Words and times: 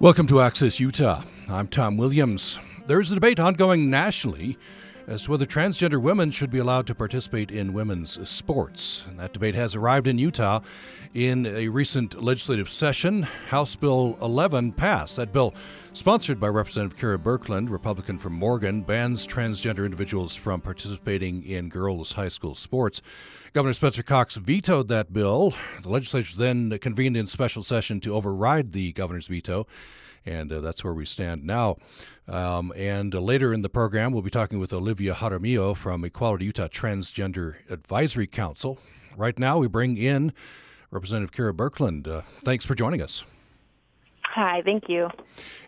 Welcome 0.00 0.28
to 0.28 0.40
Access 0.40 0.78
Utah. 0.78 1.24
I'm 1.48 1.66
Tom 1.66 1.96
Williams. 1.96 2.60
There's 2.86 3.10
a 3.10 3.16
debate 3.16 3.40
ongoing 3.40 3.90
nationally 3.90 4.56
as 5.08 5.22
to 5.22 5.30
whether 5.30 5.46
transgender 5.46 6.00
women 6.00 6.30
should 6.30 6.50
be 6.50 6.58
allowed 6.58 6.86
to 6.86 6.94
participate 6.94 7.50
in 7.50 7.72
women's 7.72 8.28
sports. 8.28 9.06
And 9.08 9.18
that 9.18 9.32
debate 9.32 9.54
has 9.54 9.74
arrived 9.74 10.06
in 10.06 10.18
Utah 10.18 10.60
in 11.14 11.46
a 11.46 11.68
recent 11.68 12.22
legislative 12.22 12.68
session. 12.68 13.22
House 13.22 13.74
Bill 13.74 14.18
11 14.20 14.72
passed. 14.72 15.16
That 15.16 15.32
bill, 15.32 15.54
sponsored 15.94 16.38
by 16.38 16.48
Representative 16.48 16.98
Kera 16.98 17.16
Birkeland, 17.16 17.70
Republican 17.70 18.18
from 18.18 18.34
Morgan, 18.34 18.82
bans 18.82 19.26
transgender 19.26 19.86
individuals 19.86 20.36
from 20.36 20.60
participating 20.60 21.42
in 21.42 21.70
girls' 21.70 22.12
high 22.12 22.28
school 22.28 22.54
sports. 22.54 23.00
Governor 23.54 23.72
Spencer 23.72 24.02
Cox 24.02 24.36
vetoed 24.36 24.88
that 24.88 25.10
bill. 25.10 25.54
The 25.82 25.88
legislature 25.88 26.36
then 26.36 26.78
convened 26.80 27.16
in 27.16 27.26
special 27.26 27.62
session 27.62 27.98
to 28.00 28.14
override 28.14 28.72
the 28.72 28.92
governor's 28.92 29.28
veto 29.28 29.66
and 30.26 30.52
uh, 30.52 30.60
that's 30.60 30.84
where 30.84 30.94
we 30.94 31.04
stand 31.06 31.44
now. 31.44 31.76
Um, 32.26 32.72
and 32.76 33.14
uh, 33.14 33.20
later 33.20 33.52
in 33.52 33.62
the 33.62 33.68
program, 33.68 34.12
we'll 34.12 34.22
be 34.22 34.30
talking 34.30 34.58
with 34.58 34.72
Olivia 34.72 35.14
Jaramillo 35.14 35.76
from 35.76 36.04
Equality 36.04 36.46
Utah 36.46 36.68
Transgender 36.68 37.56
Advisory 37.70 38.26
Council. 38.26 38.78
Right 39.16 39.38
now, 39.38 39.58
we 39.58 39.68
bring 39.68 39.96
in 39.96 40.32
Representative 40.90 41.32
Kera 41.32 41.52
Birkeland. 41.52 42.06
Uh, 42.06 42.22
thanks 42.44 42.64
for 42.64 42.74
joining 42.74 43.02
us. 43.02 43.24
Hi, 44.22 44.62
thank 44.64 44.88
you. 44.88 45.08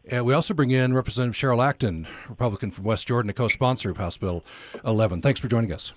And 0.09 0.25
we 0.25 0.35
also 0.35 0.55
bring 0.55 0.71
in 0.71 0.93
Representative 0.93 1.35
Cheryl 1.35 1.67
Acton, 1.67 2.07
Republican 2.29 2.71
from 2.71 2.85
West 2.85 3.09
Jordan, 3.09 3.31
a 3.31 3.33
co 3.33 3.49
sponsor 3.49 3.91
of 3.91 3.97
House 3.97 4.17
Bill 4.17 4.45
11. 4.85 5.23
Thanks 5.23 5.41
for 5.41 5.49
joining 5.49 5.73
us. 5.73 5.93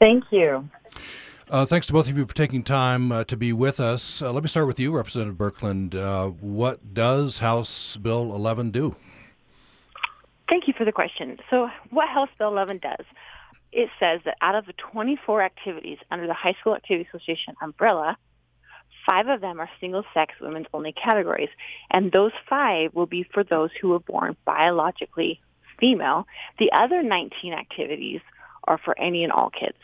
Thank 0.00 0.24
you. 0.30 0.68
Uh, 1.50 1.66
thanks 1.66 1.86
to 1.86 1.92
both 1.92 2.08
of 2.08 2.16
you 2.16 2.24
for 2.24 2.34
taking 2.34 2.62
time 2.62 3.12
uh, 3.12 3.22
to 3.24 3.36
be 3.36 3.52
with 3.52 3.78
us. 3.78 4.22
Uh, 4.22 4.32
let 4.32 4.42
me 4.42 4.48
start 4.48 4.66
with 4.66 4.80
you, 4.80 4.96
Representative 4.96 5.36
Birkeland. 5.36 5.94
Uh, 5.94 6.28
what 6.28 6.94
does 6.94 7.38
House 7.38 7.98
Bill 7.98 8.34
11 8.34 8.70
do? 8.70 8.96
Thank 10.48 10.66
you 10.66 10.74
for 10.76 10.86
the 10.86 10.92
question. 10.92 11.38
So, 11.50 11.68
what 11.90 12.08
House 12.08 12.30
Bill 12.38 12.48
11 12.48 12.78
does, 12.78 13.04
it 13.72 13.90
says 14.00 14.20
that 14.24 14.38
out 14.40 14.54
of 14.54 14.64
the 14.64 14.72
24 14.72 15.42
activities 15.42 15.98
under 16.10 16.26
the 16.26 16.34
High 16.34 16.54
School 16.60 16.74
Activity 16.74 17.06
Association 17.12 17.54
umbrella, 17.60 18.16
five 19.04 19.28
of 19.28 19.42
them 19.42 19.60
are 19.60 19.68
single-sex 19.80 20.34
women's-only 20.40 20.92
categories, 20.92 21.50
and 21.90 22.10
those 22.10 22.32
five 22.48 22.94
will 22.94 23.06
be 23.06 23.22
for 23.22 23.44
those 23.44 23.70
who 23.80 23.90
were 23.90 24.00
born 24.00 24.34
biologically 24.46 25.40
female. 25.78 26.26
The 26.58 26.72
other 26.72 27.02
19 27.02 27.52
activities 27.52 28.22
are 28.64 28.78
for 28.78 28.98
any 28.98 29.24
and 29.24 29.32
all 29.32 29.50
kids. 29.50 29.76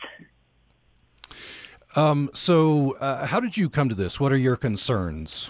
Um, 1.95 2.29
so, 2.33 2.91
uh, 2.93 3.25
how 3.25 3.39
did 3.39 3.57
you 3.57 3.69
come 3.69 3.89
to 3.89 3.95
this? 3.95 4.19
What 4.19 4.31
are 4.31 4.37
your 4.37 4.55
concerns? 4.55 5.49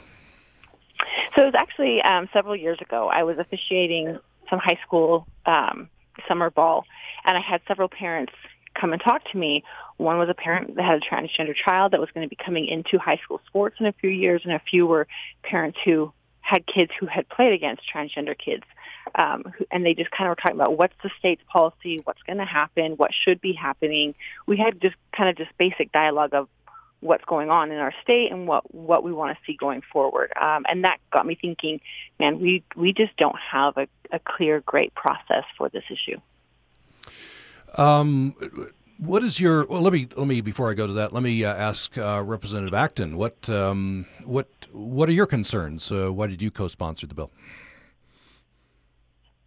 So, 1.35 1.43
it 1.43 1.45
was 1.45 1.55
actually 1.55 2.01
um, 2.01 2.29
several 2.33 2.55
years 2.55 2.79
ago. 2.81 3.09
I 3.09 3.23
was 3.23 3.37
officiating 3.37 4.17
some 4.49 4.59
high 4.59 4.79
school 4.85 5.27
um, 5.45 5.89
summer 6.27 6.49
ball, 6.49 6.85
and 7.25 7.37
I 7.37 7.41
had 7.41 7.61
several 7.67 7.89
parents 7.89 8.33
come 8.73 8.93
and 8.93 9.01
talk 9.01 9.23
to 9.31 9.37
me. 9.37 9.63
One 9.97 10.17
was 10.17 10.29
a 10.29 10.33
parent 10.33 10.75
that 10.75 10.83
had 10.83 10.97
a 10.97 11.01
transgender 11.01 11.55
child 11.55 11.93
that 11.93 11.99
was 11.99 12.09
going 12.13 12.25
to 12.25 12.29
be 12.29 12.37
coming 12.43 12.65
into 12.65 12.97
high 12.97 13.17
school 13.17 13.41
sports 13.47 13.77
in 13.79 13.85
a 13.85 13.93
few 13.93 14.09
years, 14.09 14.41
and 14.43 14.53
a 14.53 14.59
few 14.59 14.87
were 14.87 15.07
parents 15.43 15.77
who 15.85 16.11
had 16.41 16.65
kids 16.65 16.91
who 16.99 17.05
had 17.05 17.29
played 17.29 17.53
against 17.53 17.83
transgender 17.93 18.37
kids. 18.37 18.63
Um, 19.15 19.53
and 19.71 19.85
they 19.85 19.93
just 19.93 20.11
kind 20.11 20.27
of 20.27 20.31
were 20.31 20.41
talking 20.41 20.57
about 20.57 20.77
what's 20.77 20.93
the 21.03 21.09
state's 21.19 21.43
policy, 21.47 22.01
what's 22.03 22.21
going 22.23 22.37
to 22.37 22.45
happen, 22.45 22.93
what 22.93 23.11
should 23.13 23.41
be 23.41 23.53
happening. 23.53 24.15
We 24.45 24.57
had 24.57 24.81
just 24.81 24.95
kind 25.15 25.29
of 25.29 25.35
just 25.35 25.55
basic 25.57 25.91
dialogue 25.91 26.33
of 26.33 26.47
what's 27.01 27.25
going 27.25 27.49
on 27.49 27.71
in 27.71 27.79
our 27.79 27.93
state 28.03 28.31
and 28.31 28.47
what 28.47 28.73
what 28.73 29.03
we 29.03 29.11
want 29.11 29.35
to 29.35 29.43
see 29.45 29.57
going 29.57 29.81
forward. 29.91 30.31
Um, 30.39 30.65
and 30.69 30.83
that 30.83 30.99
got 31.11 31.25
me 31.25 31.35
thinking, 31.35 31.81
man, 32.19 32.39
we 32.39 32.63
we 32.75 32.93
just 32.93 33.15
don't 33.17 33.37
have 33.51 33.77
a, 33.77 33.87
a 34.11 34.19
clear, 34.19 34.61
great 34.61 34.93
process 34.93 35.43
for 35.57 35.67
this 35.69 35.83
issue. 35.89 36.19
Um, 37.77 38.35
what 38.97 39.23
is 39.23 39.39
your? 39.39 39.65
Well, 39.65 39.81
let 39.81 39.93
me 39.93 40.07
let 40.15 40.27
me 40.27 40.41
before 40.41 40.69
I 40.69 40.73
go 40.73 40.85
to 40.87 40.93
that, 40.93 41.11
let 41.11 41.23
me 41.23 41.43
uh, 41.43 41.53
ask 41.53 41.97
uh, 41.97 42.21
Representative 42.23 42.73
Acton 42.73 43.17
what 43.17 43.49
um, 43.49 44.05
what 44.23 44.47
what 44.71 45.09
are 45.09 45.13
your 45.13 45.25
concerns? 45.25 45.91
Uh, 45.91 46.13
why 46.13 46.27
did 46.27 46.41
you 46.41 46.51
co-sponsor 46.51 47.07
the 47.07 47.15
bill? 47.15 47.31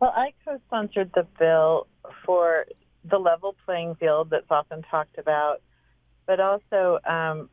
Well, 0.04 0.12
I 0.14 0.34
co-sponsored 0.44 1.12
the 1.14 1.26
bill 1.38 1.86
for 2.26 2.66
the 3.10 3.16
level 3.16 3.56
playing 3.64 3.94
field 3.94 4.28
that's 4.28 4.50
often 4.50 4.82
talked 4.90 5.16
about, 5.16 5.62
but 6.26 6.40
also 6.40 6.98
um, 7.08 7.48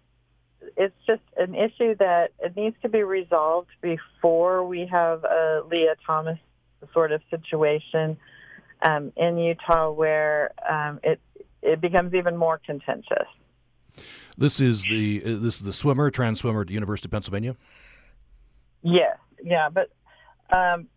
it's 0.76 0.94
just 1.08 1.22
an 1.38 1.56
issue 1.56 1.96
that 2.00 2.32
it 2.40 2.58
needs 2.58 2.76
to 2.82 2.90
be 2.90 3.04
resolved 3.04 3.70
before 3.80 4.68
we 4.68 4.86
have 4.86 5.24
a 5.24 5.62
Lia 5.72 5.96
Thomas 6.06 6.40
sort 6.92 7.14
of 7.14 7.22
situation 7.30 8.18
um, 8.82 9.14
in 9.16 9.38
Utah 9.38 9.90
where 9.90 10.52
um, 10.70 11.00
it 11.04 11.22
it 11.62 11.80
becomes 11.80 12.14
even 12.14 12.36
more 12.36 12.60
contentious. 12.66 13.30
This 14.38 14.60
is 14.60 14.84
the 14.84 15.22
uh, 15.24 15.30
this 15.40 15.56
is 15.56 15.62
the 15.62 15.72
swimmer, 15.72 16.12
trans 16.12 16.42
swimmer 16.42 16.60
at 16.60 16.68
the 16.68 16.74
University 16.74 17.08
of 17.08 17.12
Pennsylvania. 17.12 17.56
Yes, 18.84 19.16
yeah, 19.42 19.70
but 19.70 19.90
um, 20.54 20.90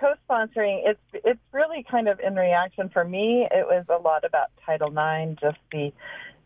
co-sponsoring 0.00 0.82
it's 0.84 1.24
it's 1.24 1.40
really 1.52 1.84
kind 1.90 2.08
of 2.08 2.20
in 2.20 2.34
reaction. 2.34 2.88
For 2.88 3.04
me 3.04 3.46
it 3.50 3.66
was 3.66 3.84
a 3.88 4.00
lot 4.00 4.24
about 4.24 4.48
title 4.64 4.88
ix 4.88 5.40
just 5.40 5.58
the 5.72 5.92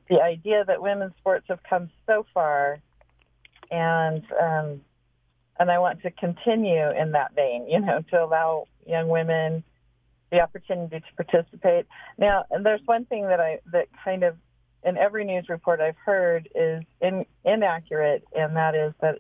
the 0.09 0.21
idea 0.21 0.65
that 0.67 0.83
women's 0.83 1.13
sports 1.19 1.47
have 1.49 1.61
come 1.69 1.91
so 2.07 2.27
far 2.35 2.81
and 3.71 4.23
um 4.41 4.81
and 5.59 5.71
i 5.71 5.79
want 5.79 6.03
to 6.03 6.11
continue 6.11 6.91
in 6.91 7.13
that 7.13 7.33
vein 7.35 7.69
you 7.69 7.81
know 7.81 8.03
to 8.11 8.23
allow 8.23 8.65
young 8.87 9.09
women 9.09 9.63
the 10.31 10.41
opportunity 10.41 11.01
to 11.01 11.25
participate. 11.25 11.87
Now 12.19 12.45
there's 12.63 12.81
one 12.85 13.05
thing 13.05 13.25
that 13.25 13.41
i 13.41 13.59
that 13.73 13.89
kind 14.05 14.23
of 14.23 14.37
in 14.85 14.97
every 14.97 15.25
news 15.25 15.49
report 15.49 15.81
i've 15.81 15.97
heard 15.97 16.49
is 16.55 16.83
in, 17.01 17.27
inaccurate 17.45 18.25
and 18.35 18.57
that 18.57 18.75
is 18.75 18.93
that 19.01 19.19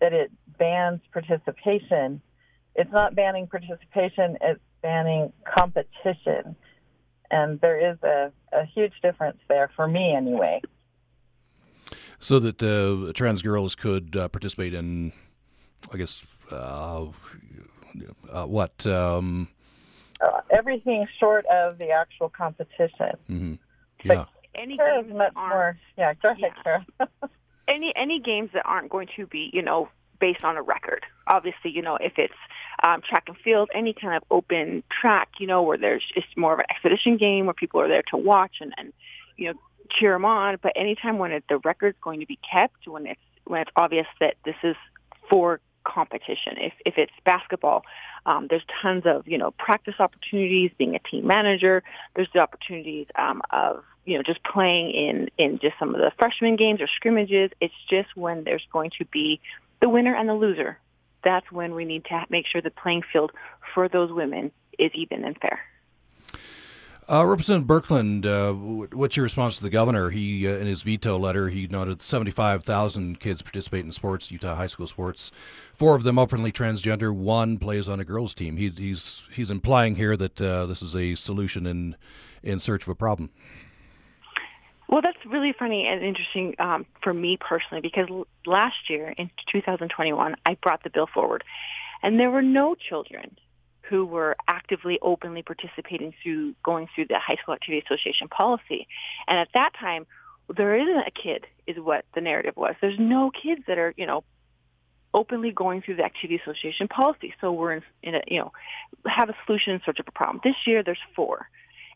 that 0.00 0.12
it 0.12 0.30
bans 0.58 1.00
participation 1.12 2.20
it's 2.80 2.92
not 2.92 3.14
banning 3.14 3.46
participation, 3.46 4.38
it's 4.40 4.60
banning 4.82 5.32
competition. 5.44 6.56
And 7.30 7.60
there 7.60 7.92
is 7.92 7.98
a, 8.02 8.32
a 8.52 8.64
huge 8.64 8.94
difference 9.02 9.38
there 9.48 9.70
for 9.76 9.86
me, 9.86 10.14
anyway. 10.14 10.62
So 12.18 12.38
that 12.38 12.62
uh, 12.62 13.12
trans 13.12 13.42
girls 13.42 13.74
could 13.74 14.16
uh, 14.16 14.28
participate 14.28 14.72
in, 14.72 15.12
I 15.92 15.98
guess, 15.98 16.26
uh, 16.50 17.06
uh 18.32 18.46
what? 18.46 18.86
Um... 18.86 19.48
Uh, 20.22 20.40
everything 20.50 21.06
short 21.18 21.44
of 21.46 21.78
the 21.78 21.90
actual 21.90 22.30
competition. 22.30 23.12
Mm-hmm. 23.28 23.54
Yeah. 24.04 24.14
But 24.14 24.28
any 24.54 24.76
games 24.78 25.12
much 25.14 25.34
more. 25.34 25.78
Yeah, 25.98 26.14
go 26.14 26.30
ahead, 26.30 26.52
yeah. 26.64 27.06
any 27.68 27.94
any 27.96 28.20
games 28.20 28.50
that 28.54 28.64
aren't 28.66 28.90
going 28.90 29.08
to 29.16 29.26
be, 29.26 29.50
you 29.52 29.62
know, 29.62 29.88
based 30.18 30.44
on 30.44 30.56
a 30.56 30.62
record. 30.62 31.06
Obviously, 31.26 31.70
you 31.70 31.82
know, 31.82 31.96
if 31.96 32.18
it's 32.18 32.34
um, 32.82 33.02
track 33.02 33.24
and 33.28 33.36
field, 33.36 33.70
any 33.74 33.92
kind 33.92 34.14
of 34.14 34.22
open 34.30 34.82
track, 34.90 35.28
you 35.38 35.46
know, 35.46 35.62
where 35.62 35.78
there's 35.78 36.04
just 36.14 36.36
more 36.36 36.52
of 36.52 36.58
an 36.58 36.66
expedition 36.70 37.16
game 37.16 37.46
where 37.46 37.54
people 37.54 37.80
are 37.80 37.88
there 37.88 38.02
to 38.10 38.16
watch 38.16 38.56
and, 38.60 38.72
and 38.76 38.92
you 39.36 39.52
know, 39.52 39.58
cheer 39.90 40.12
them 40.12 40.24
on. 40.24 40.58
But 40.62 40.72
anytime 40.76 41.18
when 41.18 41.32
it, 41.32 41.44
the 41.48 41.58
record's 41.58 41.98
going 42.00 42.20
to 42.20 42.26
be 42.26 42.38
kept, 42.50 42.86
when 42.86 43.06
it's 43.06 43.20
when 43.44 43.62
it's 43.62 43.70
obvious 43.76 44.06
that 44.20 44.34
this 44.44 44.56
is 44.62 44.76
for 45.28 45.60
competition. 45.84 46.54
If 46.56 46.72
if 46.84 46.98
it's 46.98 47.12
basketball, 47.24 47.84
um, 48.26 48.46
there's 48.48 48.64
tons 48.82 49.04
of 49.06 49.26
you 49.26 49.38
know 49.38 49.50
practice 49.52 49.94
opportunities. 49.98 50.70
Being 50.78 50.94
a 50.94 50.98
team 50.98 51.26
manager, 51.26 51.82
there's 52.14 52.28
the 52.32 52.40
opportunities 52.40 53.06
um, 53.16 53.42
of 53.50 53.84
you 54.04 54.16
know 54.16 54.22
just 54.22 54.42
playing 54.44 54.90
in 54.90 55.30
in 55.38 55.58
just 55.58 55.78
some 55.78 55.94
of 55.94 56.00
the 56.00 56.12
freshman 56.18 56.56
games 56.56 56.80
or 56.80 56.86
scrimmages. 56.86 57.50
It's 57.60 57.74
just 57.88 58.16
when 58.16 58.44
there's 58.44 58.66
going 58.72 58.90
to 58.98 59.04
be 59.06 59.40
the 59.80 59.88
winner 59.88 60.14
and 60.14 60.28
the 60.28 60.34
loser. 60.34 60.78
That's 61.24 61.50
when 61.52 61.74
we 61.74 61.84
need 61.84 62.04
to 62.06 62.24
make 62.30 62.46
sure 62.46 62.60
the 62.60 62.70
playing 62.70 63.02
field 63.12 63.32
for 63.74 63.88
those 63.88 64.12
women 64.12 64.52
is 64.78 64.90
even 64.94 65.24
and 65.24 65.36
fair. 65.38 65.60
Uh, 67.10 67.26
Representative 67.26 67.66
Birkeland, 67.66 68.24
uh, 68.24 68.52
what's 68.96 69.16
your 69.16 69.24
response 69.24 69.56
to 69.56 69.64
the 69.64 69.70
governor? 69.70 70.10
He, 70.10 70.46
uh, 70.46 70.52
in 70.52 70.68
his 70.68 70.82
veto 70.82 71.18
letter, 71.18 71.48
he 71.48 71.66
noted 71.66 72.00
75,000 72.00 73.18
kids 73.18 73.42
participate 73.42 73.84
in 73.84 73.90
sports, 73.90 74.30
Utah 74.30 74.54
high 74.54 74.68
school 74.68 74.86
sports. 74.86 75.32
Four 75.74 75.96
of 75.96 76.04
them 76.04 76.20
openly 76.20 76.52
transgender. 76.52 77.12
One 77.12 77.58
plays 77.58 77.88
on 77.88 77.98
a 77.98 78.04
girls' 78.04 78.32
team. 78.32 78.58
He, 78.58 78.68
he's 78.68 79.28
he's 79.32 79.50
implying 79.50 79.96
here 79.96 80.16
that 80.16 80.40
uh, 80.40 80.66
this 80.66 80.82
is 80.82 80.94
a 80.94 81.16
solution 81.16 81.66
in 81.66 81.96
in 82.44 82.60
search 82.60 82.84
of 82.84 82.88
a 82.88 82.94
problem. 82.94 83.30
Well, 84.90 85.02
that's 85.02 85.24
really 85.24 85.54
funny 85.56 85.86
and 85.86 86.02
interesting 86.02 86.56
um, 86.58 86.84
for 87.00 87.14
me 87.14 87.36
personally 87.36 87.80
because 87.80 88.08
last 88.44 88.90
year 88.90 89.14
in 89.16 89.30
2021, 89.52 90.34
I 90.44 90.54
brought 90.60 90.82
the 90.82 90.90
bill 90.90 91.06
forward, 91.06 91.44
and 92.02 92.18
there 92.18 92.30
were 92.30 92.42
no 92.42 92.74
children 92.74 93.38
who 93.82 94.04
were 94.04 94.36
actively, 94.48 94.98
openly 95.00 95.42
participating 95.42 96.12
through 96.22 96.54
going 96.64 96.88
through 96.92 97.06
the 97.06 97.20
High 97.20 97.36
School 97.36 97.54
Activity 97.54 97.84
Association 97.86 98.26
policy. 98.26 98.88
And 99.28 99.38
at 99.38 99.48
that 99.54 99.70
time, 99.78 100.06
there 100.56 100.74
isn't 100.76 101.06
a 101.06 101.10
kid, 101.12 101.46
is 101.68 101.76
what 101.78 102.04
the 102.16 102.20
narrative 102.20 102.56
was. 102.56 102.74
There's 102.80 102.98
no 102.98 103.30
kids 103.30 103.62
that 103.68 103.78
are, 103.78 103.94
you 103.96 104.06
know, 104.06 104.24
openly 105.14 105.52
going 105.52 105.82
through 105.82 105.96
the 105.96 106.04
activity 106.04 106.40
association 106.42 106.88
policy. 106.88 107.32
So 107.40 107.52
we're 107.52 107.74
in, 107.74 107.82
in 108.02 108.16
a, 108.16 108.22
you 108.26 108.40
know, 108.40 108.52
have 109.06 109.28
a 109.28 109.36
solution 109.46 109.72
in 109.74 109.80
search 109.86 110.00
of 110.00 110.08
a 110.08 110.12
problem. 110.12 110.40
This 110.42 110.56
year 110.66 110.82
there's 110.82 110.98
four. 111.14 111.48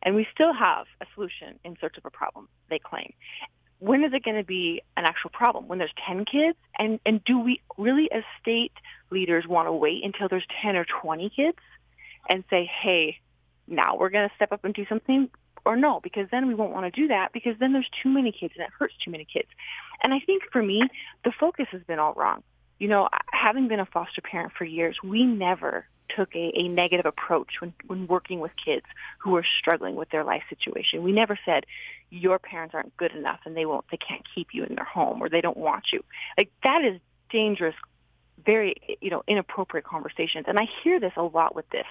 And 0.05 0.15
we 0.15 0.27
still 0.33 0.53
have 0.53 0.87
a 1.01 1.07
solution 1.15 1.59
in 1.65 1.77
search 1.81 1.97
of 1.97 2.05
a 2.05 2.11
problem, 2.11 2.49
they 2.69 2.79
claim. 2.79 3.13
When 3.79 4.05
is 4.05 4.13
it 4.13 4.23
going 4.23 4.37
to 4.37 4.45
be 4.45 4.83
an 4.97 5.05
actual 5.05 5.31
problem? 5.31 5.67
When 5.67 5.79
there's 5.79 5.95
10 6.07 6.25
kids? 6.27 6.57
And, 6.79 7.01
and 7.05 7.25
do 7.25 7.39
we 7.39 7.61
really 7.77 8.11
as 8.13 8.23
state 8.41 8.73
leaders 9.11 9.47
want 9.47 9.69
to 9.69 9.73
wait 9.73 10.05
until 10.05 10.29
there's 10.29 10.47
10 10.63 10.77
or 10.77 10.87
20 11.03 11.31
kids 11.31 11.59
and 12.29 12.45
say, 12.51 12.71
hey, 12.83 13.19
now 13.67 13.97
we're 13.97 14.11
going 14.11 14.29
to 14.29 14.35
step 14.37 14.53
up 14.53 14.65
and 14.65 14.75
do 14.75 14.87
something? 14.89 15.29
Or 15.67 15.77
no, 15.77 16.01
because 16.03 16.29
then 16.31 16.47
we 16.47 16.55
won't 16.55 16.73
want 16.73 16.93
to 16.93 17.01
do 17.01 17.09
that 17.09 17.33
because 17.33 17.55
then 17.59 17.73
there's 17.73 17.89
too 18.03 18.11
many 18.11 18.33
kids 18.33 18.53
and 18.57 18.65
it 18.65 18.71
hurts 18.79 18.95
too 19.03 19.11
many 19.11 19.25
kids. 19.25 19.49
And 20.03 20.13
I 20.13 20.21
think 20.21 20.43
for 20.53 20.63
me, 20.63 20.83
the 21.25 21.33
focus 21.39 21.67
has 21.73 21.83
been 21.83 21.99
all 21.99 22.13
wrong. 22.15 22.43
You 22.85 22.91
know, 22.91 23.09
having 23.33 23.67
been 23.67 23.81
a 23.81 23.87
foster 23.87 24.21
parent 24.21 24.53
for 24.59 24.67
years, 24.67 24.99
we 25.03 25.25
never 25.25 25.87
took 26.15 26.37
a, 26.37 26.53
a 26.55 26.69
negative 26.69 27.07
approach 27.07 27.53
when, 27.63 27.73
when 27.87 28.07
working 28.07 28.41
with 28.41 28.53
kids 28.63 28.85
who 29.17 29.35
are 29.37 29.47
struggling 29.59 29.97
with 29.97 30.11
their 30.11 30.23
life 30.23 30.43
situation. 30.51 31.03
We 31.03 31.11
never 31.11 31.39
said 31.47 31.65
your 32.11 32.39
parents 32.39 32.75
aren't 32.75 32.95
good 32.99 33.13
enough 33.13 33.41
and 33.47 33.57
they 33.57 33.65
won't 33.65 33.87
they 33.91 33.97
can't 33.97 34.21
keep 34.35 34.49
you 34.53 34.65
in 34.65 34.75
their 34.75 34.85
home 34.85 35.23
or 35.23 35.31
they 35.31 35.41
don't 35.41 35.57
want 35.57 35.85
you. 35.95 36.05
Like 36.37 36.51
that 36.63 36.85
is 36.85 37.01
dangerous 37.31 37.75
very 38.45 38.99
you 39.01 39.09
know 39.09 39.23
inappropriate 39.27 39.87
conversations 39.87 40.45
and 40.47 40.59
i 40.59 40.67
hear 40.83 41.01
this 41.01 41.13
a 41.17 41.23
lot 41.23 41.55
with 41.55 41.67
this 41.71 41.87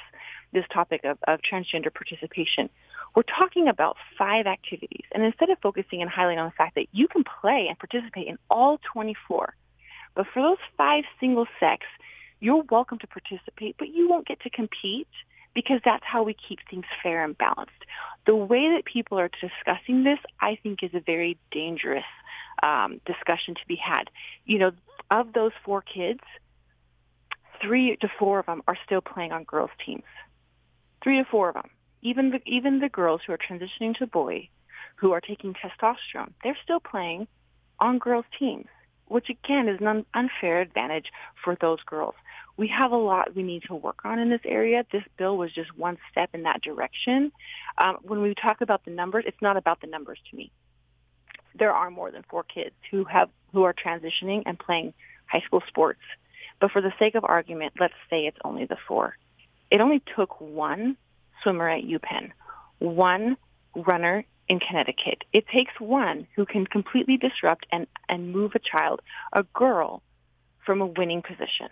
this 0.52 0.66
topic 0.72 1.02
of, 1.06 1.18
of 1.28 1.40
transgender 1.42 1.92
participation 1.92 2.70
we're 3.16 3.24
talking 3.24 3.68
about 3.68 3.96
five 4.18 4.46
activities 4.46 5.06
and 5.14 5.24
instead 5.24 5.50
of 5.50 5.58
focusing 5.64 6.02
and 6.04 6.12
highlighting 6.12 6.38
on 6.38 6.46
the 6.46 6.56
fact 6.56 6.76
that 6.76 6.86
you 6.92 7.08
can 7.08 7.24
play 7.24 7.66
and 7.70 7.80
participate 7.80 8.28
in 8.28 8.38
all 8.52 8.78
24 8.94 9.56
but 10.16 10.26
for 10.34 10.42
those 10.42 10.58
five 10.78 11.04
single 11.20 11.48
sex 11.60 11.86
you're 12.44 12.66
welcome 12.70 13.00
to 13.00 13.08
participate, 13.08 13.78
but 13.80 13.88
you 13.88 14.10
won't 14.10 14.28
get 14.28 14.42
to 14.42 14.50
compete 14.50 15.08
because 15.56 15.80
that's 15.86 16.04
how 16.04 16.24
we 16.24 16.34
keep 16.34 16.60
things 16.70 16.84
fair 17.02 17.24
and 17.24 17.38
balanced. 17.38 17.72
The 18.26 18.36
way 18.36 18.74
that 18.76 18.84
people 18.84 19.18
are 19.18 19.30
discussing 19.30 20.04
this, 20.04 20.20
I 20.42 20.58
think, 20.62 20.84
is 20.84 20.94
a 20.94 21.00
very 21.00 21.38
dangerous 21.52 22.04
um, 22.62 23.00
discussion 23.06 23.56
to 23.56 23.62
be 23.66 23.78
had. 23.78 24.10
You 24.46 24.60
know, 24.60 24.72
of 25.10 25.32
those 25.32 25.54
four 25.64 25.82
kids, 25.82 26.20
three 27.62 27.96
to 28.02 28.10
four 28.20 28.40
of 28.40 28.48
them 28.48 28.62
are 28.68 28.78
still 28.86 29.02
playing 29.02 29.32
on 29.32 29.46
girls' 29.46 29.72
teams. 29.86 30.04
Three 31.02 31.20
to 31.20 31.24
four 31.24 31.48
of 31.48 31.54
them. 31.54 31.70
Even 32.02 32.32
the 32.32 32.42
even 32.46 32.80
the 32.80 32.90
girls 32.90 33.22
who 33.26 33.32
are 33.32 33.38
transitioning 33.38 33.96
to 34.00 34.08
boy, 34.08 34.50
who 34.98 35.14
are 35.14 35.22
taking 35.22 35.54
testosterone, 35.54 36.34
they're 36.44 36.58
still 36.62 36.82
playing 36.82 37.26
on 37.80 38.00
girls' 38.00 38.26
teams 38.38 38.68
which 39.14 39.30
again 39.30 39.70
is 39.70 39.80
an 39.80 40.04
unfair 40.16 40.60
advantage 40.60 41.12
for 41.44 41.56
those 41.62 41.78
girls. 41.86 42.16
We 42.58 42.68
have 42.70 42.92
a 42.92 42.98
lot 42.98 43.36
we 43.36 43.44
need 43.44 43.62
to 43.68 43.76
work 43.76 44.00
on 44.04 44.18
in 44.18 44.32
this 44.32 44.42
area. 44.44 44.84
This 44.92 45.04
bill 45.18 45.38
was 45.38 45.52
just 45.54 45.78
one 45.78 46.00
step 46.12 46.32
in 46.34 46.44
that 46.44 46.64
direction. 46.64 47.32
Um, 47.78 47.98
when 48.02 48.24
we 48.24 48.34
talk 48.34 48.62
about 48.62 48.86
the 48.86 48.92
numbers, 48.92 49.26
it's 49.28 49.42
not 49.42 49.56
about 49.56 49.82
the 49.82 49.88
numbers 49.88 50.18
to 50.32 50.36
me. 50.36 50.52
There 51.54 51.72
are 51.72 51.92
more 51.92 52.10
than 52.10 52.24
four 52.28 52.42
kids 52.42 52.74
who 52.90 53.04
have 53.04 53.30
who 53.52 53.64
are 53.64 53.74
transitioning 53.74 54.42
and 54.48 54.58
playing 54.58 54.96
high 55.28 55.42
school 55.42 55.62
sports. 55.68 56.02
But 56.60 56.72
for 56.72 56.82
the 56.82 56.94
sake 56.98 57.14
of 57.14 57.24
argument, 57.24 57.74
let's 57.80 57.94
say 58.10 58.26
it's 58.26 58.38
only 58.44 58.66
the 58.66 58.78
four. 58.88 59.16
It 59.70 59.80
only 59.80 60.02
took 60.16 60.42
one 60.42 60.98
swimmer 61.44 61.70
at 61.70 61.84
UPenn, 61.84 62.32
one 62.80 63.38
runner 63.76 64.26
in 64.48 64.60
Connecticut. 64.60 65.24
It 65.34 65.48
takes 65.48 65.74
one 65.80 66.28
who 66.36 66.46
can 66.46 66.66
completely 66.66 67.18
disrupt 67.18 67.66
and, 67.72 67.88
and 68.10 68.32
move 68.32 68.54
a 68.56 68.60
child, 68.60 69.02
a 69.32 69.44
girl, 69.44 70.02
from 70.66 70.82
a 70.82 70.86
winning 70.86 71.22
position. 71.22 71.70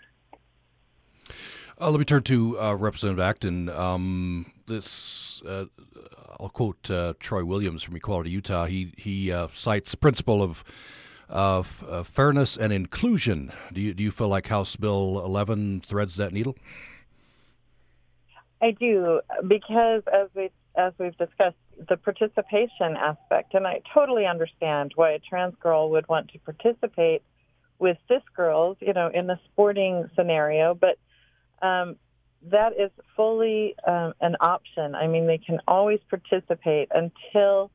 Uh, 1.79 1.89
let 1.89 1.99
me 1.99 2.05
turn 2.05 2.23
to 2.23 2.59
uh, 2.59 2.73
Representative 2.75 3.19
Acton. 3.19 3.69
Um, 3.69 4.51
this, 4.67 5.41
uh, 5.43 5.65
I'll 6.39 6.49
quote 6.49 6.91
uh, 6.91 7.13
Troy 7.19 7.43
Williams 7.43 7.83
from 7.83 7.95
Equality 7.95 8.29
Utah. 8.29 8.65
He 8.65 8.93
he 8.97 9.31
uh, 9.31 9.47
cites 9.53 9.91
the 9.91 9.97
principle 9.97 10.43
of 10.43 10.63
of 11.27 11.83
uh, 11.87 12.03
fairness 12.03 12.57
and 12.57 12.71
inclusion. 12.71 13.51
Do 13.73 13.81
you 13.81 13.93
do 13.93 14.03
you 14.03 14.11
feel 14.11 14.27
like 14.27 14.47
House 14.47 14.75
Bill 14.75 15.23
11 15.25 15.81
threads 15.81 16.17
that 16.17 16.33
needle? 16.33 16.55
I 18.61 18.71
do 18.71 19.21
because 19.47 20.03
as 20.13 20.27
we 20.35 20.51
as 20.75 20.93
we've 20.99 21.17
discussed, 21.17 21.57
the 21.87 21.97
participation 21.97 22.95
aspect, 22.97 23.53
and 23.53 23.65
I 23.65 23.81
totally 23.93 24.25
understand 24.25 24.91
why 24.95 25.11
a 25.11 25.19
trans 25.19 25.55
girl 25.61 25.89
would 25.91 26.07
want 26.07 26.29
to 26.29 26.39
participate 26.39 27.23
with 27.79 27.97
cis 28.07 28.21
girls, 28.35 28.77
you 28.79 28.93
know, 28.93 29.09
in 29.13 29.27
the 29.27 29.39
sporting 29.45 30.09
scenario, 30.15 30.75
but 30.75 30.97
um, 31.65 31.95
that 32.43 32.73
is 32.73 32.91
fully 33.15 33.75
um, 33.87 34.13
an 34.21 34.35
option. 34.39 34.95
I 34.95 35.07
mean, 35.07 35.27
they 35.27 35.37
can 35.37 35.59
always 35.67 35.99
participate 36.09 36.89
until 36.93 37.71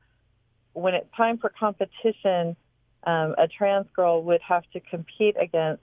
when 0.72 0.94
it's 0.94 1.08
time 1.16 1.38
for 1.38 1.48
competition, 1.48 2.56
um, 3.04 3.34
a 3.38 3.48
trans 3.48 3.86
girl 3.94 4.22
would 4.24 4.42
have 4.42 4.64
to 4.72 4.80
compete 4.80 5.36
against 5.40 5.82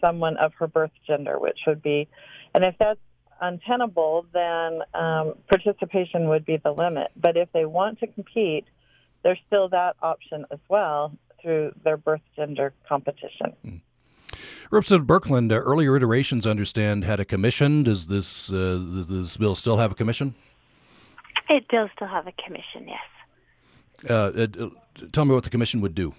someone 0.00 0.36
of 0.36 0.52
her 0.54 0.66
birth 0.66 0.90
gender, 1.06 1.38
which 1.38 1.60
would 1.66 1.82
be, 1.82 2.08
and 2.54 2.64
if 2.64 2.74
that's 2.78 2.98
untenable, 3.42 4.24
then 4.32 4.80
um, 4.94 5.34
participation 5.48 6.28
would 6.28 6.46
be 6.46 6.56
the 6.56 6.72
limit. 6.72 7.10
But 7.16 7.36
if 7.36 7.52
they 7.52 7.66
want 7.66 8.00
to 8.00 8.06
compete, 8.06 8.64
there's 9.22 9.38
still 9.46 9.68
that 9.70 9.96
option 10.00 10.46
as 10.50 10.60
well 10.68 11.12
through 11.42 11.72
their 11.84 11.96
birth 11.96 12.22
gender 12.36 12.72
competition. 12.88 13.52
Mm. 13.66 13.80
Representative 14.70 15.06
Birkeland, 15.06 15.52
uh, 15.52 15.56
earlier 15.56 15.96
iterations, 15.96 16.46
understand, 16.46 17.04
had 17.04 17.20
a 17.20 17.24
commission. 17.24 17.82
Does 17.82 18.06
this 18.06 18.50
uh, 18.50 18.78
this 18.80 19.36
bill 19.36 19.54
still 19.54 19.76
have 19.76 19.92
a 19.92 19.94
commission? 19.94 20.34
It 21.50 21.68
does 21.68 21.90
still 21.94 22.08
have 22.08 22.26
a 22.26 22.32
commission, 22.32 22.88
yes. 22.88 24.08
Uh, 24.08 24.14
uh 24.14 24.70
tell 25.12 25.24
me 25.24 25.34
what 25.34 25.44
the 25.44 25.50
commission 25.50 25.80
would 25.82 25.94
do. 25.94 26.14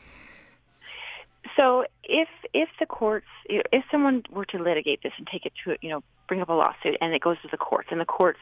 So 1.56 1.86
if 2.04 2.30
if 2.54 2.70
the 2.80 2.86
courts 2.86 3.28
if 3.46 3.84
someone 3.92 4.24
were 4.30 4.46
to 4.46 4.60
litigate 4.60 5.02
this 5.04 5.14
and 5.18 5.28
take 5.28 5.46
it 5.46 5.54
to 5.64 5.76
you 5.82 5.90
know 5.90 6.04
bring 6.28 6.42
up 6.42 6.50
a 6.50 6.54
lawsuit 6.54 6.98
and 7.02 7.14
it 7.14 7.22
goes 7.22 7.38
to 7.42 7.48
the 7.50 7.58
courts 7.58 7.90
and 7.92 8.00
the 8.00 8.06
courts 8.06 8.40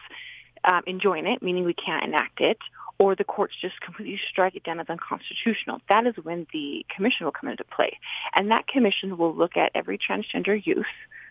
um, 0.63 0.81
enjoin 0.86 1.25
it, 1.25 1.42
meaning 1.42 1.66
we 1.66 1.74
can't 1.74 2.04
enact 2.04 2.39
it, 2.39 2.60
or 3.00 3.16
the 3.16 3.24
courts 3.24 3.56
just 3.60 3.81
completely 3.81 4.19
strike 4.30 4.56
it 4.56 4.63
down 4.63 4.80
as 4.80 4.88
unconstitutional, 4.89 5.81
that 5.89 6.06
is 6.06 6.13
when 6.22 6.45
the 6.54 6.86
commission 6.95 7.25
will 7.25 7.31
come 7.31 7.50
into 7.50 7.63
play. 7.63 7.98
And 8.36 8.51
that 8.51 8.67
commission 8.67 9.17
will 9.17 9.36
look 9.36 9.58
at 9.58 9.72
every 9.74 9.98
transgender 9.98 10.63
youth 10.63 10.86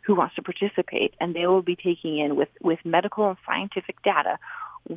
who 0.05 0.17
wants 0.17 0.35
to 0.35 0.43
participate, 0.43 1.15
and 1.21 1.35
they 1.35 1.47
will 1.47 1.63
be 1.63 1.77
taking 1.77 2.19
in 2.19 2.35
with, 2.35 2.49
with 2.61 2.81
medical 2.85 3.29
and 3.29 3.37
scientific 3.47 4.03
data 4.03 4.39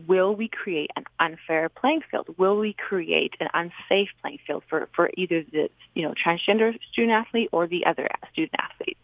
will 0.08 0.36
we 0.36 0.48
create 0.48 0.92
an 0.96 1.06
unfair 1.20 1.70
playing 1.70 2.02
field? 2.10 2.28
Will 2.38 2.58
we 2.58 2.74
create 2.74 3.36
an 3.40 3.48
unsafe 3.54 4.10
playing 4.22 4.40
field 4.46 4.64
for, 4.70 4.90
for 4.96 5.12
either 5.16 5.44
the 5.52 5.70
you 5.94 6.04
know 6.04 6.14
transgender 6.14 6.78
student 6.92 7.14
athlete 7.14 7.50
or 7.52 7.68
the 7.68 7.86
other 7.86 8.08
student 8.32 8.56
athletes? 8.60 9.00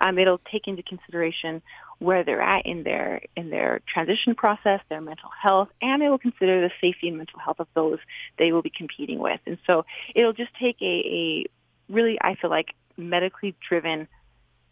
Um, 0.00 0.18
it'll 0.18 0.40
take 0.50 0.68
into 0.68 0.82
consideration 0.82 1.62
where 2.02 2.24
they're 2.24 2.42
at 2.42 2.66
in 2.66 2.82
their 2.82 3.22
in 3.36 3.50
their 3.50 3.80
transition 3.86 4.34
process, 4.34 4.80
their 4.88 5.00
mental 5.00 5.30
health, 5.40 5.68
and 5.80 6.02
it 6.02 6.08
will 6.08 6.18
consider 6.18 6.60
the 6.60 6.70
safety 6.80 7.08
and 7.08 7.16
mental 7.16 7.38
health 7.38 7.60
of 7.60 7.68
those 7.74 7.98
they 8.38 8.52
will 8.52 8.62
be 8.62 8.72
competing 8.76 9.18
with. 9.18 9.40
And 9.46 9.58
so 9.66 9.84
it'll 10.14 10.32
just 10.32 10.50
take 10.60 10.76
a, 10.82 10.84
a 10.84 11.46
really, 11.88 12.18
I 12.20 12.34
feel 12.34 12.50
like, 12.50 12.74
medically 12.96 13.54
driven 13.68 14.08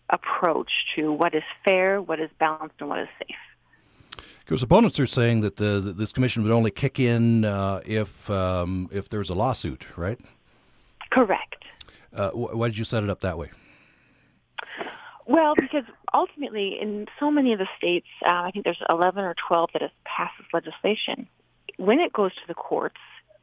approach 0.09 0.71
to 0.97 1.13
what 1.13 1.35
is 1.35 1.45
fair, 1.65 2.03
what 2.03 2.19
is 2.21 2.31
balanced, 2.39 2.75
and 2.81 2.89
what 2.89 3.01
is 3.01 3.09
safe. 3.19 3.37
Because 4.41 4.63
opponents 4.63 4.99
are 4.99 5.07
saying 5.07 5.43
that 5.43 5.57
the, 5.57 5.95
this 5.97 6.11
commission 6.11 6.43
would 6.43 6.53
only 6.53 6.73
kick 6.73 6.99
in 6.99 7.45
uh, 7.45 7.81
if 7.87 8.29
um, 8.29 8.89
if 8.93 9.09
there's 9.09 9.31
a 9.31 9.35
lawsuit, 9.35 9.87
right? 9.97 10.19
Correct. 11.11 11.65
Uh, 12.13 12.31
wh- 12.31 12.57
why 12.57 12.67
did 12.69 12.77
you 12.77 12.85
set 12.85 13.05
it 13.05 13.11
up 13.11 13.21
that 13.21 13.39
way? 13.39 13.51
Well, 15.31 15.55
because 15.55 15.85
ultimately, 16.13 16.77
in 16.83 17.07
so 17.21 17.31
many 17.31 17.53
of 17.53 17.61
the 17.61 17.69
states, 17.79 18.09
uh, 18.27 18.31
I 18.31 18.51
think 18.51 18.65
there's 18.65 18.83
11 18.89 19.23
or 19.23 19.37
12 19.47 19.71
that 19.75 19.83
have 19.83 19.93
passed 20.05 20.35
this 20.39 20.49
legislation. 20.53 21.29
When 21.77 22.01
it 22.01 22.13
goes 22.13 22.35
to 22.35 22.41
the 22.49 22.55
courts, 22.55 22.97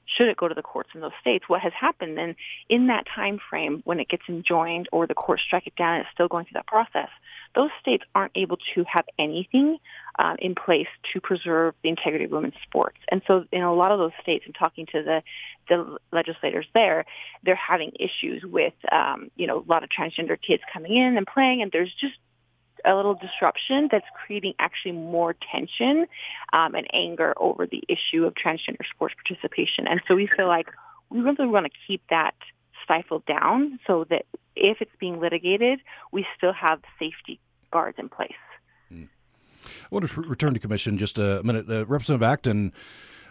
should 0.07 0.27
it 0.27 0.37
go 0.37 0.47
to 0.47 0.55
the 0.55 0.61
courts 0.61 0.89
in 0.95 1.01
those 1.01 1.11
states, 1.19 1.45
what 1.47 1.61
has 1.61 1.73
happened 1.73 2.17
then 2.17 2.35
in 2.69 2.87
that 2.87 3.05
time 3.13 3.39
frame 3.49 3.81
when 3.85 3.99
it 3.99 4.07
gets 4.07 4.23
enjoined 4.29 4.87
or 4.91 5.05
the 5.05 5.13
courts 5.13 5.43
strike 5.43 5.67
it 5.67 5.75
down 5.75 5.95
and 5.95 6.01
it's 6.01 6.11
still 6.13 6.27
going 6.27 6.45
through 6.45 6.55
that 6.55 6.67
process, 6.67 7.09
those 7.55 7.69
states 7.81 8.03
aren't 8.15 8.31
able 8.35 8.57
to 8.75 8.83
have 8.85 9.05
anything 9.19 9.77
um, 10.19 10.37
in 10.39 10.55
place 10.55 10.87
to 11.13 11.21
preserve 11.21 11.75
the 11.83 11.89
integrity 11.89 12.25
of 12.25 12.31
women's 12.31 12.53
sports. 12.63 12.97
And 13.09 13.21
so 13.27 13.45
in 13.51 13.61
a 13.61 13.73
lot 13.73 13.91
of 13.91 13.99
those 13.99 14.11
states, 14.21 14.45
and 14.45 14.55
talking 14.55 14.85
to 14.87 15.03
the, 15.03 15.23
the 15.69 15.97
legislators 16.11 16.65
there, 16.73 17.05
they're 17.43 17.55
having 17.55 17.91
issues 17.99 18.43
with, 18.43 18.73
um, 18.91 19.29
you 19.35 19.47
know, 19.47 19.59
a 19.59 19.69
lot 19.69 19.83
of 19.83 19.89
transgender 19.89 20.37
kids 20.39 20.63
coming 20.71 20.95
in 20.95 21.17
and 21.17 21.27
playing, 21.27 21.61
and 21.61 21.71
there's 21.71 21.93
just 21.99 22.15
a 22.85 22.95
little 22.95 23.15
disruption 23.15 23.89
that's 23.91 24.05
creating 24.13 24.53
actually 24.59 24.93
more 24.93 25.35
tension 25.51 26.07
um, 26.53 26.75
and 26.75 26.87
anger 26.93 27.33
over 27.37 27.67
the 27.67 27.83
issue 27.87 28.25
of 28.25 28.33
transgender 28.33 28.85
sports 28.93 29.15
participation. 29.15 29.87
And 29.87 30.01
so 30.07 30.15
we 30.15 30.27
feel 30.27 30.47
like 30.47 30.67
we 31.09 31.19
really 31.21 31.47
want 31.47 31.65
to 31.65 31.71
keep 31.87 32.01
that 32.09 32.35
stifled 32.83 33.25
down 33.25 33.79
so 33.87 34.05
that 34.09 34.25
if 34.55 34.81
it's 34.81 34.91
being 34.99 35.19
litigated, 35.19 35.79
we 36.11 36.25
still 36.37 36.53
have 36.53 36.81
safety 36.99 37.39
guards 37.71 37.97
in 37.99 38.09
place. 38.09 38.31
Hmm. 38.89 39.03
I 39.63 39.87
want 39.89 40.09
to 40.09 40.21
return 40.21 40.53
to 40.53 40.59
commission 40.59 40.97
just 40.97 41.17
a 41.17 41.41
minute. 41.43 41.69
Uh, 41.69 41.85
Representative 41.85 42.23
Acton, 42.23 42.73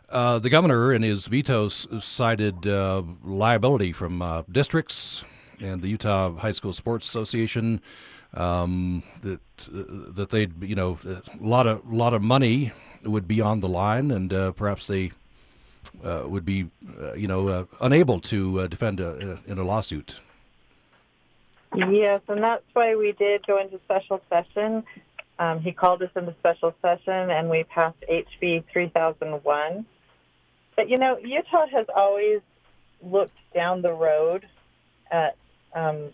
uh, 0.08 0.38
the 0.38 0.50
governor 0.50 0.92
in 0.92 1.02
his 1.02 1.26
veto 1.26 1.68
cited 1.68 2.66
uh, 2.66 3.02
liability 3.24 3.92
from 3.92 4.22
uh, 4.22 4.42
districts 4.50 5.24
and 5.60 5.80
the 5.80 5.88
Utah 5.88 6.36
High 6.36 6.52
School 6.52 6.72
Sports 6.72 7.08
Association 7.08 7.80
um, 8.34 9.02
that 9.22 9.40
that 10.14 10.30
they 10.30 10.48
you 10.60 10.74
know 10.74 10.98
a 11.04 11.22
lot 11.40 11.66
of 11.66 11.86
lot 11.92 12.14
of 12.14 12.22
money 12.22 12.72
would 13.04 13.26
be 13.28 13.40
on 13.40 13.60
the 13.60 13.68
line 13.68 14.10
and 14.10 14.32
uh, 14.32 14.52
perhaps 14.52 14.86
they 14.86 15.12
uh, 16.04 16.24
would 16.26 16.44
be 16.44 16.68
uh, 17.00 17.14
you 17.14 17.28
know 17.28 17.66
unable 17.80 18.20
to 18.20 18.68
defend 18.68 19.00
a, 19.00 19.38
in 19.46 19.58
a 19.58 19.62
lawsuit. 19.62 20.20
Yes, 21.74 22.22
and 22.28 22.42
that's 22.42 22.64
why 22.72 22.96
we 22.96 23.12
did 23.12 23.46
go 23.46 23.60
into 23.60 23.78
special 23.84 24.20
session. 24.30 24.84
Um, 25.38 25.60
he 25.60 25.72
called 25.72 26.02
us 26.02 26.10
into 26.16 26.34
special 26.38 26.74
session, 26.80 27.30
and 27.30 27.50
we 27.50 27.64
passed 27.64 28.02
HB 28.10 28.64
3001. 28.72 29.84
But 30.74 30.88
you 30.88 30.98
know, 30.98 31.18
Utah 31.18 31.66
has 31.66 31.86
always 31.94 32.40
looked 33.02 33.36
down 33.54 33.82
the 33.82 33.92
road 33.92 34.46
at 35.10 35.36
um, 35.74 36.10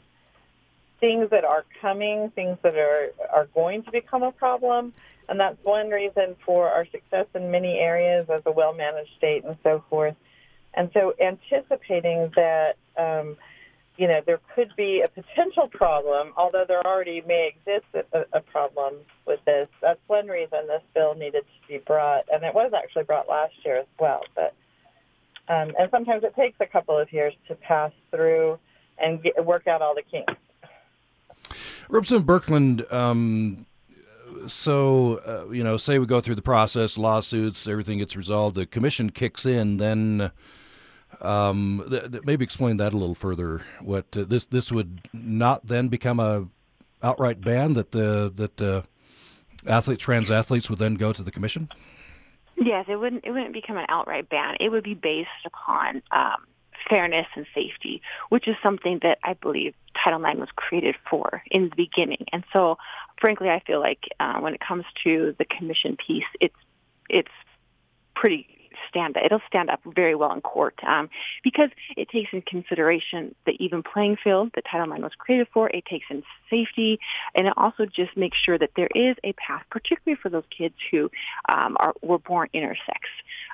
things 1.02 1.28
that 1.30 1.44
are 1.44 1.64
coming, 1.80 2.30
things 2.36 2.56
that 2.62 2.76
are 2.76 3.08
are 3.30 3.48
going 3.54 3.82
to 3.82 3.90
become 3.90 4.22
a 4.22 4.30
problem, 4.30 4.94
and 5.28 5.38
that's 5.38 5.58
one 5.64 5.90
reason 5.90 6.36
for 6.46 6.68
our 6.68 6.86
success 6.86 7.26
in 7.34 7.50
many 7.50 7.78
areas 7.78 8.24
as 8.32 8.40
a 8.46 8.52
well-managed 8.52 9.10
state 9.18 9.44
and 9.44 9.56
so 9.64 9.84
forth. 9.90 10.14
And 10.72 10.88
so, 10.94 11.12
anticipating 11.20 12.30
that. 12.36 12.76
Um, 12.96 13.36
you 13.98 14.08
know, 14.08 14.22
there 14.24 14.40
could 14.54 14.72
be 14.74 15.02
a 15.04 15.08
potential 15.08 15.68
problem, 15.68 16.32
although 16.34 16.64
there 16.66 16.84
already 16.84 17.20
may 17.26 17.52
exist 17.54 17.84
a, 17.94 18.24
a, 18.32 18.40
problem 18.40 18.94
with 19.26 19.38
this. 19.44 19.68
That's 19.82 20.00
one 20.06 20.28
reason 20.28 20.66
this 20.66 20.80
bill 20.94 21.14
needed 21.14 21.44
to 21.44 21.68
be 21.68 21.76
brought, 21.76 22.24
and 22.32 22.42
it 22.42 22.54
was 22.54 22.72
actually 22.74 23.04
brought 23.04 23.28
last 23.28 23.52
year 23.66 23.80
as 23.80 23.86
well. 24.00 24.22
But 24.34 24.54
um, 25.48 25.72
and 25.78 25.90
sometimes 25.90 26.24
it 26.24 26.34
takes 26.34 26.56
a 26.60 26.66
couple 26.66 26.98
of 26.98 27.12
years 27.12 27.34
to 27.48 27.54
pass 27.54 27.92
through 28.10 28.58
and 28.98 29.22
get, 29.22 29.44
work 29.44 29.66
out 29.66 29.82
all 29.82 29.94
the 29.94 30.02
kinks. 30.02 30.32
Representative 31.92 32.26
Birkeland, 32.26 32.90
um, 32.90 33.66
so 34.46 35.16
uh, 35.26 35.52
you 35.52 35.62
know, 35.62 35.76
say 35.76 35.98
we 35.98 36.06
go 36.06 36.22
through 36.22 36.36
the 36.36 36.42
process, 36.42 36.96
lawsuits, 36.96 37.68
everything 37.68 37.98
gets 37.98 38.16
resolved, 38.16 38.56
the 38.56 38.64
commission 38.64 39.10
kicks 39.10 39.44
in, 39.44 39.76
then 39.76 40.30
um, 41.20 41.84
th- 41.90 42.10
th- 42.10 42.24
maybe 42.24 42.44
explain 42.44 42.78
that 42.78 42.94
a 42.94 42.96
little 42.96 43.14
further. 43.14 43.60
What 43.82 44.06
uh, 44.16 44.24
this 44.24 44.46
this 44.46 44.72
would 44.72 45.02
not 45.12 45.66
then 45.66 45.88
become 45.88 46.18
a 46.18 46.48
outright 47.02 47.42
ban 47.42 47.74
that 47.74 47.92
the 47.92 48.32
that 48.36 48.60
uh, 48.60 48.82
athletes, 49.66 50.02
trans 50.02 50.30
athletes, 50.30 50.70
would 50.70 50.78
then 50.78 50.94
go 50.94 51.12
to 51.12 51.22
the 51.22 51.30
commission. 51.30 51.68
Yes, 52.56 52.86
it 52.88 52.96
wouldn't. 52.96 53.26
It 53.26 53.32
wouldn't 53.32 53.52
become 53.52 53.76
an 53.76 53.86
outright 53.90 54.30
ban. 54.30 54.56
It 54.60 54.70
would 54.70 54.84
be 54.84 54.94
based 54.94 55.28
upon 55.44 56.02
um, 56.10 56.46
fairness 56.88 57.26
and 57.34 57.46
safety, 57.54 58.02
which 58.28 58.48
is 58.48 58.56
something 58.62 59.00
that 59.02 59.18
I 59.22 59.34
believe 59.34 59.74
Title 60.02 60.24
IX 60.24 60.38
was 60.40 60.48
created 60.54 60.96
for 61.08 61.42
in 61.50 61.68
the 61.68 61.76
beginning. 61.76 62.26
And 62.32 62.44
so, 62.52 62.78
frankly, 63.20 63.50
I 63.50 63.60
feel 63.60 63.80
like 63.80 64.08
uh, 64.20 64.40
when 64.40 64.54
it 64.54 64.60
comes 64.60 64.84
to 65.04 65.34
the 65.38 65.44
commission 65.44 65.96
piece, 65.96 66.24
it's 66.40 66.54
it's 67.08 67.28
pretty 68.14 68.46
stand 68.88 69.16
up. 69.16 69.24
it'll 69.24 69.40
stand 69.46 69.70
up 69.70 69.80
very 69.86 70.14
well 70.14 70.32
in 70.32 70.40
court 70.40 70.78
um, 70.86 71.08
because 71.42 71.70
it 71.96 72.08
takes 72.08 72.32
in 72.32 72.42
consideration 72.42 73.34
the 73.46 73.52
even 73.62 73.82
playing 73.82 74.16
field 74.22 74.50
that 74.54 74.64
Title 74.70 74.92
IX 74.92 75.02
was 75.02 75.12
created 75.16 75.48
for. 75.52 75.68
It 75.70 75.84
takes 75.86 76.06
in 76.10 76.22
safety, 76.50 77.00
and 77.34 77.46
it 77.46 77.54
also 77.56 77.86
just 77.86 78.16
makes 78.16 78.38
sure 78.38 78.58
that 78.58 78.70
there 78.76 78.88
is 78.94 79.16
a 79.24 79.32
path, 79.34 79.64
particularly 79.70 80.18
for 80.20 80.28
those 80.28 80.44
kids 80.56 80.74
who 80.90 81.10
um, 81.48 81.76
are 81.80 81.94
were 82.02 82.18
born 82.18 82.48
intersex. 82.54 83.02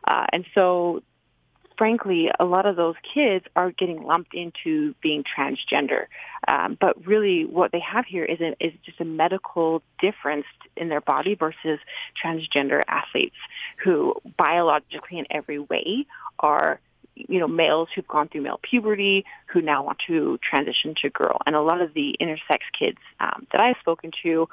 Uh, 0.07 0.27
and 0.33 0.45
so 0.55 1.03
frankly, 1.79 2.29
a 2.39 2.45
lot 2.45 2.67
of 2.67 2.77
those 2.77 2.97
kids 3.15 3.47
are 3.57 3.71
getting 3.71 4.03
lumped 4.03 4.35
into 4.35 4.95
being 5.01 5.25
transgender. 5.25 6.07
Um, 6.47 6.77
but 6.79 7.07
really, 7.07 7.47
what 7.47 7.73
they 7.73 7.81
have 7.81 8.05
here 8.05 8.25
is, 8.25 8.41
a, 8.41 8.55
is 8.61 8.73
just 8.85 9.01
a 9.01 9.05
medical 9.05 9.83
difference 10.01 10.47
in 10.77 10.89
their 10.89 11.01
body 11.01 11.37
versus 11.37 11.79
transgender 12.23 12.83
athletes 12.89 13.37
who 13.83 14.15
biologically 14.37 15.19
in 15.19 15.27
every 15.31 15.61
way 15.61 16.07
are 16.41 16.81
you 17.15 17.41
know, 17.41 17.49
males 17.49 17.89
who've 17.95 18.07
gone 18.07 18.29
through 18.29 18.43
male 18.43 18.61
puberty 18.63 19.25
who 19.47 19.61
now 19.61 19.83
want 19.83 19.99
to 20.07 20.39
transition 20.39 20.95
to 21.03 21.11
girl. 21.11 21.39
And 21.47 21.57
a 21.57 21.61
lot 21.61 21.81
of 21.81 21.93
the 21.93 22.17
intersex 22.21 22.61
kids 22.79 22.99
um, 23.19 23.47
that 23.51 23.61
I've 23.61 23.77
spoken 23.81 24.13
to 24.23 24.49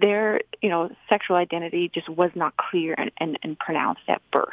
their 0.00 0.40
you 0.62 0.70
know 0.70 0.90
sexual 1.08 1.36
identity 1.36 1.90
just 1.92 2.08
was 2.08 2.30
not 2.34 2.56
clear 2.56 2.94
and, 2.96 3.10
and, 3.18 3.38
and 3.42 3.58
pronounced 3.58 4.02
at 4.08 4.22
birth. 4.30 4.48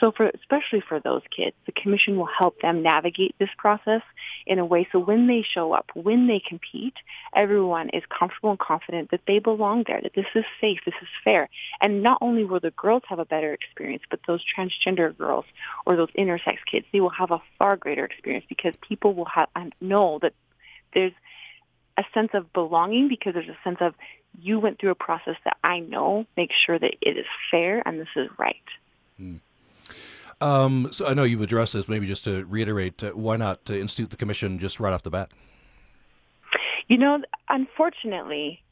Um, 0.00 0.12
so 0.12 0.12
for 0.16 0.30
especially 0.34 0.82
for 0.86 1.00
those 1.00 1.22
kids, 1.34 1.56
the 1.66 1.72
commission 1.72 2.16
will 2.16 2.26
help 2.26 2.60
them 2.60 2.82
navigate 2.82 3.34
this 3.38 3.48
process 3.56 4.02
in 4.46 4.58
a 4.58 4.64
way 4.64 4.88
so 4.92 4.98
when 4.98 5.26
they 5.26 5.44
show 5.54 5.72
up, 5.72 5.90
when 5.94 6.26
they 6.26 6.40
compete, 6.46 6.94
everyone 7.34 7.90
is 7.90 8.02
comfortable 8.16 8.50
and 8.50 8.58
confident 8.58 9.10
that 9.10 9.20
they 9.26 9.38
belong 9.38 9.84
there, 9.86 10.00
that 10.02 10.14
this 10.14 10.26
is 10.34 10.44
safe, 10.60 10.78
this 10.84 10.94
is 11.00 11.08
fair. 11.24 11.48
And 11.80 12.02
not 12.02 12.18
only 12.20 12.44
will 12.44 12.60
the 12.60 12.70
girls 12.72 13.02
have 13.08 13.18
a 13.18 13.24
better 13.24 13.52
experience, 13.52 14.02
but 14.10 14.20
those 14.26 14.40
transgender 14.56 15.16
girls 15.16 15.44
or 15.86 15.96
those 15.96 16.10
intersex 16.18 16.58
kids, 16.70 16.86
they 16.92 17.00
will 17.00 17.10
have 17.10 17.30
a 17.30 17.42
far 17.58 17.76
greater 17.76 18.04
experience 18.04 18.44
because 18.48 18.74
people 18.86 19.14
will 19.14 19.26
have 19.26 19.48
know 19.80 20.18
that 20.22 20.32
there's 20.94 21.12
a 21.96 22.02
sense 22.14 22.30
of 22.34 22.52
belonging 22.52 23.08
because 23.08 23.34
there's 23.34 23.48
a 23.48 23.58
sense 23.64 23.78
of 23.80 23.94
you 24.40 24.60
went 24.60 24.78
through 24.78 24.90
a 24.90 24.94
process 24.94 25.36
that 25.44 25.56
I 25.62 25.80
know 25.80 26.24
makes 26.36 26.54
sure 26.66 26.78
that 26.78 26.94
it 27.00 27.16
is 27.16 27.26
fair 27.50 27.82
and 27.86 28.00
this 28.00 28.08
is 28.16 28.28
right. 28.38 28.56
Hmm. 29.16 29.36
Um, 30.40 30.88
so 30.90 31.06
I 31.06 31.14
know 31.14 31.22
you've 31.22 31.42
addressed 31.42 31.74
this. 31.74 31.88
Maybe 31.88 32.06
just 32.06 32.24
to 32.24 32.44
reiterate, 32.46 33.02
uh, 33.02 33.10
why 33.10 33.36
not 33.36 33.60
uh, 33.68 33.74
institute 33.74 34.10
the 34.10 34.16
commission 34.16 34.58
just 34.58 34.80
right 34.80 34.92
off 34.92 35.02
the 35.02 35.10
bat? 35.10 35.30
You 36.88 36.98
know, 36.98 37.22
unfortunately, 37.48 38.62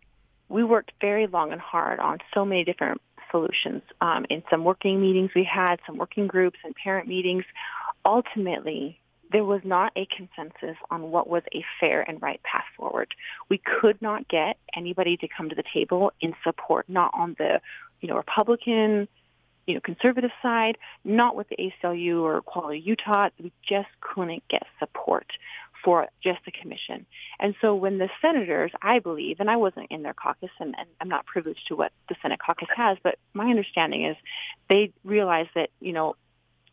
we 0.49 0.65
worked 0.65 0.93
very 1.01 1.27
long 1.27 1.53
and 1.53 1.61
hard 1.61 2.01
on 2.01 2.19
so 2.35 2.45
many 2.45 2.65
different 2.65 3.01
solutions. 3.31 3.83
Um, 4.01 4.27
in 4.31 4.43
some 4.51 4.65
working 4.65 5.01
meetings 5.01 5.31
we 5.35 5.45
had, 5.45 5.79
some 5.87 5.99
working 5.99 6.27
groups 6.27 6.59
and 6.65 6.75
parent 6.75 7.07
meetings, 7.07 7.45
ultimately 8.05 8.99
there 9.31 9.45
was 9.45 9.61
not 9.63 9.93
a 9.95 10.07
consensus 10.07 10.77
on 10.91 11.11
what 11.11 11.29
was 11.29 11.43
a 11.55 11.63
fair 11.79 12.03
and 12.03 12.21
right 12.23 12.41
path 12.43 12.65
forward. 12.77 13.15
We 13.49 13.59
could 13.59 14.01
not 14.01 14.27
get 14.29 14.57
anybody 14.75 15.17
to 15.19 15.29
come 15.29 15.51
to 15.51 15.55
the 15.55 15.65
table 15.75 16.13
in 16.21 16.35
support, 16.43 16.89
not 16.89 17.11
on 17.15 17.37
the, 17.39 17.61
you 18.01 18.09
know, 18.09 18.17
Republican, 18.17 19.07
you 19.69 19.75
know, 19.75 19.81
conservative 19.81 20.31
side, 20.41 20.79
not 21.05 21.37
with 21.37 21.47
the 21.51 21.57
ACLU 21.57 22.23
or 22.23 22.39
Equality 22.39 22.81
Utah. 22.81 23.29
We 23.39 23.53
just 23.63 23.89
couldn't 24.01 24.43
get 24.49 24.63
support 24.79 25.27
for 25.85 26.07
just 26.25 26.39
the 26.47 26.51
commission. 26.51 27.05
And 27.39 27.55
so 27.61 27.75
when 27.75 27.99
the 27.99 28.09
senators, 28.23 28.73
I 28.81 28.99
believe, 28.99 29.41
and 29.41 29.51
I 29.51 29.57
wasn't 29.57 29.91
in 29.91 30.03
their 30.03 30.15
caucus 30.15 30.51
and, 30.59 30.75
and 30.79 30.89
I'm 31.03 31.11
not 31.11 31.27
privileged 31.27 31.67
to 31.69 31.77
what 31.77 31.93
the 32.09 32.17
Senate 32.23 32.41
caucus 32.45 32.69
has, 32.75 32.97
but 33.05 33.19
my 33.35 33.51
understanding 33.51 34.07
is 34.07 34.17
they 34.71 34.91
realized 35.05 35.51
that, 35.55 35.69
you 35.81 35.93
know, 35.93 36.17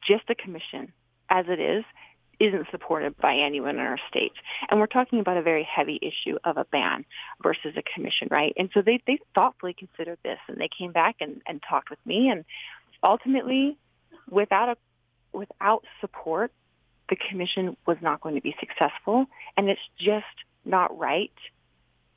just 0.07 0.23
a 0.29 0.35
commission 0.35 0.93
as 1.29 1.45
it 1.49 1.59
is 1.59 1.83
isn't 2.39 2.67
supported 2.71 3.17
by 3.17 3.35
anyone 3.35 3.75
in 3.75 3.81
our 3.81 3.99
state. 4.09 4.33
And 4.69 4.79
we're 4.79 4.87
talking 4.87 5.19
about 5.19 5.37
a 5.37 5.41
very 5.41 5.63
heavy 5.63 5.99
issue 6.01 6.37
of 6.43 6.57
a 6.57 6.65
ban 6.65 7.05
versus 7.41 7.75
a 7.77 7.83
commission, 7.93 8.27
right? 8.31 8.53
And 8.57 8.69
so 8.73 8.81
they, 8.81 9.01
they 9.07 9.19
thoughtfully 9.33 9.73
considered 9.73 10.17
this 10.23 10.39
and 10.47 10.57
they 10.57 10.69
came 10.77 10.91
back 10.91 11.17
and, 11.21 11.41
and 11.47 11.61
talked 11.67 11.89
with 11.89 11.99
me 12.05 12.29
and 12.29 12.45
ultimately 13.05 13.77
without 14.29 14.69
a 14.69 14.77
without 15.31 15.83
support 16.01 16.51
the 17.09 17.15
commission 17.29 17.77
was 17.85 17.97
not 18.01 18.19
going 18.21 18.35
to 18.35 18.41
be 18.41 18.55
successful 18.59 19.25
and 19.55 19.69
it's 19.69 19.81
just 19.97 20.25
not 20.65 20.97
right 20.97 21.31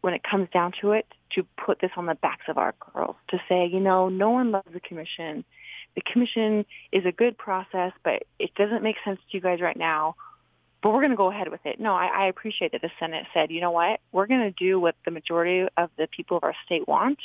when 0.01 0.15
it 0.15 0.23
comes 0.23 0.49
down 0.51 0.73
to 0.81 0.93
it 0.93 1.07
to 1.31 1.45
put 1.65 1.81
this 1.81 1.91
on 1.97 2.07
the 2.07 2.15
backs 2.15 2.45
of 2.49 2.57
our 2.57 2.73
girls 2.95 3.17
to 3.29 3.39
say, 3.49 3.67
you 3.67 3.81
know, 3.81 4.09
no 4.09 4.31
one 4.31 4.53
loves 4.53 4.73
the 4.73 4.81
commission 4.81 5.45
the 5.99 6.13
commission 6.13 6.65
is 6.93 7.05
a 7.07 7.11
good 7.13 7.37
process, 7.37 7.93
but 8.05 8.23
it 8.39 8.55
doesn't 8.55 8.85
make 8.85 8.97
sense 9.05 9.19
to 9.19 9.37
you 9.37 9.41
guys 9.41 9.61
right 9.61 9.77
now. 9.77 10.15
But 10.81 10.91
we're 10.91 11.01
going 11.01 11.11
to 11.11 11.17
go 11.17 11.29
ahead 11.29 11.51
with 11.51 11.65
it. 11.65 11.81
No, 11.81 11.93
I, 11.93 12.07
I 12.07 12.27
appreciate 12.27 12.71
that 12.71 12.83
the 12.83 12.91
Senate 13.01 13.27
said, 13.35 13.51
you 13.51 13.61
know 13.61 13.73
what, 13.73 13.99
we're 14.13 14.29
going 14.29 14.43
to 14.43 14.53
do 14.53 14.79
what 14.79 14.95
the 15.05 15.11
majority 15.11 15.67
of 15.77 15.91
the 15.99 16.07
people 16.07 16.37
of 16.37 16.45
our 16.45 16.55
state 16.65 16.87
want. 16.87 17.19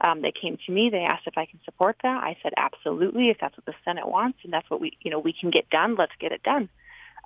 Um, 0.00 0.22
they 0.22 0.32
came 0.32 0.58
to 0.66 0.72
me. 0.72 0.90
They 0.90 1.04
asked 1.04 1.26
if 1.26 1.38
I 1.38 1.46
can 1.46 1.60
support 1.64 1.96
that. 2.02 2.24
I 2.24 2.36
said 2.42 2.52
absolutely. 2.56 3.30
If 3.30 3.38
that's 3.40 3.56
what 3.56 3.66
the 3.66 3.74
Senate 3.84 4.08
wants 4.08 4.38
and 4.42 4.52
that's 4.52 4.68
what 4.68 4.80
we, 4.80 4.96
you 5.00 5.10
know, 5.10 5.18
we 5.18 5.32
can 5.32 5.50
get 5.50 5.70
done, 5.70 5.94
let's 5.96 6.12
get 6.18 6.32
it 6.32 6.42
done. 6.42 6.68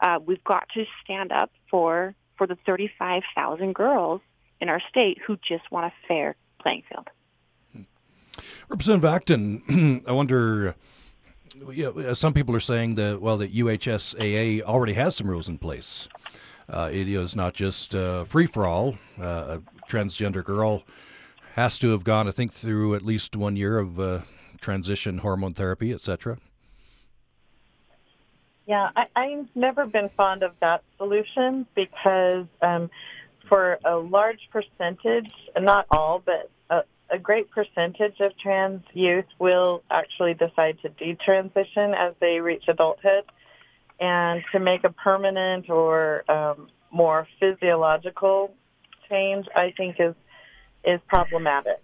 Uh, 0.03 0.19
we've 0.25 0.45
got 0.45 0.69
to 0.75 0.85
stand 1.03 1.33
up 1.33 1.51
for 1.71 2.15
for 2.37 2.47
the 2.47 2.57
35,000 2.67 3.75
girls 3.75 4.21
in 4.61 4.69
our 4.69 4.81
state 4.91 5.19
who 5.27 5.39
just 5.39 5.71
want 5.71 5.87
a 5.87 5.93
fair 6.07 6.37
playing 6.61 6.83
field. 6.89 7.09
Representative 8.69 9.07
Acton, 9.07 10.03
I 10.07 10.13
wonder 10.13 10.75
you 11.71 12.15
some 12.15 12.35
people 12.35 12.55
are 12.55 12.61
saying 12.61 12.97
that 12.97 13.21
well, 13.21 13.39
that 13.39 13.55
UHSAA 13.55 14.63
already 14.63 14.93
has 14.95 15.17
some 15.17 15.29
rules 15.29 15.49
in 15.49 15.59
place. 15.59 16.09
Uh, 16.69 16.91
it 16.93 17.09
is 17.09 17.37
not 17.37 17.55
just 17.55 17.95
uh, 17.95 18.25
free 18.25 18.47
for 18.47 18.67
all. 18.67 18.99
Uh, 19.19 19.59
a 19.59 19.63
transgender 19.89 20.45
girl 20.45 20.83
has 21.57 21.79
to 21.79 21.91
have 21.93 22.05
gone, 22.05 22.29
I 22.29 22.33
think, 22.33 22.53
through 22.53 22.95
at 22.95 23.03
least 23.03 23.35
one 23.35 23.57
year 23.57 23.79
of 23.79 23.99
uh, 23.99 24.21
transition 24.61 25.19
hormone 25.19 25.55
therapy, 25.55 25.91
etc. 25.91 26.37
Yeah, 28.67 28.91
I, 28.95 29.07
I've 29.17 29.49
never 29.55 29.87
been 29.87 30.11
fond 30.19 30.43
of 30.43 30.53
that 30.61 30.83
solution 30.99 31.67
because 31.75 32.45
um, 32.61 32.91
for 33.49 33.79
a 33.87 33.97
large 33.97 34.41
percentage, 34.53 35.33
not 35.59 35.87
all, 35.91 36.23
but 36.25 36.51
a, 36.69 36.83
a 37.15 37.19
great 37.19 37.51
percentage 37.51 38.21
of 38.21 38.33
trans 38.39 38.83
youth 38.93 39.25
will 39.39 39.83
actually 39.91 40.35
decide 40.35 40.77
to 40.83 40.91
detransition 40.91 41.95
as 41.97 42.15
they 42.21 42.41
reach 42.41 42.65
adulthood. 42.69 43.25
And 43.99 44.43
to 44.53 44.61
make 44.61 44.85
a 44.85 44.91
permanent 44.91 45.71
or 45.71 46.31
um, 46.31 46.69
more 46.91 47.27
physiological 47.41 48.53
change, 49.09 49.47
I 49.55 49.73
think 49.75 49.97
is 49.99 50.15
is 50.87 51.01
problematic. 51.09 51.83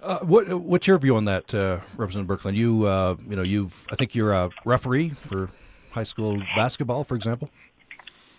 Uh, 0.00 0.20
what 0.20 0.48
what's 0.60 0.86
your 0.86 0.98
view 0.98 1.16
on 1.16 1.24
that, 1.24 1.52
uh, 1.52 1.80
Representative 1.96 2.38
Birkeland? 2.38 2.54
You 2.54 2.86
uh, 2.86 3.16
you 3.28 3.34
know 3.34 3.42
you've 3.42 3.86
I 3.90 3.96
think 3.96 4.14
you're 4.14 4.32
a 4.32 4.50
referee 4.64 5.10
for 5.26 5.50
high 5.90 6.04
school 6.04 6.40
basketball, 6.54 7.02
for 7.02 7.16
example. 7.16 7.50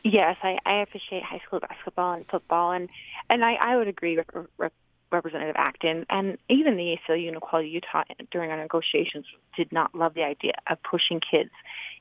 Yes, 0.04 0.38
I, 0.42 0.58
I 0.66 0.82
appreciate 0.82 1.24
high 1.24 1.42
school 1.46 1.60
basketball 1.60 2.14
and 2.14 2.26
football, 2.28 2.72
and 2.72 2.90
and 3.30 3.44
I, 3.44 3.56
I 3.56 3.76
would 3.76 3.90
agree 3.90 4.16
with 4.16 4.28
Rep- 4.58 4.74
Representative 5.12 5.56
Acton, 5.58 6.06
and 6.10 6.38
even 6.50 6.78
the 6.78 6.98
ACLU 6.98 7.28
and 7.28 7.38
Equality 7.38 7.70
Utah 7.70 8.04
during 8.32 8.52
our 8.52 8.58
negotiations 8.58 9.26
did 9.56 9.72
not 9.72 9.94
love 9.96 10.14
the 10.14 10.24
idea 10.24 10.54
of 10.70 10.82
pushing 10.84 11.20
kids 11.20 11.52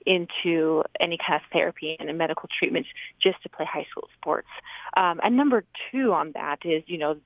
into 0.07 0.83
any 1.01 1.19
kind 1.19 1.41
of 1.41 1.43
therapy 1.53 1.97
and 1.99 2.17
medical 2.17 2.49
treatments 2.59 2.89
just 3.21 3.43
to 3.43 3.49
play 3.49 3.65
high 3.65 3.87
school 3.91 4.09
sports. 4.17 4.49
Um, 4.97 5.21
and 5.23 5.37
number 5.37 5.65
two 5.91 6.13
on 6.13 6.33
that 6.35 6.65
is, 6.65 6.83
you 6.87 6.99
know, 6.99 7.17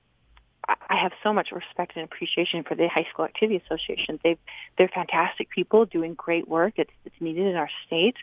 I 0.67 0.95
have 0.95 1.11
so 1.23 1.33
much 1.33 1.51
respect 1.51 1.93
and 1.95 2.05
appreciation 2.05 2.63
for 2.63 2.75
the 2.75 2.87
High 2.87 3.05
School 3.11 3.25
Activity 3.25 3.61
Association. 3.65 4.19
They 4.23 4.37
they're 4.77 4.87
fantastic 4.87 5.49
people 5.49 5.85
doing 5.85 6.13
great 6.13 6.47
work. 6.47 6.75
It's 6.77 6.91
it's 7.05 7.15
needed 7.19 7.47
in 7.47 7.55
our 7.55 7.69
state. 7.85 8.15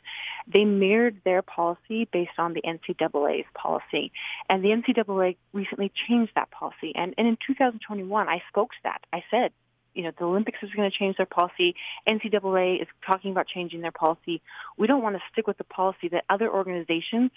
They 0.46 0.64
mirrored 0.64 1.20
their 1.24 1.42
policy 1.42 2.08
based 2.10 2.38
on 2.38 2.54
the 2.54 2.62
NCAA's 2.62 3.46
policy, 3.54 4.12
and 4.48 4.64
the 4.64 4.68
NCAA 4.68 5.36
recently 5.52 5.92
changed 6.08 6.32
that 6.34 6.50
policy. 6.50 6.92
And 6.94 7.14
and 7.18 7.26
in 7.26 7.36
2021, 7.46 8.28
I 8.28 8.42
spoke 8.48 8.70
to 8.70 8.78
that. 8.84 9.02
I 9.12 9.22
said, 9.30 9.52
you 9.94 10.04
know, 10.04 10.12
the 10.16 10.24
Olympics 10.24 10.58
is 10.62 10.70
going 10.70 10.90
to 10.90 10.96
change 10.96 11.16
their 11.16 11.26
policy. 11.26 11.74
NCAA 12.06 12.80
is 12.80 12.88
talking 13.04 13.32
about 13.32 13.48
changing 13.48 13.80
their 13.80 13.92
policy. 13.92 14.40
We 14.78 14.86
don't 14.86 15.02
want 15.02 15.16
to 15.16 15.22
stick 15.32 15.46
with 15.46 15.58
the 15.58 15.64
policy 15.64 16.08
that 16.08 16.24
other 16.30 16.50
organizations 16.50 17.32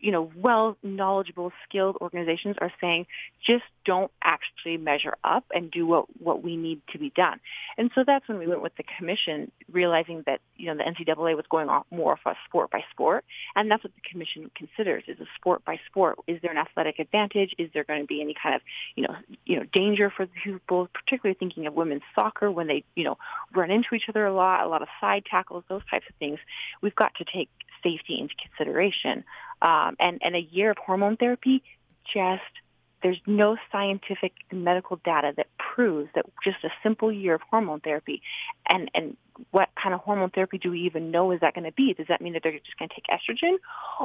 you 0.00 0.12
know, 0.12 0.30
well 0.36 0.76
knowledgeable, 0.82 1.52
skilled 1.68 1.96
organizations 2.00 2.56
are 2.60 2.72
saying 2.80 3.06
just 3.44 3.64
don't 3.84 4.10
actually 4.22 4.76
measure 4.76 5.14
up 5.24 5.44
and 5.54 5.70
do 5.70 5.86
what, 5.86 6.06
what 6.20 6.42
we 6.42 6.56
need 6.56 6.80
to 6.92 6.98
be 6.98 7.10
done. 7.10 7.38
And 7.76 7.90
so 7.94 8.04
that's 8.06 8.26
when 8.28 8.38
we 8.38 8.46
went 8.46 8.62
with 8.62 8.74
the 8.76 8.84
commission, 8.98 9.50
realizing 9.70 10.22
that, 10.26 10.40
you 10.56 10.66
know, 10.66 10.76
the 10.76 10.84
NCAA 10.84 11.36
was 11.36 11.44
going 11.50 11.68
on 11.68 11.84
more 11.90 12.12
of 12.12 12.18
a 12.26 12.34
sport 12.46 12.70
by 12.70 12.82
sport. 12.90 13.24
And 13.54 13.70
that's 13.70 13.84
what 13.84 13.92
the 13.94 14.10
commission 14.10 14.50
considers 14.54 15.04
is 15.06 15.20
a 15.20 15.26
sport 15.36 15.64
by 15.64 15.78
sport. 15.86 16.18
Is 16.26 16.40
there 16.42 16.50
an 16.50 16.58
athletic 16.58 16.98
advantage? 16.98 17.54
Is 17.58 17.70
there 17.74 17.84
going 17.84 18.00
to 18.00 18.06
be 18.06 18.20
any 18.20 18.34
kind 18.40 18.54
of, 18.54 18.62
you 18.96 19.04
know, 19.06 19.14
you 19.44 19.56
know, 19.56 19.64
danger 19.72 20.10
for 20.14 20.26
people, 20.26 20.88
particularly 20.92 21.36
thinking 21.38 21.66
of 21.66 21.74
women's 21.74 22.02
soccer 22.14 22.50
when 22.50 22.66
they, 22.66 22.84
you 22.94 23.04
know, 23.04 23.18
run 23.54 23.70
into 23.70 23.94
each 23.94 24.08
other 24.08 24.26
a 24.26 24.34
lot, 24.34 24.64
a 24.64 24.68
lot 24.68 24.82
of 24.82 24.88
side 25.00 25.24
tackles, 25.30 25.64
those 25.68 25.82
types 25.90 26.06
of 26.08 26.14
things. 26.16 26.38
We've 26.80 26.94
got 26.94 27.14
to 27.16 27.24
take 27.24 27.48
safety 27.82 28.18
into 28.20 28.34
consideration. 28.34 29.24
Um, 29.62 29.96
and, 30.00 30.18
and 30.22 30.34
a 30.34 30.40
year 30.40 30.70
of 30.70 30.78
hormone 30.78 31.16
therapy 31.16 31.62
just 32.12 32.42
there's 33.02 33.20
no 33.26 33.56
scientific 33.72 34.32
medical 34.52 35.00
data 35.04 35.32
that 35.36 35.46
proves 35.58 36.08
that 36.14 36.26
just 36.44 36.58
a 36.64 36.70
simple 36.82 37.10
year 37.10 37.34
of 37.34 37.40
hormone 37.50 37.80
therapy 37.80 38.22
and 38.68 38.90
and 38.94 39.16
what 39.52 39.70
kind 39.80 39.94
of 39.94 40.00
hormone 40.00 40.28
therapy 40.30 40.58
do 40.58 40.70
we 40.70 40.80
even 40.80 41.10
know 41.10 41.32
is 41.32 41.40
that 41.40 41.54
going 41.54 41.64
to 41.64 41.72
be? 41.72 41.94
Does 41.94 42.08
that 42.08 42.20
mean 42.20 42.34
that 42.34 42.42
they're 42.42 42.52
just 42.52 42.78
going 42.78 42.90
to 42.90 42.94
take 42.94 43.06
estrogen 43.06 43.56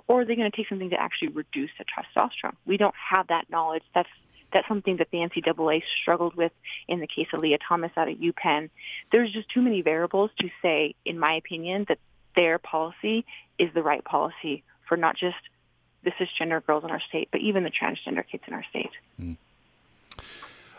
or 0.08 0.22
are 0.22 0.26
they 0.26 0.36
going 0.36 0.50
to 0.50 0.56
take 0.56 0.70
something 0.70 0.92
to 0.92 0.96
actually 0.96 1.28
reduce 1.30 1.72
the 1.78 1.84
testosterone? 1.84 2.56
We 2.66 2.78
don't 2.78 2.96
have 2.96 3.28
that 3.28 3.50
knowledge. 3.50 3.84
That's 3.94 4.10
that's 4.54 4.68
something 4.70 4.98
that 4.98 5.10
the 5.12 5.18
NCAA 5.18 5.84
struggled 6.02 6.36
with 6.36 6.54
in 6.88 7.02
the 7.02 7.08
case 7.08 7.28
of 7.34 7.42
Lia 7.42 7.58
Thomas 7.68 7.92
out 7.98 8.08
of 8.08 8.18
UPenn. 8.18 8.70
There's 9.12 9.32
just 9.32 9.50
too 9.50 9.62
many 9.62 9.82
variables 9.82 10.32
to 10.40 10.50
say, 10.62 10.96
in 11.04 11.20
my 11.20 11.34
opinion, 11.34 11.86
that 11.90 12.00
their 12.38 12.58
policy 12.58 13.26
is 13.60 13.74
the 13.74 13.84
right 13.84 14.04
policy 14.04 14.64
for 14.88 14.98
not 14.98 15.16
just 15.18 15.36
the 16.04 16.12
cisgender 16.12 16.66
girls 16.66 16.84
in 16.84 16.92
our 16.92 17.02
state, 17.02 17.30
but 17.32 17.42
even 17.42 17.64
the 17.64 17.72
transgender 17.72 18.24
kids 18.30 18.44
in 18.48 18.54
our 18.54 18.64
state. 18.70 18.92
Mm. 19.20 19.38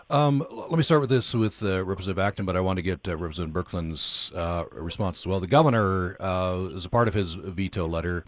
Um, 0.08 0.46
let 0.50 0.76
me 0.76 0.84
start 0.84 1.00
with 1.00 1.10
this 1.10 1.34
with 1.34 1.64
uh, 1.64 1.84
Representative 1.84 2.20
Acton, 2.20 2.46
but 2.46 2.56
I 2.56 2.60
want 2.60 2.76
to 2.76 2.82
get 2.82 3.08
uh, 3.08 3.16
Representative 3.16 3.52
Birkeland's 3.52 4.30
uh, 4.34 4.64
response 4.70 5.20
as 5.20 5.26
well. 5.26 5.40
The 5.40 5.48
governor, 5.48 6.16
uh, 6.20 6.66
as 6.68 6.84
a 6.84 6.88
part 6.88 7.08
of 7.08 7.14
his 7.14 7.34
veto 7.34 7.88
letter, 7.88 8.24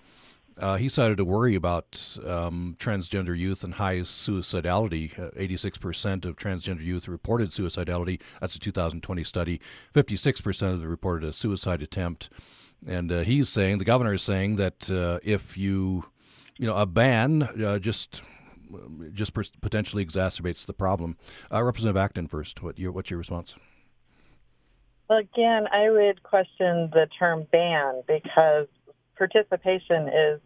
uh, 0.58 0.76
he 0.76 0.88
cited 0.88 1.20
a 1.20 1.24
worry 1.24 1.54
about 1.54 2.18
um, 2.26 2.76
transgender 2.80 3.38
youth 3.38 3.62
and 3.62 3.74
high 3.74 3.98
suicidality. 3.98 5.14
86% 5.36 6.26
uh, 6.26 6.28
of 6.28 6.36
transgender 6.36 6.82
youth 6.82 7.06
reported 7.06 7.50
suicidality. 7.50 8.20
That's 8.40 8.56
a 8.56 8.58
2020 8.58 9.22
study. 9.22 9.60
56% 9.94 10.72
of 10.72 10.80
them 10.80 10.90
reported 10.90 11.28
a 11.28 11.32
suicide 11.32 11.80
attempt. 11.80 12.28
And 12.86 13.10
uh, 13.10 13.20
he's 13.20 13.48
saying, 13.48 13.78
the 13.78 13.84
governor 13.84 14.14
is 14.14 14.22
saying 14.22 14.56
that 14.56 14.90
uh, 14.90 15.18
if 15.22 15.56
you, 15.56 16.04
you 16.56 16.66
know, 16.66 16.76
a 16.76 16.86
ban 16.86 17.42
uh, 17.42 17.78
just 17.78 18.22
just 19.12 19.32
potentially 19.60 20.04
exacerbates 20.04 20.66
the 20.66 20.72
problem. 20.72 21.16
Uh, 21.50 21.62
Representative 21.62 21.96
Acton 21.96 22.28
first. 22.28 22.62
What 22.62 22.78
your 22.78 22.92
what's 22.92 23.10
your 23.10 23.18
response? 23.18 23.54
Well, 25.08 25.20
again, 25.20 25.66
I 25.72 25.90
would 25.90 26.22
question 26.22 26.90
the 26.92 27.08
term 27.18 27.46
ban 27.50 28.02
because 28.06 28.66
participation 29.16 30.08
is 30.08 30.40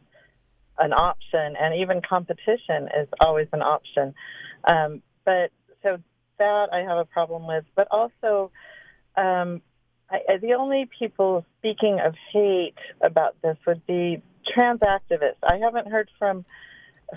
an 0.79 0.93
option, 0.93 1.57
and 1.61 1.75
even 1.75 2.01
competition 2.01 2.89
is 2.97 3.09
always 3.21 3.49
an 3.53 3.63
option. 3.63 4.15
Um, 4.65 5.03
but 5.25 5.51
so 5.83 5.99
that 6.39 6.69
I 6.73 6.79
have 6.79 6.99
a 6.99 7.05
problem 7.05 7.47
with, 7.47 7.65
but 7.75 7.89
also 7.91 8.51
um, 9.17 9.63
I, 10.13 10.37
the 10.37 10.55
only 10.55 10.89
people 10.99 11.45
speaking 11.59 11.99
of 12.05 12.15
hate 12.33 12.75
about 13.01 13.41
this 13.43 13.57
would 13.67 13.85
be 13.87 14.23
trans 14.53 14.81
activists. 14.81 15.43
I 15.43 15.59
haven't 15.59 15.89
heard 15.89 16.11
from 16.19 16.45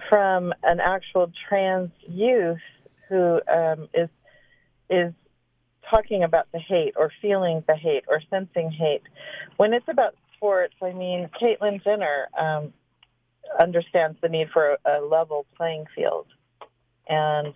from 0.09 0.53
an 0.63 0.79
actual 0.81 1.31
trans 1.47 1.89
youth 2.07 2.59
who 3.09 3.41
um, 3.47 3.89
is 3.93 4.09
is 4.89 5.13
talking 5.89 6.23
about 6.23 6.47
the 6.51 6.59
hate 6.59 6.93
or 6.95 7.11
feeling 7.21 7.63
the 7.67 7.75
hate 7.75 8.05
or 8.07 8.21
sensing 8.29 8.71
hate. 8.71 9.03
When 9.57 9.73
it's 9.73 9.87
about 9.87 10.15
sports, 10.35 10.75
I 10.81 10.93
mean, 10.93 11.29
Caitlyn 11.41 11.83
Jenner 11.83 12.27
um, 12.37 12.73
understands 13.59 14.17
the 14.21 14.29
need 14.29 14.49
for 14.51 14.77
a, 14.85 14.99
a 14.99 15.05
level 15.05 15.45
playing 15.57 15.85
field, 15.95 16.27
and 17.07 17.53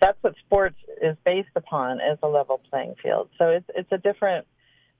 that's 0.00 0.18
what 0.22 0.34
sports 0.46 0.76
is 1.02 1.16
based 1.24 1.50
upon 1.56 2.00
is 2.00 2.18
a 2.22 2.28
level 2.28 2.60
playing 2.70 2.94
field. 3.02 3.28
So 3.38 3.48
it's 3.48 3.66
it's 3.74 3.92
a 3.92 3.98
different 3.98 4.46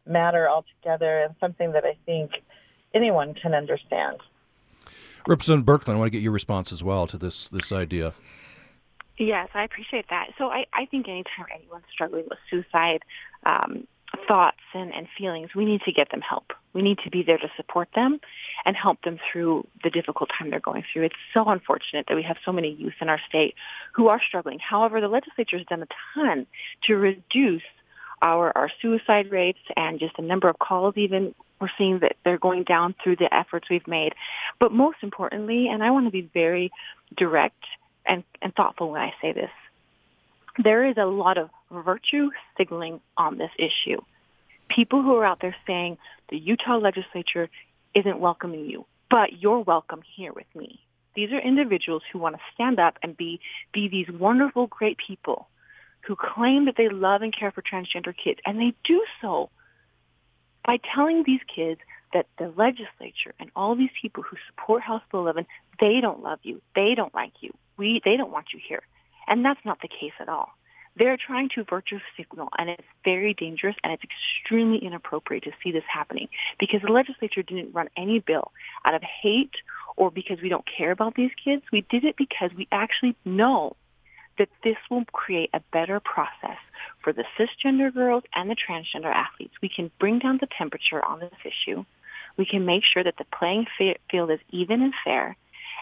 matter 0.06 0.48
altogether 0.48 1.20
and 1.20 1.34
something 1.40 1.72
that 1.72 1.84
I 1.84 1.96
think 2.06 2.32
anyone 2.94 3.34
can 3.34 3.54
understand. 3.54 4.18
Representative 5.26 5.66
Birkeland, 5.66 5.94
I 5.94 5.98
want 5.98 6.06
to 6.06 6.10
get 6.10 6.22
your 6.22 6.32
response 6.32 6.72
as 6.72 6.82
well 6.82 7.06
to 7.06 7.16
this 7.16 7.48
this 7.48 7.70
idea. 7.72 8.14
Yes, 9.18 9.50
I 9.54 9.62
appreciate 9.62 10.06
that. 10.10 10.30
So 10.38 10.48
I, 10.48 10.66
I 10.72 10.86
think 10.86 11.06
anytime 11.06 11.46
anyone's 11.54 11.84
struggling 11.92 12.24
with 12.28 12.38
suicide 12.50 13.04
um, 13.44 13.86
thoughts 14.26 14.62
and, 14.74 14.92
and 14.92 15.06
feelings, 15.16 15.50
we 15.54 15.64
need 15.64 15.82
to 15.82 15.92
get 15.92 16.10
them 16.10 16.22
help. 16.22 16.52
We 16.72 16.82
need 16.82 16.98
to 17.04 17.10
be 17.10 17.22
there 17.22 17.38
to 17.38 17.50
support 17.56 17.88
them 17.94 18.20
and 18.64 18.74
help 18.74 19.02
them 19.02 19.18
through 19.30 19.66
the 19.84 19.90
difficult 19.90 20.30
time 20.36 20.50
they're 20.50 20.60
going 20.60 20.84
through. 20.90 21.04
It's 21.04 21.14
so 21.34 21.44
unfortunate 21.46 22.06
that 22.08 22.16
we 22.16 22.22
have 22.22 22.38
so 22.44 22.52
many 22.52 22.72
youth 22.72 22.94
in 23.00 23.08
our 23.08 23.20
state 23.28 23.54
who 23.92 24.08
are 24.08 24.20
struggling. 24.20 24.58
However, 24.58 25.00
the 25.00 25.08
legislature 25.08 25.58
has 25.58 25.66
done 25.66 25.82
a 25.82 25.88
ton 26.14 26.46
to 26.84 26.96
reduce 26.96 27.62
our, 28.22 28.56
our 28.56 28.70
suicide 28.80 29.30
rates 29.30 29.58
and 29.76 29.98
just 29.98 30.16
the 30.16 30.22
number 30.22 30.48
of 30.48 30.58
calls 30.58 30.94
even 30.96 31.34
we're 31.60 31.68
seeing 31.78 32.00
that 32.00 32.16
they're 32.24 32.38
going 32.38 32.64
down 32.64 32.94
through 33.02 33.16
the 33.16 33.32
efforts 33.32 33.68
we've 33.70 33.86
made. 33.86 34.14
But 34.58 34.72
most 34.72 34.98
importantly, 35.02 35.68
and 35.68 35.82
I 35.82 35.90
want 35.90 36.06
to 36.06 36.10
be 36.10 36.28
very 36.34 36.72
direct 37.16 37.62
and, 38.04 38.24
and 38.42 38.52
thoughtful 38.54 38.90
when 38.90 39.00
I 39.00 39.12
say 39.22 39.32
this, 39.32 39.50
there 40.62 40.84
is 40.84 40.96
a 40.98 41.04
lot 41.04 41.38
of 41.38 41.50
virtue 41.70 42.30
signaling 42.56 43.00
on 43.16 43.38
this 43.38 43.50
issue. 43.58 44.00
People 44.68 45.02
who 45.02 45.14
are 45.16 45.24
out 45.24 45.40
there 45.40 45.54
saying 45.66 45.98
the 46.30 46.36
Utah 46.36 46.78
legislature 46.78 47.48
isn't 47.94 48.18
welcoming 48.18 48.66
you, 48.68 48.84
but 49.08 49.40
you're 49.40 49.60
welcome 49.60 50.02
here 50.16 50.32
with 50.32 50.46
me. 50.56 50.80
These 51.14 51.30
are 51.30 51.38
individuals 51.38 52.02
who 52.12 52.18
want 52.18 52.34
to 52.36 52.42
stand 52.54 52.80
up 52.80 52.98
and 53.02 53.16
be, 53.16 53.40
be 53.72 53.88
these 53.88 54.08
wonderful, 54.10 54.66
great 54.66 54.98
people 54.98 55.46
who 56.02 56.16
claim 56.16 56.66
that 56.66 56.76
they 56.76 56.88
love 56.88 57.22
and 57.22 57.34
care 57.34 57.50
for 57.50 57.62
transgender 57.62 58.14
kids, 58.16 58.40
and 58.44 58.58
they 58.60 58.74
do 58.84 59.04
so 59.20 59.50
by 60.64 60.78
telling 60.94 61.22
these 61.24 61.40
kids 61.54 61.80
that 62.12 62.26
the 62.38 62.52
legislature 62.56 63.34
and 63.40 63.50
all 63.56 63.74
these 63.74 63.90
people 64.00 64.22
who 64.22 64.36
support 64.48 64.82
House 64.82 65.02
Bill 65.10 65.20
11, 65.20 65.46
they 65.80 66.00
don't 66.00 66.22
love 66.22 66.40
you. 66.42 66.60
They 66.74 66.94
don't 66.94 67.14
like 67.14 67.32
you. 67.40 67.52
We, 67.76 68.00
they 68.04 68.16
don't 68.16 68.30
want 68.30 68.46
you 68.52 68.60
here. 68.66 68.82
And 69.26 69.44
that's 69.44 69.64
not 69.64 69.80
the 69.80 69.88
case 69.88 70.12
at 70.20 70.28
all. 70.28 70.50
They're 70.94 71.16
trying 71.16 71.48
to 71.54 71.64
virtue 71.64 72.00
signal, 72.18 72.50
and 72.58 72.68
it's 72.68 72.82
very 73.02 73.32
dangerous, 73.32 73.76
and 73.82 73.94
it's 73.94 74.02
extremely 74.04 74.78
inappropriate 74.78 75.44
to 75.44 75.52
see 75.62 75.72
this 75.72 75.84
happening 75.90 76.28
because 76.58 76.82
the 76.82 76.92
legislature 76.92 77.42
didn't 77.42 77.72
run 77.72 77.88
any 77.96 78.18
bill 78.18 78.52
out 78.84 78.94
of 78.94 79.02
hate 79.02 79.54
or 79.96 80.10
because 80.10 80.42
we 80.42 80.50
don't 80.50 80.66
care 80.66 80.90
about 80.90 81.14
these 81.14 81.30
kids. 81.42 81.62
We 81.72 81.86
did 81.88 82.04
it 82.04 82.16
because 82.16 82.50
we 82.54 82.68
actually 82.70 83.16
know 83.24 83.74
that 84.38 84.48
this 84.64 84.76
will 84.90 85.04
create 85.12 85.50
a 85.52 85.60
better 85.72 86.00
process 86.00 86.58
for 87.02 87.12
the 87.12 87.24
cisgender 87.38 87.92
girls 87.92 88.24
and 88.34 88.50
the 88.50 88.56
transgender 88.56 89.12
athletes. 89.12 89.54
We 89.60 89.68
can 89.68 89.90
bring 89.98 90.18
down 90.18 90.38
the 90.40 90.48
temperature 90.58 91.04
on 91.04 91.20
this 91.20 91.32
issue. 91.44 91.84
We 92.36 92.46
can 92.46 92.64
make 92.64 92.82
sure 92.84 93.04
that 93.04 93.16
the 93.18 93.24
playing 93.24 93.66
field 94.10 94.30
is 94.30 94.40
even 94.50 94.82
and 94.82 94.94
fair, 95.04 95.36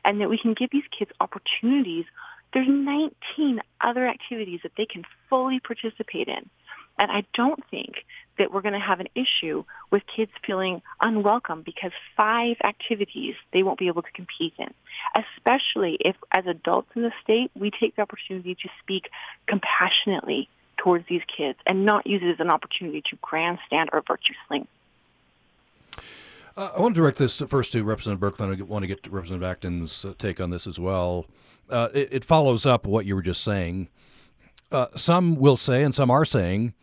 and 0.05 0.21
that 0.21 0.31
we 0.31 0.39
can 0.39 0.55
give 0.55 0.71
these 0.71 0.85
kids 0.91 1.13
opportunities. 1.21 2.07
There's 2.53 2.69
19 2.69 3.61
other 3.81 4.09
activities 4.09 4.61
that 4.65 4.73
they 4.77 4.87
can 4.87 5.05
fully 5.29 5.61
participate 5.61 6.29
in. 6.29 6.51
And 7.01 7.11
I 7.11 7.25
don't 7.35 7.63
think 7.71 8.05
that 8.39 8.53
we're 8.53 8.61
going 8.61 8.75
to 8.75 8.79
have 8.79 9.01
an 9.01 9.09
issue 9.15 9.65
with 9.91 10.03
kids 10.07 10.31
feeling 10.47 10.81
unwelcome 11.01 11.63
because 11.63 11.93
five 12.17 12.57
activities 12.63 13.35
they 13.53 13.63
won't 13.63 13.79
be 13.79 13.89
able 13.89 14.03
to 14.03 14.13
compete 14.13 14.53
in, 14.59 14.73
especially 15.15 15.97
if 16.01 16.15
as 16.31 16.47
adults 16.47 16.91
in 16.95 17.03
the 17.03 17.13
state, 17.23 17.51
we 17.59 17.71
take 17.71 17.97
the 17.97 18.03
opportunity 18.03 18.55
to 18.55 18.69
speak 18.83 19.11
compassionately 19.47 20.49
towards 20.77 21.07
these 21.09 21.23
kids 21.37 21.59
and 21.67 21.85
not 21.85 22.07
use 22.07 22.23
it 22.23 22.29
as 22.29 22.41
an 22.41 22.51
opportunity 22.51 23.03
to 23.11 23.17
grandstand 23.21 23.91
or 23.93 24.03
virtue 24.07 24.35
sling. 24.47 24.67
Uh, 26.57 26.71
I 26.77 26.81
want 26.81 26.95
to 26.95 27.01
direct 27.01 27.19
this 27.19 27.41
first 27.43 27.73
to 27.73 27.83
Representative 27.83 28.21
Birkeland. 28.21 28.59
I 28.59 28.63
want 28.63 28.83
to 28.83 28.87
get 28.87 29.03
to 29.05 29.11
Representative 29.11 29.49
Acton's 29.49 30.05
uh, 30.05 30.15
take 30.19 30.41
on 30.41 30.51
this 30.51 30.67
as 30.67 30.79
well. 30.79 31.27
Uh, 31.69 31.89
it, 31.95 32.09
it, 32.13 32.25
follows 32.25 32.67
up 32.67 32.87
what 32.87 33.07
you 33.07 33.15
were 33.15 33.23
just 33.23 33.45
saying. 33.45 33.89
Uh, 34.73 34.87
some 34.95 35.37
will 35.37 35.57
say, 35.57 35.83
and 35.83 35.95
some 35.95 36.11
are 36.11 36.25
saying, 36.25 36.75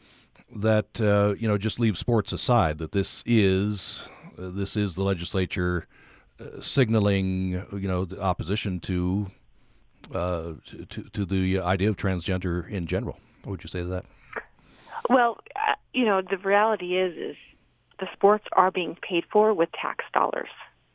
that 0.56 1.00
uh, 1.02 1.36
you 1.38 1.48
know 1.48 1.58
just 1.58 1.80
leave 1.80 1.98
sports 1.98 2.34
aside. 2.34 2.78
That 2.78 2.92
this 2.92 3.24
is 3.26 4.08
uh, 4.38 4.50
this 4.50 4.76
is 4.76 4.96
the 4.96 5.04
legislature 5.04 5.88
signaling 6.60 7.66
you 7.74 7.88
know 7.88 8.06
the 8.06 8.22
opposition 8.22 8.80
to, 8.82 9.28
to 10.12 10.86
to 11.12 11.26
the 11.26 11.60
idea 11.60 11.90
of 11.90 11.98
transgender 11.98 12.70
in 12.70 12.88
general. 12.88 13.18
What 13.44 13.52
would 13.52 13.64
you 13.64 13.70
say 13.70 13.80
to 13.80 13.88
that? 13.88 14.06
Well, 15.10 15.40
you 15.94 16.06
know 16.06 16.22
the 16.22 16.38
reality 16.38 16.98
is 16.98 17.16
is 17.18 17.36
the 18.00 18.08
sports 18.14 18.46
are 18.54 18.72
being 18.72 18.98
paid 19.02 19.24
for 19.32 19.54
with 19.54 19.70
tax 19.72 20.06
dollars. 20.14 20.50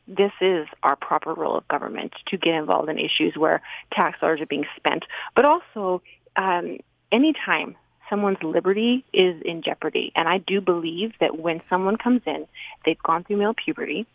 This 0.07 0.31
is 0.41 0.67
our 0.83 0.95
proper 0.95 1.33
role 1.33 1.57
of 1.57 1.67
government 1.67 2.13
to 2.27 2.37
get 2.37 2.53
involved 2.55 2.89
in 2.89 2.99
issues 2.99 3.35
where 3.37 3.61
tax 3.93 4.19
dollars 4.19 4.41
are 4.41 4.45
being 4.45 4.65
spent, 4.75 5.05
but 5.35 5.45
also 5.45 6.01
um, 6.35 6.77
anytime 7.11 7.75
someone's 8.09 8.43
liberty 8.43 9.05
is 9.13 9.41
in 9.43 9.61
jeopardy. 9.61 10.11
And 10.15 10.27
I 10.27 10.37
do 10.37 10.61
believe 10.61 11.13
that 11.19 11.37
when 11.37 11.61
someone 11.69 11.97
comes 11.97 12.21
in, 12.25 12.45
they've 12.85 13.01
gone 13.01 13.23
through 13.23 13.37
male 13.37 13.53
puberty, 13.53 14.05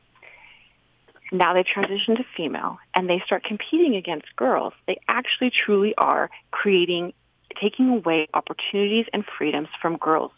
now 1.33 1.53
they 1.53 1.63
transition 1.63 2.17
to 2.17 2.25
female, 2.37 2.79
and 2.95 3.09
they 3.09 3.23
start 3.27 3.45
competing 3.45 3.97
against 3.97 4.35
girls, 4.37 4.73
they 4.87 4.99
actually 5.09 5.51
truly 5.51 5.95
are 5.97 6.31
creating, 6.51 7.13
taking 7.61 7.89
away 7.91 8.29
opportunities 8.33 9.07
and 9.13 9.25
freedoms 9.37 9.69
from 9.81 9.97
girls 9.97 10.33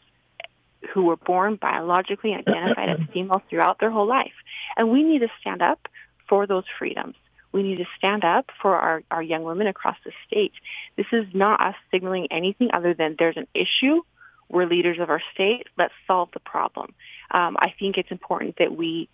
who 0.93 1.05
were 1.05 1.17
born 1.17 1.57
biologically 1.57 2.35
identified 2.35 2.89
as 2.89 3.01
female 3.13 3.43
throughout 3.49 3.79
their 3.79 3.91
whole 3.91 4.07
life. 4.07 4.33
And 4.77 4.91
we 4.91 5.03
need 5.03 5.21
to 5.21 5.29
stand 5.41 5.63
up 5.63 5.87
for 6.29 6.47
those 6.47 6.65
freedoms. 6.79 7.15
We 7.53 7.63
need 7.63 7.79
to 7.79 7.87
stand 7.97 8.25
up 8.25 8.51
for 8.61 8.77
our, 8.77 9.03
our 9.11 9.23
young 9.23 9.43
women 9.43 9.67
across 9.67 9.97
the 10.05 10.13
state. 10.27 10.53
This 10.97 11.07
is 11.13 11.27
not 11.35 11.61
us 11.61 11.75
signaling 11.91 12.29
anything 12.31 12.71
other 12.73 12.95
than 12.95 13.17
there's 13.19 13.37
an 13.37 13.49
issue. 13.55 14.03
We're 14.49 14.67
leaders 14.67 14.99
of 14.99 15.11
our 15.11 15.23
state. 15.35 15.67
Let's 15.79 15.95
solve 16.07 16.31
the 16.33 16.41
problem. 16.41 16.95
Um, 17.31 17.57
I 17.59 17.73
think 17.79 17.99
it's 17.99 18.11
important 18.11 18.57
that 18.59 18.77
we 18.77 19.09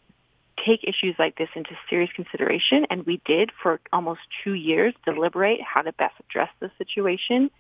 take 0.65 0.85
issues 0.85 1.15
like 1.19 1.37
this 1.37 1.49
into 1.55 1.77
serious 1.91 2.11
consideration, 2.15 2.87
and 2.89 3.05
we 3.05 3.21
did 3.27 3.51
for 3.63 3.81
almost 3.93 4.21
two 4.43 4.55
years 4.55 4.95
deliberate 5.05 5.61
how 5.61 5.83
to 5.83 5.93
best 5.93 6.15
address 6.21 6.49
the 6.61 6.71
situation. 6.79 7.51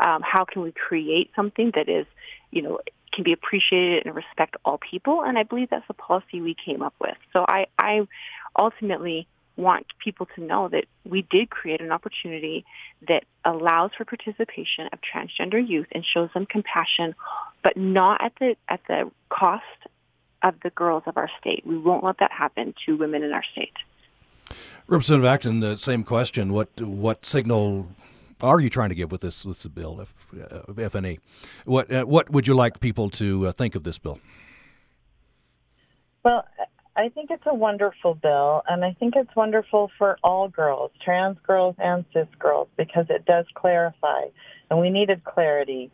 Um, 0.00 0.22
how 0.22 0.44
can 0.44 0.62
we 0.62 0.72
create 0.72 1.30
something 1.36 1.72
that 1.74 1.88
is, 1.88 2.06
you 2.50 2.62
know, 2.62 2.80
can 3.12 3.24
be 3.24 3.32
appreciated 3.32 4.06
and 4.06 4.14
respect 4.14 4.56
all 4.64 4.78
people? 4.78 5.22
And 5.22 5.38
I 5.38 5.42
believe 5.42 5.68
that's 5.70 5.86
the 5.86 5.94
policy 5.94 6.40
we 6.40 6.54
came 6.54 6.82
up 6.82 6.94
with. 7.00 7.16
So 7.32 7.44
I, 7.46 7.66
I 7.78 8.06
ultimately 8.58 9.26
want 9.56 9.86
people 10.02 10.26
to 10.34 10.42
know 10.42 10.68
that 10.68 10.84
we 11.04 11.22
did 11.30 11.50
create 11.50 11.80
an 11.80 11.92
opportunity 11.92 12.64
that 13.08 13.24
allows 13.44 13.90
for 13.96 14.04
participation 14.04 14.88
of 14.92 14.98
transgender 15.00 15.66
youth 15.66 15.86
and 15.92 16.04
shows 16.04 16.28
them 16.34 16.46
compassion, 16.46 17.14
but 17.62 17.76
not 17.76 18.22
at 18.22 18.32
the 18.38 18.56
at 18.68 18.80
the 18.88 19.10
cost 19.28 19.64
of 20.42 20.54
the 20.62 20.70
girls 20.70 21.02
of 21.06 21.16
our 21.16 21.30
state. 21.40 21.62
We 21.66 21.78
won't 21.78 22.04
let 22.04 22.18
that 22.18 22.32
happen 22.32 22.74
to 22.84 22.96
women 22.96 23.22
in 23.22 23.32
our 23.32 23.44
state. 23.52 23.72
Representative 24.86 25.26
Acton, 25.26 25.60
the 25.60 25.76
same 25.76 26.04
question. 26.04 26.52
What 26.52 26.80
what 26.80 27.24
signal 27.24 27.88
are 28.40 28.60
you 28.60 28.70
trying 28.70 28.90
to 28.90 28.94
give 28.94 29.10
with 29.10 29.22
this 29.22 29.44
with 29.44 29.62
the 29.62 29.68
bill, 29.68 30.00
if 30.00 30.12
uh, 30.52 30.72
if 30.76 30.94
any? 30.94 31.18
What 31.64 31.90
uh, 31.92 32.04
what 32.04 32.30
would 32.30 32.46
you 32.46 32.54
like 32.54 32.80
people 32.80 33.10
to 33.10 33.48
uh, 33.48 33.52
think 33.52 33.74
of 33.74 33.82
this 33.82 33.98
bill? 33.98 34.20
Well, 36.24 36.44
I 36.96 37.10
think 37.10 37.30
it's 37.30 37.42
a 37.46 37.54
wonderful 37.54 38.14
bill, 38.14 38.62
and 38.66 38.82
I 38.82 38.96
think 38.98 39.14
it's 39.16 39.34
wonderful 39.36 39.90
for 39.98 40.16
all 40.24 40.48
girls, 40.48 40.90
trans 41.04 41.36
girls 41.46 41.76
and 41.78 42.06
cis 42.14 42.26
girls, 42.38 42.68
because 42.78 43.04
it 43.10 43.26
does 43.26 43.44
clarify, 43.54 44.22
and 44.70 44.80
we 44.80 44.88
needed 44.88 45.22
clarity. 45.22 45.90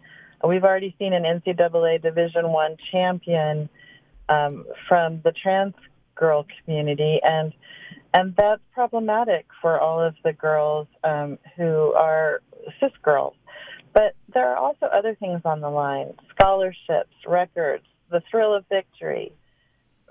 We've 0.47 0.63
already 0.63 0.95
seen 1.01 1.13
an 1.13 1.25
NCAA 1.25 2.03
Division 2.03 2.53
One 2.53 2.77
champion 2.93 3.69
um, 4.29 4.65
from 4.89 5.21
the 5.25 5.33
trans 5.33 5.75
girl 6.15 6.47
community, 6.65 7.19
and 7.25 7.53
and 8.15 8.37
that's 8.37 8.63
problematic 8.73 9.47
for 9.61 9.81
all 9.81 10.01
of 10.01 10.15
the 10.23 10.33
girls 10.33 10.87
um, 11.03 11.37
who 11.57 11.93
are 11.95 12.43
cis 12.79 12.93
girls. 13.03 13.35
But 13.93 14.15
there 14.33 14.49
are 14.49 14.57
also 14.57 14.87
other 14.87 15.17
things 15.17 15.41
on 15.45 15.61
the 15.61 15.71
line: 15.71 16.15
scholarships, 16.37 17.15
records, 17.27 17.85
the 18.09 18.23
thrill 18.31 18.55
of 18.55 18.65
victory 18.69 19.33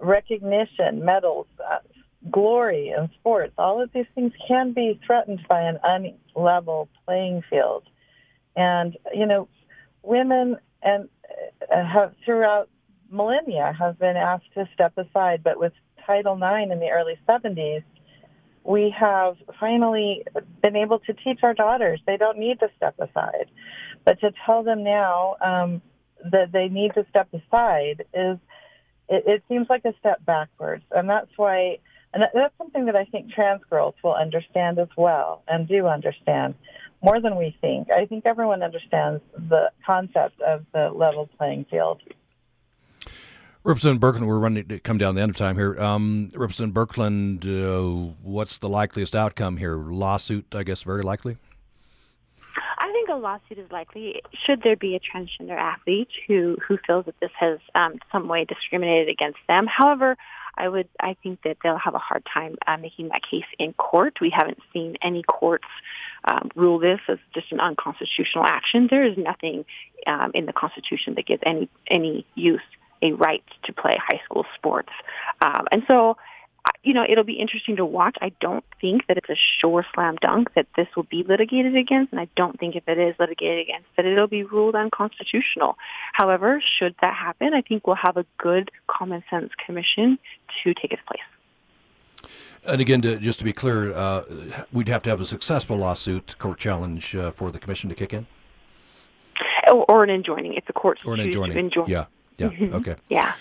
recognition, 0.02 1.06
medals, 1.06 1.48
uh, 1.60 1.78
glory 2.30 2.94
in 2.96 3.10
sports, 3.20 3.54
all 3.58 3.82
of 3.82 3.92
these 3.94 4.06
things 4.14 4.34
can 4.48 4.74
be 4.74 5.00
threatened 5.06 5.40
by 5.50 5.62
an 5.62 5.80
unlevel 6.36 6.88
playing 7.06 7.44
field. 7.50 7.84
And, 8.56 8.98
you 9.14 9.26
know, 9.26 9.48
women 10.04 10.58
and 10.84 11.10
uh, 11.72 11.86
have 11.86 12.14
throughout 12.26 12.70
millennia 13.10 13.76
have 13.78 14.00
been 14.00 14.18
asked 14.18 14.54
to 14.56 14.68
step 14.74 14.98
aside, 14.98 15.44
but 15.44 15.60
with 15.60 15.74
Title 16.06 16.36
IX 16.36 16.72
in 16.72 16.80
the 16.80 16.90
early 16.90 17.18
70s, 17.28 17.84
we 18.64 18.94
have 18.98 19.38
finally 19.60 20.24
been 20.62 20.76
able 20.76 21.00
to 21.00 21.14
teach 21.14 21.40
our 21.44 21.54
daughters 21.54 22.00
they 22.06 22.18
don't 22.18 22.38
need 22.38 22.60
to 22.60 22.70
step 22.78 22.96
aside. 23.00 23.50
But 24.06 24.20
to 24.22 24.32
tell 24.46 24.64
them 24.64 24.84
now 24.84 25.36
um, 25.42 25.82
that 26.32 26.52
they 26.52 26.68
need 26.68 26.94
to 26.94 27.06
step 27.10 27.30
aside 27.34 28.06
is 28.14 28.38
it, 29.12 29.24
it 29.28 29.44
seems 29.48 29.68
like 29.70 29.86
a 29.86 29.94
step 30.00 30.26
backwards, 30.26 30.84
and 30.92 31.10
that's 31.10 31.30
why. 31.36 31.78
And 32.14 32.24
that's 32.34 32.54
something 32.58 32.88
that 32.88 32.96
I 32.98 33.06
think 33.06 33.32
trans 33.32 33.62
girls 33.70 33.96
will 34.04 34.16
understand 34.16 34.78
as 34.80 34.90
well, 34.98 35.44
and 35.48 35.66
do 35.66 35.88
understand 35.88 36.56
more 37.02 37.22
than 37.22 37.38
we 37.38 37.56
think. 37.62 37.90
I 37.90 38.06
think 38.06 38.26
everyone 38.26 38.64
understands 38.64 39.22
the 39.34 39.72
concept 39.86 40.42
of 40.42 40.66
the 40.74 40.90
level 40.90 41.30
playing 41.38 41.68
field. 41.72 42.02
Representative 43.64 44.02
Birkeland, 44.02 44.28
we're 44.28 44.40
running 44.40 44.68
to 44.68 44.80
come 44.80 44.98
down 44.98 45.16
the 45.16 45.22
end 45.22 45.30
of 45.30 45.38
time 45.38 45.56
here. 45.56 45.80
Um, 45.82 46.30
Representative 46.36 46.74
Birkeland, 46.74 47.46
uh, 47.46 48.14
what's 48.24 48.58
the 48.58 48.68
likeliest 48.68 49.16
outcome 49.16 49.56
here? 49.56 49.78
Lawsuit, 49.78 50.54
I 50.54 50.64
guess, 50.64 50.84
very 50.84 51.04
likely 51.04 51.38
a 53.12 53.16
lawsuit 53.16 53.58
is 53.58 53.70
likely 53.72 54.22
should 54.46 54.64
there 54.64 54.76
be 54.76 54.96
a 54.96 55.00
transgender 55.00 55.58
athlete 55.58 56.10
who 56.28 56.58
who 56.66 56.78
feels 56.88 57.06
that 57.06 57.20
this 57.20 57.32
has 57.40 57.60
um, 57.76 58.00
some 58.12 58.28
way 58.28 58.46
discriminated 58.46 59.10
against 59.10 59.40
them. 59.48 59.68
However, 59.68 60.18
I 60.58 60.68
would 60.68 60.88
I 61.00 61.16
think 61.22 61.42
that 61.44 61.58
they'll 61.62 61.78
have 61.78 61.94
a 61.94 62.00
hard 62.00 62.26
time 62.34 62.56
uh, 62.66 62.78
making 62.78 63.10
that 63.10 63.22
case 63.30 63.46
in 63.60 63.74
court. 63.74 64.20
We 64.22 64.34
haven't 64.36 64.60
seen 64.74 64.96
any 65.02 65.24
courts 65.24 65.68
um, 66.24 66.50
rule 66.56 66.80
this 66.80 67.00
as 67.08 67.18
just 67.34 67.52
an 67.52 67.60
unconstitutional 67.60 68.46
action. 68.46 68.88
There 68.90 69.06
is 69.06 69.18
nothing 69.18 69.66
um, 70.08 70.32
in 70.34 70.46
the 70.46 70.54
Constitution 70.54 71.16
that 71.16 71.26
gives 71.26 71.44
any 71.46 71.70
any 71.88 72.26
youth 72.36 72.62
a 73.04 73.14
right 73.14 73.44
to 73.64 73.74
play 73.74 73.98
high 73.98 74.22
school 74.24 74.46
sports, 74.56 74.92
um, 75.44 75.68
and 75.72 75.84
so 75.88 76.18
you 76.84 76.94
know, 76.94 77.06
it'll 77.08 77.24
be 77.24 77.34
interesting 77.34 77.76
to 77.76 77.86
watch. 77.86 78.18
I 78.22 78.32
don't 78.40 78.64
think 78.80 79.08
that 79.08 79.18
it's 79.18 79.30
a 79.30 79.36
sure 79.60 79.86
slam 79.94 80.16
dunk 80.22 80.54
that 80.56 80.68
this 80.76 80.88
will 80.96 81.04
be 81.04 81.24
litigated 81.24 81.76
against, 81.76 82.12
and 82.12 82.20
I 82.20 82.28
don't 82.36 82.60
think 82.60 82.76
if 82.76 82.88
it 82.88 82.98
is 82.98 83.16
litigated 83.20 83.60
against 83.60 83.88
that 83.98 84.06
it'll 84.06 84.28
be 84.28 84.44
ruled 84.44 84.76
unconstitutional. 84.76 85.78
However, 86.14 86.62
should 86.80 86.96
that 87.02 87.14
happen, 87.14 87.54
I 87.54 87.62
think 87.62 87.86
we'll 87.86 87.98
have 87.98 88.18
a 88.18 88.26
good 88.38 88.72
common 88.88 89.24
sense 89.30 89.52
commission 89.64 90.18
to 90.64 90.74
take 90.74 90.92
its 90.92 91.02
place. 91.08 92.32
And 92.66 92.82
again, 92.82 93.02
to, 93.02 93.18
just 93.18 93.40
to 93.40 93.46
be 93.46 93.54
clear, 93.54 93.94
uh, 93.94 94.24
we'd 94.72 94.88
have 94.88 95.02
to 95.04 95.10
have 95.10 95.20
a 95.20 95.26
successful 95.26 95.78
lawsuit, 95.78 96.38
court 96.38 96.60
challenge 96.60 97.16
uh, 97.16 97.32
for 97.32 97.52
the 97.52 97.60
commission 97.60 97.90
to 97.90 97.96
kick 97.96 98.14
in? 98.14 98.28
Or, 99.72 99.86
or 99.90 100.04
an 100.04 100.10
enjoining. 100.10 100.54
It's 100.54 100.68
a 100.70 100.74
court 100.74 101.00
or 101.06 101.16
an 101.16 101.22
enjoining. 101.22 101.58
enjoining. 101.58 101.92
Yeah, 101.92 102.06
yeah, 102.38 102.50
mm-hmm. 102.50 102.76
okay. 102.76 102.96
Yeah. 103.10 103.34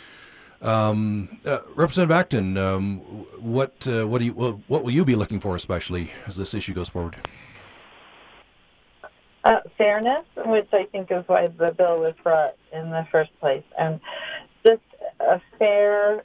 Um, 0.62 1.38
uh, 1.46 1.60
Representative 1.74 2.10
Acton, 2.10 2.58
um, 2.58 2.98
what 3.38 3.86
uh, 3.88 4.06
what 4.06 4.18
do 4.18 4.26
you 4.26 4.32
what 4.32 4.84
will 4.84 4.90
you 4.90 5.04
be 5.04 5.14
looking 5.14 5.40
for, 5.40 5.56
especially 5.56 6.10
as 6.26 6.36
this 6.36 6.52
issue 6.52 6.74
goes 6.74 6.88
forward? 6.88 7.16
Uh, 9.42 9.60
fairness, 9.78 10.26
which 10.36 10.68
I 10.72 10.84
think 10.92 11.10
is 11.10 11.24
why 11.26 11.46
the 11.46 11.72
bill 11.72 12.00
was 12.00 12.14
brought 12.22 12.56
in 12.74 12.90
the 12.90 13.06
first 13.10 13.30
place, 13.40 13.64
and 13.78 14.00
just 14.66 14.82
a 15.20 15.40
fair 15.58 16.24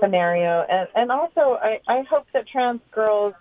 scenario, 0.00 0.64
and 0.70 0.88
and 0.94 1.10
also 1.10 1.58
I, 1.60 1.80
I 1.88 2.02
hope 2.02 2.26
that 2.32 2.46
trans 2.46 2.80
girls 2.92 3.34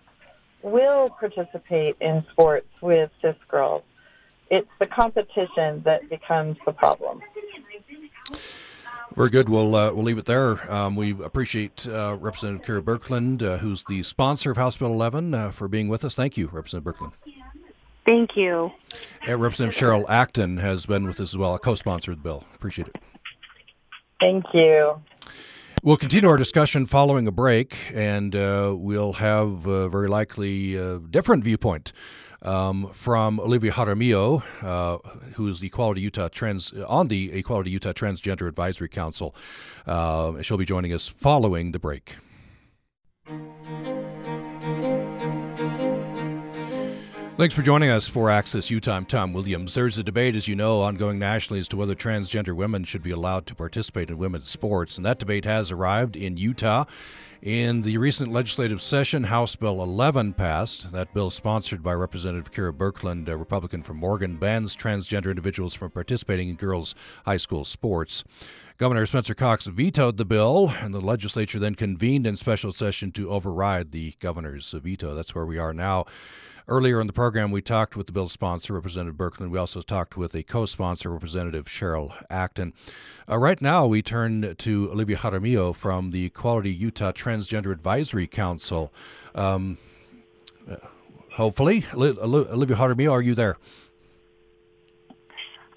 will 0.63 1.11
participate 1.11 1.95
in 2.01 2.25
sports 2.31 2.67
with 2.81 3.11
cis 3.21 3.35
girls. 3.47 3.83
It's 4.49 4.67
the 4.79 4.87
competition 4.87 5.83
that 5.85 6.09
becomes 6.09 6.57
the 6.65 6.71
problem. 6.71 7.21
Very 9.15 9.29
good. 9.29 9.47
We'll 9.47 9.73
uh, 9.75 9.93
we'll 9.93 10.03
leave 10.03 10.17
it 10.17 10.25
there. 10.25 10.71
Um, 10.71 10.97
we 10.97 11.11
appreciate 11.11 11.87
uh, 11.87 12.17
Representative 12.19 12.65
Kera 12.67 12.81
Birkeland, 12.81 13.41
uh, 13.43 13.57
who's 13.57 13.83
the 13.87 14.03
sponsor 14.03 14.51
of 14.51 14.57
House 14.57 14.75
Bill 14.75 14.91
11, 14.91 15.33
uh, 15.33 15.51
for 15.51 15.69
being 15.69 15.87
with 15.87 16.03
us. 16.03 16.15
Thank 16.15 16.35
you, 16.35 16.47
Representative 16.47 16.93
Birkeland. 16.93 17.13
Thank 18.05 18.35
you. 18.35 18.71
And 19.25 19.41
Representative 19.41 19.81
Cheryl 19.81 20.05
Acton 20.09 20.57
has 20.57 20.85
been 20.85 21.07
with 21.07 21.21
us 21.21 21.33
as 21.33 21.37
well, 21.37 21.55
a 21.55 21.59
co-sponsor 21.59 22.11
of 22.11 22.17
the 22.17 22.23
bill. 22.23 22.43
Appreciate 22.53 22.89
it. 22.89 22.95
Thank 24.19 24.45
you. 24.53 25.01
We'll 25.81 25.97
continue 25.97 26.27
our 26.29 26.37
discussion 26.37 26.85
following 26.85 27.27
a 27.27 27.31
break, 27.31 27.77
and 27.93 28.35
uh, 28.35 28.75
we'll 28.77 29.13
have 29.13 29.65
a 29.65 29.87
very 29.87 30.07
likely 30.07 30.75
a 30.75 30.99
different 30.99 31.43
viewpoint 31.43 31.93
um, 32.45 32.89
from 32.93 33.39
Olivia 33.39 33.71
Jaramillo, 33.71 34.43
uh, 34.61 34.97
who 35.33 35.47
is 35.47 35.59
the 35.59 35.67
Equality 35.67 36.01
Utah 36.01 36.29
Trans 36.29 36.71
on 36.87 37.07
the 37.07 37.31
Equality 37.33 37.71
Utah 37.71 37.93
Transgender 37.93 38.47
Advisory 38.47 38.89
Council. 38.89 39.35
Uh, 39.85 40.41
she'll 40.41 40.57
be 40.57 40.65
joining 40.65 40.93
us 40.93 41.09
following 41.09 41.71
the 41.71 41.79
break. 41.79 42.15
Thanks 47.37 47.53
for 47.53 47.63
joining 47.63 47.89
us 47.89 48.07
for 48.07 48.29
Access 48.29 48.71
Utah. 48.71 49.01
Tom 49.01 49.33
Williams. 49.33 49.73
There's 49.73 49.97
a 49.97 50.03
debate, 50.03 50.37
as 50.37 50.47
you 50.47 50.55
know, 50.55 50.81
ongoing 50.81 51.19
nationally 51.19 51.59
as 51.59 51.67
to 51.67 51.75
whether 51.75 51.93
transgender 51.93 52.55
women 52.55 52.85
should 52.85 53.03
be 53.03 53.11
allowed 53.11 53.45
to 53.47 53.55
participate 53.55 54.09
in 54.09 54.17
women's 54.17 54.47
sports. 54.47 54.95
And 54.95 55.05
that 55.05 55.19
debate 55.19 55.43
has 55.43 55.69
arrived 55.69 56.15
in 56.15 56.37
Utah. 56.37 56.85
In 57.41 57.81
the 57.81 57.97
recent 57.97 58.31
legislative 58.31 58.81
session, 58.81 59.25
House 59.25 59.57
Bill 59.57 59.83
11 59.83 60.31
passed. 60.31 60.93
That 60.93 61.13
bill, 61.13 61.29
sponsored 61.29 61.83
by 61.83 61.93
Representative 61.93 62.53
Kera 62.53 62.71
Birkeland, 62.71 63.27
a 63.27 63.35
Republican 63.35 63.83
from 63.83 63.97
Morgan, 63.97 64.37
bans 64.37 64.73
transgender 64.73 65.29
individuals 65.29 65.73
from 65.73 65.91
participating 65.91 66.47
in 66.47 66.55
girls' 66.55 66.95
high 67.25 67.35
school 67.35 67.65
sports. 67.65 68.23
Governor 68.77 69.05
Spencer 69.05 69.35
Cox 69.35 69.67
vetoed 69.67 70.15
the 70.15 70.25
bill, 70.25 70.73
and 70.81 70.93
the 70.93 71.01
legislature 71.01 71.59
then 71.59 71.75
convened 71.75 72.25
in 72.25 72.37
special 72.37 72.71
session 72.71 73.11
to 73.11 73.29
override 73.29 73.91
the 73.91 74.13
governor's 74.21 74.71
veto. 74.71 75.13
That's 75.13 75.35
where 75.35 75.45
we 75.45 75.57
are 75.57 75.73
now. 75.73 76.05
Earlier 76.67 76.99
in 76.99 77.05
the 77.05 77.13
program, 77.13 77.51
we 77.51 77.61
talked 77.61 77.95
with 77.95 78.07
the 78.07 78.11
bill 78.11 78.27
sponsor, 78.27 78.73
Representative 78.73 79.15
Birkeland. 79.15 79.51
We 79.51 79.59
also 79.59 79.81
talked 79.81 80.17
with 80.17 80.33
a 80.33 80.41
co 80.41 80.65
sponsor, 80.65 81.11
Representative 81.11 81.67
Cheryl 81.67 82.13
Acton. 82.29 82.73
Uh, 83.29 83.37
right 83.37 83.61
now, 83.61 83.85
we 83.85 84.01
turn 84.01 84.55
to 84.55 84.91
Olivia 84.91 85.17
Jaramillo 85.17 85.75
from 85.75 86.09
the 86.09 86.25
Equality 86.25 86.71
Utah 86.71 87.11
Transgender 87.11 87.71
Advisory 87.71 88.25
Council. 88.25 88.91
Um, 89.35 89.77
uh, 90.69 90.77
hopefully, 91.33 91.85
Olivia 91.93 92.75
Jaramillo, 92.75 93.11
are 93.11 93.21
you 93.21 93.35
there? 93.35 93.57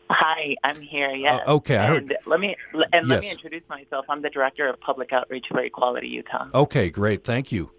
Hi, 0.09 0.57
I'm 0.64 0.81
here. 0.81 1.11
Yes. 1.11 1.42
Uh, 1.46 1.57
okay. 1.57 1.77
And 1.77 2.16
let 2.24 2.40
me 2.40 2.57
and 2.94 3.09
let 3.09 3.22
yes. 3.22 3.22
me 3.24 3.31
introduce 3.31 3.68
myself. 3.68 4.07
I'm 4.09 4.22
the 4.22 4.31
director 4.31 4.66
of 4.66 4.81
public 4.81 5.12
outreach 5.12 5.48
for 5.48 5.61
Equality 5.61 6.09
Utah. 6.09 6.46
Okay, 6.55 6.88
great. 6.88 7.24
Thank 7.24 7.53
you. 7.53 7.70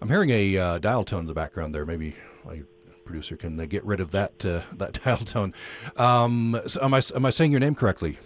I'm 0.00 0.08
hearing 0.08 0.30
a 0.30 0.56
uh, 0.56 0.78
dial 0.78 1.04
tone 1.04 1.20
in 1.20 1.26
the 1.26 1.34
background 1.34 1.74
there. 1.74 1.84
Maybe 1.84 2.14
my 2.48 2.62
producer 3.04 3.36
can 3.36 3.58
uh, 3.60 3.66
get 3.66 3.84
rid 3.84 4.00
of 4.00 4.10
that 4.12 4.44
uh, 4.44 4.62
that 4.76 5.00
dial 5.04 5.18
tone. 5.18 5.54
Um, 5.96 6.60
so 6.66 6.82
am 6.82 6.94
I 6.94 7.02
am 7.14 7.24
I 7.24 7.30
saying 7.30 7.50
your 7.50 7.60
name 7.60 7.74
correctly? 7.74 8.18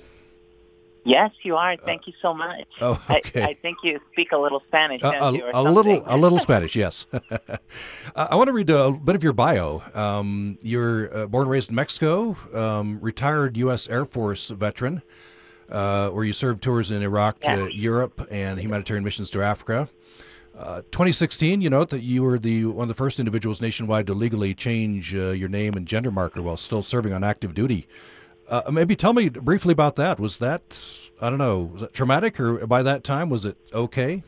Yes, 1.04 1.32
you 1.42 1.56
are. 1.56 1.76
Thank 1.76 2.06
you 2.06 2.12
so 2.22 2.32
much. 2.32 2.68
Oh, 2.80 3.02
okay. 3.11 3.42
I, 3.42 3.46
I 3.46 3.54
think 3.54 3.78
you 3.82 3.98
speak 4.12 4.30
a 4.30 4.38
little 4.38 4.62
Spanish, 4.68 5.02
uh, 5.02 5.11
a, 5.11 5.30
a 5.52 5.61
little, 5.61 6.00
a 6.06 6.16
little 6.16 6.38
Spanish. 6.48 6.76
Yes. 6.76 7.06
I 8.14 8.37
want 8.37 8.46
to 8.46 8.52
read 8.52 8.70
a 8.70 8.92
bit 8.92 9.16
of 9.16 9.24
your 9.24 9.32
bio. 9.32 9.82
Um, 9.94 10.58
you're 10.62 11.12
uh, 11.12 11.26
born 11.26 11.42
and 11.42 11.50
raised 11.50 11.70
in 11.70 11.74
Mexico, 11.74 12.37
um, 12.54 13.00
retired 13.00 13.56
U.S. 13.56 13.88
Air 13.88 14.04
Force 14.04 14.50
veteran, 14.50 15.02
uh, 15.68 16.11
where 16.11 16.22
you 16.22 16.32
served 16.32 16.62
tours 16.62 16.92
in 16.92 17.02
Iraq, 17.02 17.38
yeah. 17.42 17.66
Europe, 17.66 18.24
and 18.30 18.61
humanitarian 18.61 19.02
missions 19.02 19.28
to 19.30 19.42
Africa. 19.42 19.88
Uh, 20.62 20.81
2016, 20.92 21.61
you 21.61 21.68
note 21.68 21.90
that 21.90 22.03
you 22.03 22.22
were 22.22 22.38
the 22.38 22.64
one 22.66 22.85
of 22.85 22.88
the 22.88 22.94
first 22.94 23.18
individuals 23.18 23.61
nationwide 23.61 24.07
to 24.07 24.14
legally 24.14 24.55
change 24.55 25.12
uh, 25.12 25.31
your 25.31 25.48
name 25.48 25.75
and 25.75 25.88
gender 25.88 26.12
marker 26.12 26.40
while 26.40 26.57
still 26.57 26.85
serving 26.85 27.12
on 27.12 27.25
active 27.25 27.53
duty. 27.53 27.88
Uh, 28.48 28.62
maybe 28.70 28.94
tell 28.94 29.12
me 29.12 29.29
briefly 29.29 29.72
about 29.72 29.96
that. 29.96 30.20
Was 30.20 30.38
that 30.38 31.11
I 31.20 31.31
don't 31.31 31.38
know, 31.38 31.62
was 31.62 31.81
that 31.81 31.94
traumatic, 31.94 32.38
or 32.38 32.64
by 32.64 32.85
that 32.85 33.03
time 33.03 33.29
was 33.29 33.44
it 33.44 33.57
okay? 33.72 34.22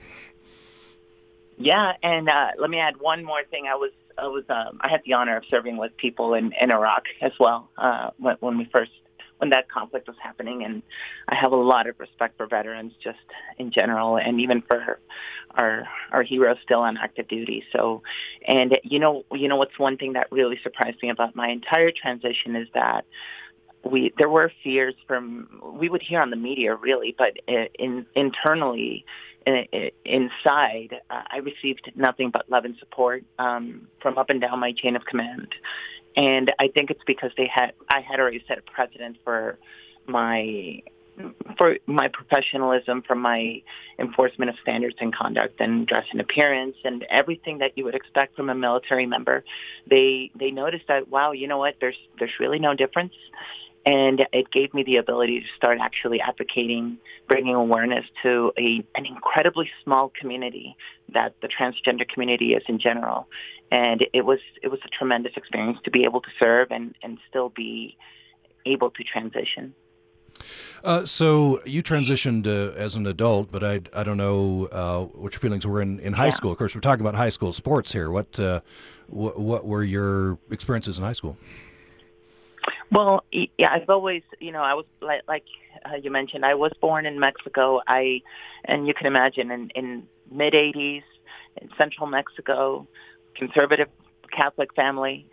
Yeah, 1.57 1.93
and 2.03 2.29
uh, 2.29 2.49
let 2.59 2.69
me 2.69 2.81
add 2.81 2.97
one 2.97 3.23
more 3.25 3.45
thing. 3.45 3.69
I 3.71 3.77
was 3.77 3.93
I 4.19 4.27
was 4.27 4.43
um, 4.49 4.81
I 4.81 4.89
had 4.89 5.03
the 5.07 5.13
honor 5.13 5.37
of 5.37 5.45
serving 5.49 5.77
with 5.77 5.97
people 5.99 6.35
in, 6.35 6.53
in 6.61 6.73
Iraq 6.73 7.05
as 7.21 7.33
well 7.39 7.71
uh, 7.79 8.11
when, 8.19 8.37
when 8.41 8.59
we 8.59 8.65
first 8.65 8.91
when 9.45 9.51
that 9.51 9.69
conflict 9.69 10.09
was 10.09 10.17
happening. 10.23 10.65
And 10.65 10.83
I 11.29 11.35
have 11.35 11.53
a 11.53 11.57
lot 11.57 11.87
of 11.87 12.01
respect 12.01 12.39
for 12.39 12.47
veterans 12.47 12.95
just 12.99 13.19
in 13.59 13.71
general, 13.71 14.17
and 14.17 14.41
even 14.41 14.63
for 14.63 14.99
our 15.51 15.85
our 16.13 16.23
heroes 16.23 16.57
still 16.63 16.81
on 16.81 16.97
active 16.97 17.29
duty. 17.29 17.63
So, 17.71 18.03
and 18.49 18.79
you 18.83 18.99
know, 18.99 19.25
you 19.33 19.47
know 19.49 19.57
what's 19.57 19.79
one 19.79 19.99
thing 19.99 20.15
that 20.15 20.33
really 20.33 20.59
surprised 20.63 20.97
me 21.03 21.11
about 21.11 21.37
my 21.37 21.49
entire 21.49 21.91
transition 21.91 22.57
is 22.57 22.69
that 22.73 23.05
we 23.85 24.15
there 24.17 24.31
were 24.31 24.51
fears 24.63 24.95
from 25.07 25.47
we 25.79 25.91
would 25.91 26.01
hear 26.01 26.23
on 26.23 26.31
the 26.31 26.37
media 26.37 26.75
really, 26.75 27.15
but 27.19 27.35
in 27.47 28.07
internally 28.15 29.05
in, 29.47 29.67
inside, 30.07 31.01
uh, 31.11 31.21
I 31.31 31.39
received 31.39 31.93
nothing 31.95 32.31
but 32.31 32.49
love 32.49 32.65
and 32.65 32.79
support 32.79 33.25
um, 33.39 33.89
from 34.01 34.17
up 34.17 34.31
and 34.31 34.41
down 34.41 34.59
my 34.59 34.73
chain 34.73 34.97
of 34.97 35.05
command. 35.05 35.49
And 36.17 36.53
I 36.59 36.69
think 36.69 36.91
it's 36.91 37.03
because 37.07 37.33
they 37.37 37.47
had 37.47 37.73
I 37.89 38.01
had 38.01 38.21
already 38.21 38.45
set 38.47 38.59
a 38.59 38.63
precedent 38.63 39.17
for 39.25 39.59
my 40.07 40.83
for 41.57 41.79
my 41.87 42.09
professionalism, 42.09 43.03
for 43.03 43.15
my 43.15 43.63
enforcement 43.99 44.51
of 44.51 44.57
standards 44.63 44.97
and 45.01 45.15
conduct 45.15 45.61
and 45.61 45.87
dress 45.87 46.07
and 46.11 46.21
appearance 46.21 46.77
and 46.85 47.05
everything 47.05 47.59
that 47.59 47.77
you 47.77 47.85
would 47.85 47.95
expect 47.95 48.35
from 48.37 48.51
a 48.51 48.55
military 48.55 49.07
member. 49.07 49.45
They 49.89 50.31
they 50.35 50.51
noticed 50.51 50.87
that 50.89 51.09
wow, 51.09 51.33
you 51.33 51.47
know 51.47 51.59
what? 51.59 51.77
There's 51.81 51.99
there's 52.19 52.39
really 52.41 52.59
no 52.59 52.75
difference. 52.75 53.15
And 53.87 54.27
it 54.33 54.51
gave 54.51 54.73
me 54.73 54.83
the 54.83 54.97
ability 54.97 55.41
to 55.41 55.47
start 55.57 55.79
actually 55.81 56.21
advocating, 56.21 56.99
bringing 57.29 57.55
awareness 57.55 58.07
to 58.23 58.53
a, 58.59 58.83
an 58.95 59.05
incredibly 59.05 59.71
small 59.83 60.11
community 60.19 60.77
that 61.13 61.35
the 61.43 61.49
transgender 61.49 62.09
community 62.09 62.55
is 62.55 62.63
in 62.67 62.79
general. 62.79 63.29
And 63.71 64.07
it 64.13 64.25
was 64.25 64.39
it 64.63 64.69
was 64.69 64.81
a 64.85 64.89
tremendous 64.89 65.33
experience 65.37 65.79
to 65.85 65.91
be 65.91 66.05
able 66.05 66.21
to 66.23 66.31
serve 66.39 66.69
and, 66.71 66.95
and 67.03 67.19
still 67.29 67.51
be 67.51 67.97
able 68.65 68.91
to 68.91 69.05
transition. 69.05 69.75
Uh, 70.83 71.05
so 71.07 71.63
you 71.65 71.83
transitioned 71.83 72.47
uh, 72.47 72.75
as 72.77 72.97
an 72.97 73.07
adult, 73.07 73.51
but 73.51 73.65
I, 73.65 73.81
I 73.95 74.03
don't 74.03 74.17
know 74.17 74.67
uh, 74.67 75.05
what 75.19 75.33
your 75.33 75.41
feelings 75.41 75.67
were 75.67 75.81
in, 75.81 76.01
in 76.01 76.13
high 76.13 76.27
yeah. 76.27 76.31
school. 76.31 76.53
Of 76.53 76.59
course, 76.59 76.75
we're 76.75 76.81
talking 76.81 77.01
about 77.01 77.15
high 77.15 77.31
school 77.31 77.53
sports 77.53 77.93
here. 77.93 78.11
What 78.11 78.39
uh, 78.39 78.61
what, 79.07 79.39
what 79.39 79.65
were 79.65 79.83
your 79.83 80.39
experiences 80.51 80.99
in 80.99 81.05
high 81.05 81.13
school? 81.13 81.37
Well, 82.91 83.25
yeah, 83.33 83.73
I've 83.73 83.89
always, 83.91 84.23
you 84.41 84.53
know, 84.53 84.63
I 84.63 84.75
was 84.75 84.85
like, 85.01 85.23
like 85.27 85.45
uh, 85.85 85.97
you 85.97 86.11
mentioned, 86.11 86.45
I 86.45 86.55
was 86.55 86.73
born 86.81 87.07
in 87.07 87.19
Mexico. 87.19 87.81
I, 87.87 88.23
and 88.65 88.87
you 88.87 88.95
can 88.95 89.07
imagine, 89.07 89.51
in, 89.51 89.71
in 89.71 90.07
mid 90.31 90.55
'80s, 90.55 91.03
in 91.61 91.71
central 91.77 92.07
Mexico, 92.07 92.87
conservative 93.35 93.89
Catholic 94.31 94.75
family, 94.75 95.27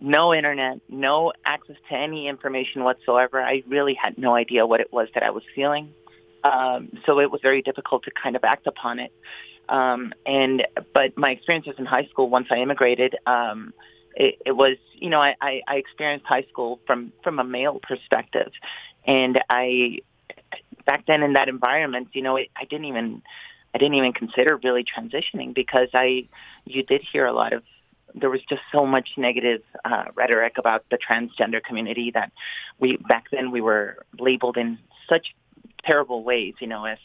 no 0.00 0.34
internet, 0.34 0.80
no 0.88 1.32
access 1.44 1.76
to 1.88 1.94
any 1.94 2.28
information 2.28 2.84
whatsoever. 2.84 3.40
I 3.40 3.62
really 3.68 3.94
had 3.94 4.18
no 4.18 4.34
idea 4.34 4.66
what 4.66 4.80
it 4.80 4.92
was 4.92 5.08
that 5.14 5.22
I 5.22 5.30
was 5.30 5.42
feeling. 5.54 5.92
Um, 6.44 6.98
so 7.04 7.18
it 7.20 7.30
was 7.30 7.40
very 7.40 7.62
difficult 7.62 8.04
to 8.04 8.10
kind 8.10 8.36
of 8.36 8.44
act 8.44 8.66
upon 8.66 8.98
it. 8.98 9.12
Um, 9.68 10.14
and 10.24 10.66
but 10.94 11.16
my 11.16 11.30
experiences 11.30 11.74
in 11.78 11.86
high 11.86 12.06
school 12.06 12.28
once 12.28 12.48
I 12.50 12.58
immigrated, 12.58 13.16
um, 13.26 13.72
it, 14.16 14.40
it 14.44 14.52
was 14.52 14.78
you 14.94 15.10
know 15.10 15.20
I, 15.20 15.36
I, 15.40 15.62
I 15.68 15.76
experienced 15.76 16.26
high 16.26 16.44
school 16.50 16.80
from 16.86 17.12
from 17.22 17.38
a 17.38 17.44
male 17.44 17.78
perspective, 17.80 18.50
and 19.06 19.40
I 19.48 19.98
back 20.86 21.04
then 21.06 21.22
in 21.22 21.34
that 21.34 21.48
environment, 21.48 22.08
you 22.12 22.22
know, 22.22 22.36
it, 22.36 22.48
I 22.56 22.64
didn't 22.64 22.86
even 22.86 23.22
I 23.74 23.78
didn't 23.78 23.94
even 23.94 24.12
consider 24.12 24.56
really 24.56 24.84
transitioning 24.84 25.54
because 25.54 25.88
I 25.92 26.28
you 26.64 26.82
did 26.82 27.02
hear 27.02 27.26
a 27.26 27.32
lot 27.32 27.52
of 27.52 27.62
there 28.14 28.30
was 28.30 28.40
just 28.48 28.62
so 28.72 28.86
much 28.86 29.10
negative 29.18 29.60
uh, 29.84 30.04
rhetoric 30.14 30.56
about 30.56 30.86
the 30.90 30.96
transgender 30.96 31.62
community 31.62 32.10
that 32.12 32.32
we 32.78 32.96
back 32.96 33.26
then 33.30 33.50
we 33.50 33.60
were 33.60 34.06
labeled 34.18 34.56
in 34.56 34.78
such 35.08 35.34
terrible 35.84 36.24
ways, 36.24 36.54
you 36.60 36.66
know, 36.66 36.84
as 36.84 36.98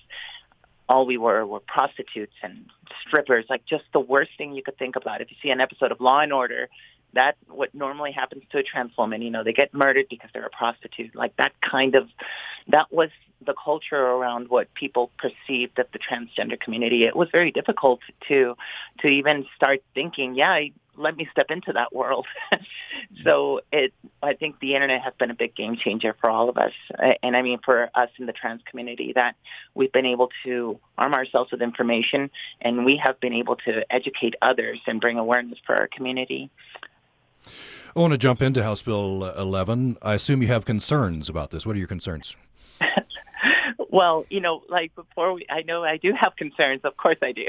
all 0.88 1.06
we 1.06 1.17
were 1.17 1.45
were 1.45 1.60
prostitutes 1.60 2.34
and 2.43 2.65
strippers, 3.06 3.45
like 3.50 3.65
just 3.65 3.84
the 3.93 4.00
worst 4.00 4.32
thing 4.38 4.54
you 4.54 4.63
could 4.63 4.78
think 4.78 4.95
about. 4.95 5.21
If 5.21 5.32
you 5.32 5.38
see 5.41 5.50
an 5.50 5.62
episode 5.62 5.91
of 5.91 6.00
Law 6.02 6.19
and 6.19 6.34
Order, 6.34 6.69
that's 7.13 7.38
what 7.47 7.74
normally 7.74 8.12
happens 8.12 8.43
to 8.52 8.60
a 8.60 8.63
trans 8.63 8.95
woman. 8.97 9.21
You 9.21 9.30
know, 9.30 9.43
they 9.43 9.54
get 9.54 9.74
murdered 9.74 10.08
because 10.10 10.30
they're 10.34 10.45
a 10.45 10.50
prostitute. 10.50 11.15
Like 11.15 11.36
that 11.38 11.54
kind 11.62 11.95
of, 11.95 12.08
that 12.67 12.91
was 12.91 13.10
the 13.45 13.54
culture 13.54 13.97
around 13.97 14.50
what 14.50 14.74
people 14.74 15.12
perceived 15.17 15.80
of 15.80 15.88
the 15.93 16.00
transgender 16.00 16.60
community. 16.60 17.06
It 17.06 17.15
was 17.15 17.30
very 17.32 17.52
difficult 17.52 18.02
to, 18.28 18.56
to 19.00 19.08
even 19.08 19.45
start 19.56 19.82
thinking, 19.93 20.36
yeah, 20.36 20.67
let 20.97 21.15
me 21.15 21.28
step 21.32 21.50
into 21.50 21.74
that 21.74 21.93
world. 21.93 22.28
so 23.24 23.62
it, 23.71 23.93
I 24.21 24.34
think 24.34 24.60
the 24.60 24.76
internet 24.76 25.02
has 25.02 25.13
been 25.17 25.32
a 25.32 25.34
big 25.34 25.56
game 25.56 25.76
changer 25.76 26.15
for 26.19 26.30
all 26.30 26.50
of 26.50 26.58
us. 26.58 26.74
And 27.24 27.36
I 27.36 27.41
mean, 27.41 27.60
for 27.63 27.89
us 27.95 28.10
in 28.17 28.26
the 28.26 28.34
trans 28.34 28.62
community 28.69 29.13
that 29.13 29.36
we've 29.74 29.91
been 29.91 30.06
able 30.06 30.30
to 30.43 30.80
arm 30.97 31.13
ourselves 31.13 31.52
with 31.52 31.62
information 31.62 32.30
and 32.62 32.86
we 32.86 32.97
have 32.97 33.19
been 33.19 33.34
able 33.34 33.56
to 33.58 33.91
educate 33.91 34.36
others 34.41 34.80
and 34.86 35.02
bring 35.02 35.17
awareness 35.17 35.60
for 35.65 35.76
our 35.76 35.88
community. 35.88 36.50
I 37.95 37.99
want 37.99 38.12
to 38.13 38.17
jump 38.17 38.41
into 38.41 38.63
House 38.63 38.82
Bill 38.82 39.34
11. 39.38 39.97
I 40.01 40.13
assume 40.13 40.41
you 40.41 40.47
have 40.47 40.65
concerns 40.65 41.27
about 41.27 41.51
this. 41.51 41.65
What 41.65 41.75
are 41.75 41.80
your 41.80 41.88
concerns? 41.88 42.36
well, 43.89 44.25
you 44.30 44.39
know, 44.39 44.63
like 44.69 44.95
before 44.95 45.34
we, 45.34 45.45
I 45.49 45.63
know 45.63 45.84
I 45.84 45.97
do 45.97 46.13
have 46.13 46.36
concerns. 46.36 46.82
Of 46.84 46.95
course 46.95 47.17
I 47.21 47.34
do. 47.34 47.45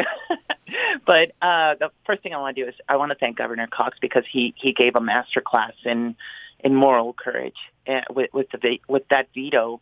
but 1.07 1.33
uh, 1.41 1.77
the 1.79 1.91
first 2.07 2.23
thing 2.23 2.35
I 2.35 2.39
want 2.39 2.57
to 2.57 2.63
do 2.63 2.69
is 2.69 2.75
I 2.89 2.97
want 2.97 3.11
to 3.13 3.19
thank 3.19 3.39
Governor 3.39 3.69
Cox 3.69 3.99
because 4.01 4.25
he, 4.31 4.53
he 4.57 4.73
gave 4.73 4.97
a 4.97 5.01
master 5.01 5.41
class 5.41 5.73
in, 5.85 6.17
in 6.61 6.75
moral 6.75 7.13
courage 7.13 7.59
uh, 7.87 8.01
with, 8.11 8.33
with, 8.33 8.49
the, 8.51 8.81
with 8.89 9.07
that 9.11 9.29
veto. 9.35 9.81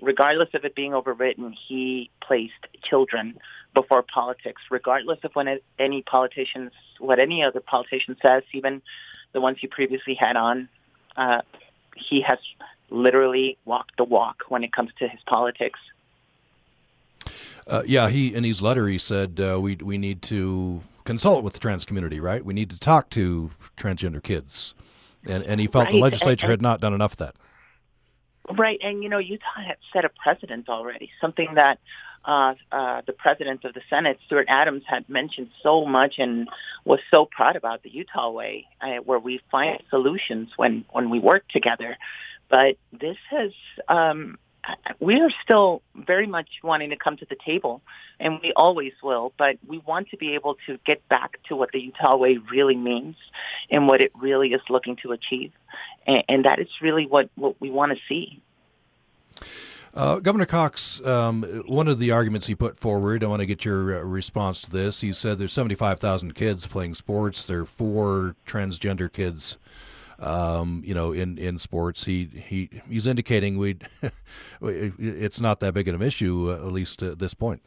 Regardless 0.00 0.48
of 0.54 0.64
it 0.64 0.74
being 0.74 0.92
overwritten, 0.92 1.52
he 1.68 2.10
placed 2.22 2.52
children 2.82 3.38
before 3.74 4.02
politics, 4.02 4.62
regardless 4.70 5.18
of 5.24 5.32
when 5.34 5.60
any 5.78 6.02
politicians, 6.02 6.72
what 6.98 7.18
any 7.18 7.42
other 7.42 7.60
politician 7.60 8.16
says, 8.22 8.42
even 8.52 8.82
the 9.32 9.40
ones 9.40 9.58
you 9.62 9.68
previously 9.68 10.14
had 10.14 10.36
on. 10.36 10.68
Uh, 11.16 11.42
he 11.96 12.20
has 12.20 12.38
literally 12.90 13.56
walked 13.64 13.96
the 13.96 14.04
walk 14.04 14.42
when 14.48 14.64
it 14.64 14.72
comes 14.72 14.90
to 14.98 15.08
his 15.08 15.20
politics. 15.26 15.78
Uh, 17.66 17.82
yeah, 17.86 18.08
he 18.08 18.34
in 18.34 18.42
his 18.42 18.60
letter 18.60 18.88
he 18.88 18.98
said 18.98 19.40
uh, 19.40 19.60
we 19.60 19.76
we 19.76 19.98
need 19.98 20.22
to 20.22 20.80
consult 21.04 21.44
with 21.44 21.52
the 21.52 21.58
trans 21.58 21.84
community, 21.84 22.18
right? 22.18 22.44
We 22.44 22.54
need 22.54 22.70
to 22.70 22.78
talk 22.78 23.10
to 23.10 23.50
transgender 23.76 24.22
kids, 24.22 24.74
and 25.24 25.44
and 25.44 25.60
he 25.60 25.66
felt 25.66 25.84
right. 25.84 25.92
the 25.92 25.98
legislature 25.98 26.46
and, 26.46 26.52
and, 26.54 26.60
had 26.60 26.62
not 26.62 26.80
done 26.80 26.94
enough 26.94 27.12
of 27.12 27.18
that. 27.18 27.34
Right, 28.56 28.80
and 28.82 29.02
you 29.02 29.08
know 29.08 29.18
Utah 29.18 29.62
had 29.64 29.76
set 29.92 30.04
a 30.04 30.08
precedent 30.08 30.68
already, 30.68 31.10
something 31.20 31.54
that 31.54 31.78
uh, 32.24 32.54
uh, 32.70 33.02
the 33.06 33.12
president 33.12 33.64
of 33.64 33.74
the 33.74 33.80
Senate, 33.88 34.18
Stuart 34.26 34.46
Adams, 34.48 34.82
had 34.86 35.08
mentioned 35.08 35.50
so 35.62 35.86
much 35.86 36.18
and 36.18 36.48
was 36.84 37.00
so 37.10 37.24
proud 37.24 37.56
about 37.56 37.82
the 37.82 37.90
Utah 37.90 38.30
way, 38.30 38.66
uh, 38.80 38.96
where 39.04 39.18
we 39.18 39.40
find 39.50 39.82
solutions 39.88 40.50
when 40.56 40.84
when 40.90 41.10
we 41.10 41.18
work 41.18 41.48
together. 41.48 41.96
But 42.48 42.76
this 42.92 43.16
has. 43.30 43.52
Um, 43.88 44.38
we 44.98 45.18
are 45.22 45.30
still 45.42 45.80
very 45.94 46.26
much 46.26 46.48
wanting 46.62 46.90
to 46.90 46.96
come 46.96 47.16
to 47.16 47.24
the 47.24 47.36
table, 47.46 47.80
and 48.20 48.40
we 48.42 48.52
always 48.52 48.92
will. 49.02 49.32
But 49.38 49.56
we 49.66 49.78
want 49.78 50.10
to 50.10 50.18
be 50.18 50.34
able 50.34 50.58
to 50.66 50.78
get 50.84 51.08
back 51.08 51.38
to 51.48 51.56
what 51.56 51.72
the 51.72 51.80
Utah 51.80 52.16
way 52.16 52.36
really 52.36 52.76
means 52.76 53.16
and 53.70 53.88
what 53.88 54.02
it 54.02 54.12
really 54.14 54.52
is 54.52 54.60
looking 54.68 54.96
to 54.96 55.12
achieve, 55.12 55.52
and, 56.06 56.22
and 56.28 56.44
that 56.44 56.58
is 56.58 56.68
really 56.82 57.06
what 57.06 57.30
what 57.36 57.58
we 57.60 57.70
want 57.70 57.92
to 57.92 57.98
see. 58.06 58.42
Uh, 59.92 60.20
Governor 60.20 60.46
Cox, 60.46 61.04
um, 61.04 61.42
one 61.66 61.88
of 61.88 61.98
the 61.98 62.12
arguments 62.12 62.46
he 62.46 62.54
put 62.54 62.78
forward, 62.78 63.24
I 63.24 63.26
want 63.26 63.40
to 63.40 63.46
get 63.46 63.64
your 63.64 63.98
uh, 63.98 64.02
response 64.02 64.60
to 64.62 64.70
this. 64.70 65.00
He 65.00 65.12
said 65.12 65.38
there's 65.38 65.52
75,000 65.52 66.34
kids 66.34 66.66
playing 66.66 66.94
sports. 66.94 67.44
There 67.46 67.60
are 67.60 67.64
four 67.64 68.36
transgender 68.46 69.12
kids, 69.12 69.58
um, 70.20 70.82
you 70.86 70.94
know, 70.94 71.12
in, 71.12 71.38
in 71.38 71.58
sports. 71.58 72.04
He 72.04 72.26
he 72.26 72.70
he's 72.88 73.08
indicating 73.08 73.58
we 73.58 73.78
it's 74.60 75.40
not 75.40 75.58
that 75.60 75.74
big 75.74 75.88
of 75.88 75.96
an 75.96 76.02
issue, 76.02 76.50
uh, 76.52 76.66
at 76.66 76.72
least 76.72 77.02
at 77.02 77.18
this 77.18 77.34
point. 77.34 77.60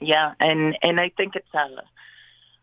Yeah, 0.00 0.32
and 0.40 0.76
and 0.82 0.98
I 0.98 1.10
think 1.10 1.36
it's 1.36 1.54
a 1.54 1.68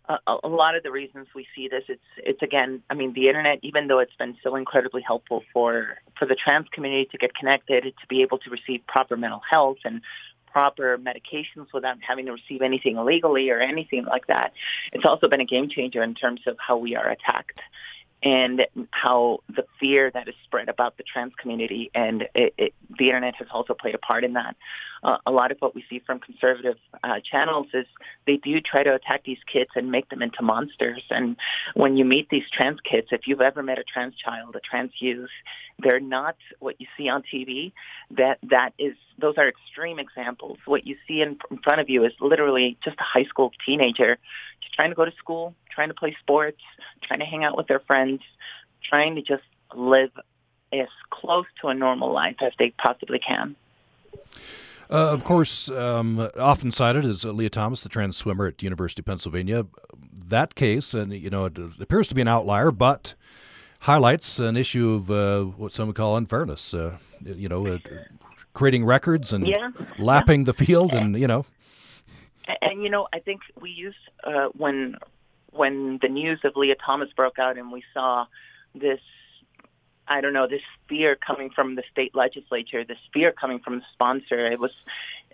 a, 0.10 0.38
a 0.44 0.48
lot 0.48 0.76
of 0.76 0.84
the 0.84 0.92
reasons 0.92 1.28
we 1.36 1.48
see 1.56 1.68
this, 1.68 1.84
it's 1.88 2.02
it's 2.18 2.42
again, 2.42 2.82
I 2.90 2.96
mean, 2.96 3.14
the 3.14 3.28
internet, 3.28 3.60
even 3.62 3.88
though 3.88 4.00
it's 4.00 4.16
been 4.16 4.36
so 4.44 4.56
incredibly 4.56 5.02
helpful 5.02 5.44
for 5.54 5.98
for 6.18 6.26
the 6.26 6.36
trans 6.36 6.68
community 6.70 7.06
to 7.12 7.18
get 7.18 7.36
connected, 7.36 7.84
to 7.84 8.08
be 8.08 8.22
able 8.22 8.40
to 8.40 8.50
receive 8.50 8.82
proper 8.88 9.16
mental 9.16 9.42
health 9.48 9.78
and 9.86 10.02
proper 10.52 10.98
medications 10.98 11.68
without 11.74 11.98
having 12.02 12.26
to 12.26 12.32
receive 12.32 12.64
anything 12.64 12.98
illegally 12.98 13.52
or 13.52 13.60
anything 13.60 14.04
like 14.06 14.26
that. 14.28 14.52
It's 14.92 15.06
also 15.06 15.28
been 15.28 15.42
a 15.42 15.46
game 15.46 15.70
changer 15.70 16.02
in 16.02 16.16
terms 16.16 16.42
of 16.48 16.58
how 16.60 16.78
we 16.78 16.96
are 16.96 17.08
attacked 17.08 17.60
and 18.22 18.66
how 18.92 19.40
the 19.48 19.66
fear 19.80 20.12
that 20.12 20.28
is 20.28 20.36
spread 20.44 20.68
about 20.68 20.98
the 20.98 21.04
trans 21.04 21.34
community 21.36 21.90
and 21.96 22.24
it, 22.36 22.54
it, 22.58 22.74
the 22.98 23.06
internet 23.06 23.36
has 23.36 23.48
also 23.52 23.74
played 23.74 23.96
a 23.96 24.00
part 24.00 24.24
in 24.24 24.34
that. 24.34 24.56
Uh, 25.02 25.18
a 25.26 25.32
lot 25.32 25.52
of 25.52 25.58
what 25.60 25.74
we 25.74 25.86
see 25.90 26.00
from 26.00 26.20
conservative 26.20 26.76
uh, 27.06 27.22
channels 27.22 27.68
is 27.74 27.86
they 28.28 28.36
do 28.36 28.60
try 28.60 28.84
to 28.84 28.94
attack 28.94 29.24
these 29.24 29.38
kids 29.52 29.70
and 29.76 29.90
make 29.90 30.10
them 30.10 30.22
into 30.22 30.42
monsters. 30.42 31.02
And 31.10 31.38
when 31.74 31.96
you 31.96 32.04
meet 32.04 32.30
these 32.30 32.50
trans 32.52 32.82
kids, 32.82 33.08
if 33.12 33.26
you've 33.26 33.40
ever 33.40 33.64
met 33.64 33.80
a 33.80 33.84
trans 33.84 34.16
child, 34.16 34.58
a 34.58 34.60
trans 34.60 34.92
youth, 35.00 35.30
they're 35.82 36.02
not 36.02 36.36
what 36.60 36.82
you 36.82 36.88
see 36.98 37.08
on 37.08 37.24
TV. 37.24 37.72
That 38.12 38.40
that 38.44 38.74
is 38.78 38.96
those 39.18 39.38
are 39.38 39.48
extreme 39.48 40.00
examples. 40.00 40.58
What 40.66 40.86
you 40.86 40.98
see 41.08 41.22
in, 41.22 41.38
in 41.50 41.60
front 41.60 41.80
of 41.80 41.90
you 41.90 42.04
is 42.04 42.12
literally 42.20 42.78
just 42.84 42.98
a 43.00 43.04
high 43.04 43.24
school 43.24 43.54
teenager 43.66 44.18
trying 44.80 44.92
to 44.92 44.96
go 44.96 45.04
to 45.04 45.12
school, 45.18 45.54
trying 45.80 45.88
to 45.88 45.96
play 45.96 46.14
sports, 46.20 46.60
trying 47.02 47.22
to 47.22 47.26
hang 47.26 47.46
out 47.46 47.56
with 47.56 47.68
their 47.68 47.80
friends, 47.80 48.20
trying 48.84 49.16
to 49.16 49.22
just 49.22 49.44
live 49.74 50.12
as 50.74 50.90
close 51.10 51.46
to 51.62 51.70
a 51.70 51.74
normal 51.74 52.12
life 52.12 52.36
as 52.42 52.52
they 52.60 52.72
possibly 52.72 53.18
can. 53.18 53.56
Uh, 54.92 55.14
of 55.14 55.24
course, 55.24 55.70
um, 55.70 56.30
often 56.38 56.70
cited 56.70 57.06
is 57.06 57.24
Lia 57.24 57.50
Thomas, 57.50 57.82
the 57.82 57.88
trans 57.88 58.18
swimmer 58.18 58.48
at 58.48 58.62
University 58.62 59.02
of 59.02 59.06
Pennsylvania. 59.06 59.68
That 60.12 60.56
case, 60.56 60.94
and 60.94 61.14
you 61.14 61.30
know, 61.30 61.46
it 61.46 61.58
appears 61.80 62.10
to 62.10 62.16
be 62.16 62.20
an 62.22 62.28
outlier, 62.28 62.72
but 62.72 63.16
highlights 63.82 64.38
an 64.38 64.58
issue 64.58 64.92
of 64.92 65.10
uh, 65.10 65.44
what 65.44 65.72
some 65.72 65.88
would 65.88 65.96
call 65.96 66.18
unfairness. 66.18 66.74
Uh, 66.74 66.98
you 67.24 67.48
know, 67.48 67.66
uh, 67.66 67.78
creating 68.54 68.84
records 68.84 69.32
and 69.32 69.48
yeah, 69.48 69.70
lapping 69.98 70.42
yeah. 70.42 70.46
the 70.48 70.54
field, 70.54 70.94
and 70.94 71.18
you 71.18 71.28
know. 71.28 71.46
And, 72.50 72.58
and 72.64 72.84
you 72.84 72.90
know, 72.90 73.08
I 73.14 73.20
think 73.20 73.42
we 73.62 73.70
use 73.70 73.96
uh, 74.26 74.48
when 74.58 74.98
when 75.52 76.00
the 76.02 76.10
news 76.10 76.40
of 76.44 76.56
Lia 76.56 76.76
Thomas 76.76 77.10
broke 77.16 77.40
out, 77.40 77.58
and 77.58 77.72
we 77.72 77.84
saw 77.94 78.26
this 78.76 79.00
I 80.10 80.22
don't 80.22 80.34
know, 80.34 80.48
this 80.48 80.64
fear 80.88 81.16
coming 81.16 81.52
from 81.52 81.76
the 81.76 81.84
state 81.92 82.16
legislature, 82.16 82.84
this 82.84 82.98
fear 83.14 83.32
coming 83.32 83.60
from 83.60 83.78
the 83.78 83.86
sponsor. 83.94 84.48
It 84.48 84.60
was, 84.60 84.72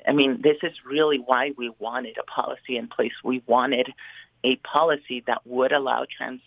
I 0.05 0.11
mean, 0.11 0.41
this 0.41 0.57
is 0.63 0.73
really 0.85 1.17
why 1.17 1.53
we 1.57 1.71
wanted 1.79 2.17
a 2.17 2.23
policy 2.23 2.75
in 2.75 2.89
place. 2.89 3.13
We 3.23 3.41
wanted 3.47 3.93
a 4.43 4.57
policy 4.57 5.23
that 5.27 5.47
would 5.47 5.71
allow 5.71 6.05
trans 6.05 6.41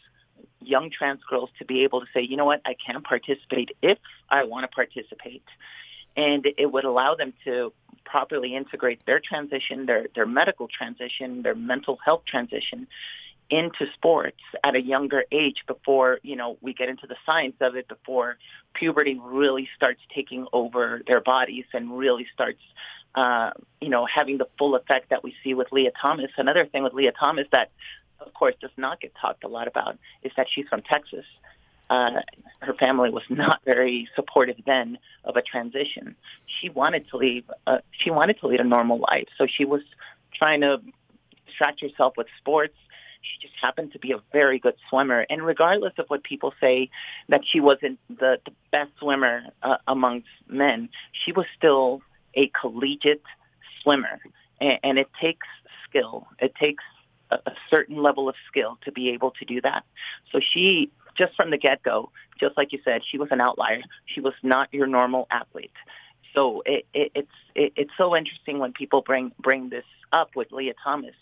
young 0.60 0.90
trans 0.90 1.22
girls 1.24 1.50
to 1.58 1.64
be 1.64 1.84
able 1.84 2.00
to 2.00 2.06
say, 2.12 2.20
you 2.20 2.36
know 2.36 2.44
what, 2.44 2.60
I 2.66 2.74
can 2.74 3.00
participate 3.02 3.70
if 3.80 3.98
I 4.28 4.44
want 4.44 4.64
to 4.64 4.68
participate. 4.68 5.44
And 6.16 6.46
it 6.58 6.70
would 6.70 6.84
allow 6.84 7.14
them 7.14 7.32
to 7.44 7.72
properly 8.04 8.56
integrate 8.56 9.06
their 9.06 9.20
transition, 9.20 9.86
their, 9.86 10.06
their 10.14 10.26
medical 10.26 10.68
transition, 10.68 11.42
their 11.42 11.54
mental 11.54 11.98
health 12.04 12.24
transition 12.26 12.88
into 13.50 13.86
sports 13.94 14.40
at 14.62 14.74
a 14.74 14.80
younger 14.80 15.24
age 15.32 15.64
before, 15.66 16.20
you 16.22 16.36
know, 16.36 16.58
we 16.60 16.74
get 16.74 16.88
into 16.88 17.06
the 17.06 17.16
science 17.24 17.56
of 17.60 17.76
it, 17.76 17.88
before 17.88 18.36
puberty 18.74 19.18
really 19.22 19.68
starts 19.74 20.00
taking 20.14 20.46
over 20.52 21.02
their 21.06 21.20
bodies 21.20 21.64
and 21.72 21.96
really 21.96 22.26
starts, 22.32 22.60
uh, 23.14 23.50
you 23.80 23.88
know, 23.88 24.06
having 24.06 24.38
the 24.38 24.46
full 24.58 24.74
effect 24.74 25.10
that 25.10 25.24
we 25.24 25.34
see 25.42 25.54
with 25.54 25.72
Lia 25.72 25.90
Thomas. 26.00 26.30
Another 26.36 26.66
thing 26.66 26.82
with 26.82 26.92
Lia 26.92 27.12
Thomas 27.12 27.46
that, 27.52 27.70
of 28.20 28.32
course, 28.34 28.54
does 28.60 28.70
not 28.76 29.00
get 29.00 29.12
talked 29.20 29.44
a 29.44 29.48
lot 29.48 29.66
about 29.66 29.98
is 30.22 30.32
that 30.36 30.46
she's 30.50 30.68
from 30.68 30.82
Texas. 30.82 31.24
Uh, 31.90 32.20
her 32.60 32.74
family 32.74 33.08
was 33.08 33.22
not 33.30 33.60
very 33.64 34.08
supportive 34.14 34.56
then 34.66 34.98
of 35.24 35.36
a 35.36 35.42
transition. 35.42 36.14
She 36.46 36.68
wanted 36.68 37.08
to 37.08 37.16
leave. 37.16 37.44
Uh, 37.66 37.78
she 37.92 38.10
wanted 38.10 38.38
to 38.40 38.46
lead 38.46 38.60
a 38.60 38.64
normal 38.64 38.98
life, 38.98 39.28
so 39.38 39.46
she 39.46 39.64
was 39.64 39.80
trying 40.34 40.60
to 40.60 40.82
distract 41.46 41.80
herself 41.80 42.14
with 42.18 42.26
sports. 42.36 42.74
She 43.20 43.46
just 43.46 43.54
happened 43.60 43.92
to 43.92 43.98
be 43.98 44.12
a 44.12 44.20
very 44.32 44.58
good 44.58 44.74
swimmer. 44.88 45.26
And 45.28 45.44
regardless 45.44 45.92
of 45.98 46.06
what 46.08 46.22
people 46.22 46.54
say 46.60 46.90
that 47.28 47.42
she 47.46 47.60
wasn't 47.60 47.98
the, 48.08 48.38
the 48.44 48.52
best 48.70 48.90
swimmer 48.98 49.44
uh, 49.62 49.76
amongst 49.86 50.28
men, 50.48 50.88
she 51.12 51.32
was 51.32 51.46
still 51.56 52.02
a 52.34 52.48
collegiate 52.48 53.22
swimmer. 53.82 54.20
And, 54.60 54.78
and 54.82 54.98
it 54.98 55.08
takes 55.20 55.46
skill. 55.88 56.26
It 56.38 56.54
takes 56.54 56.84
a, 57.30 57.36
a 57.46 57.52
certain 57.70 58.02
level 58.02 58.28
of 58.28 58.34
skill 58.46 58.78
to 58.84 58.92
be 58.92 59.10
able 59.10 59.32
to 59.32 59.44
do 59.44 59.60
that. 59.62 59.84
So 60.32 60.40
she, 60.40 60.90
just 61.16 61.34
from 61.34 61.50
the 61.50 61.58
get-go, 61.58 62.10
just 62.38 62.56
like 62.56 62.72
you 62.72 62.78
said, 62.84 63.02
she 63.04 63.18
was 63.18 63.28
an 63.30 63.40
outlier. 63.40 63.82
She 64.06 64.20
was 64.20 64.34
not 64.42 64.72
your 64.72 64.86
normal 64.86 65.26
athlete. 65.30 65.72
So 66.34 66.62
it, 66.66 66.86
it, 66.94 67.10
it's 67.14 67.32
it, 67.54 67.72
it's 67.74 67.90
so 67.96 68.14
interesting 68.14 68.58
when 68.58 68.72
people 68.72 69.00
bring 69.00 69.32
bring 69.40 69.70
this 69.70 69.86
up 70.12 70.36
with 70.36 70.52
Lia 70.52 70.74
Thomas, 70.82 71.14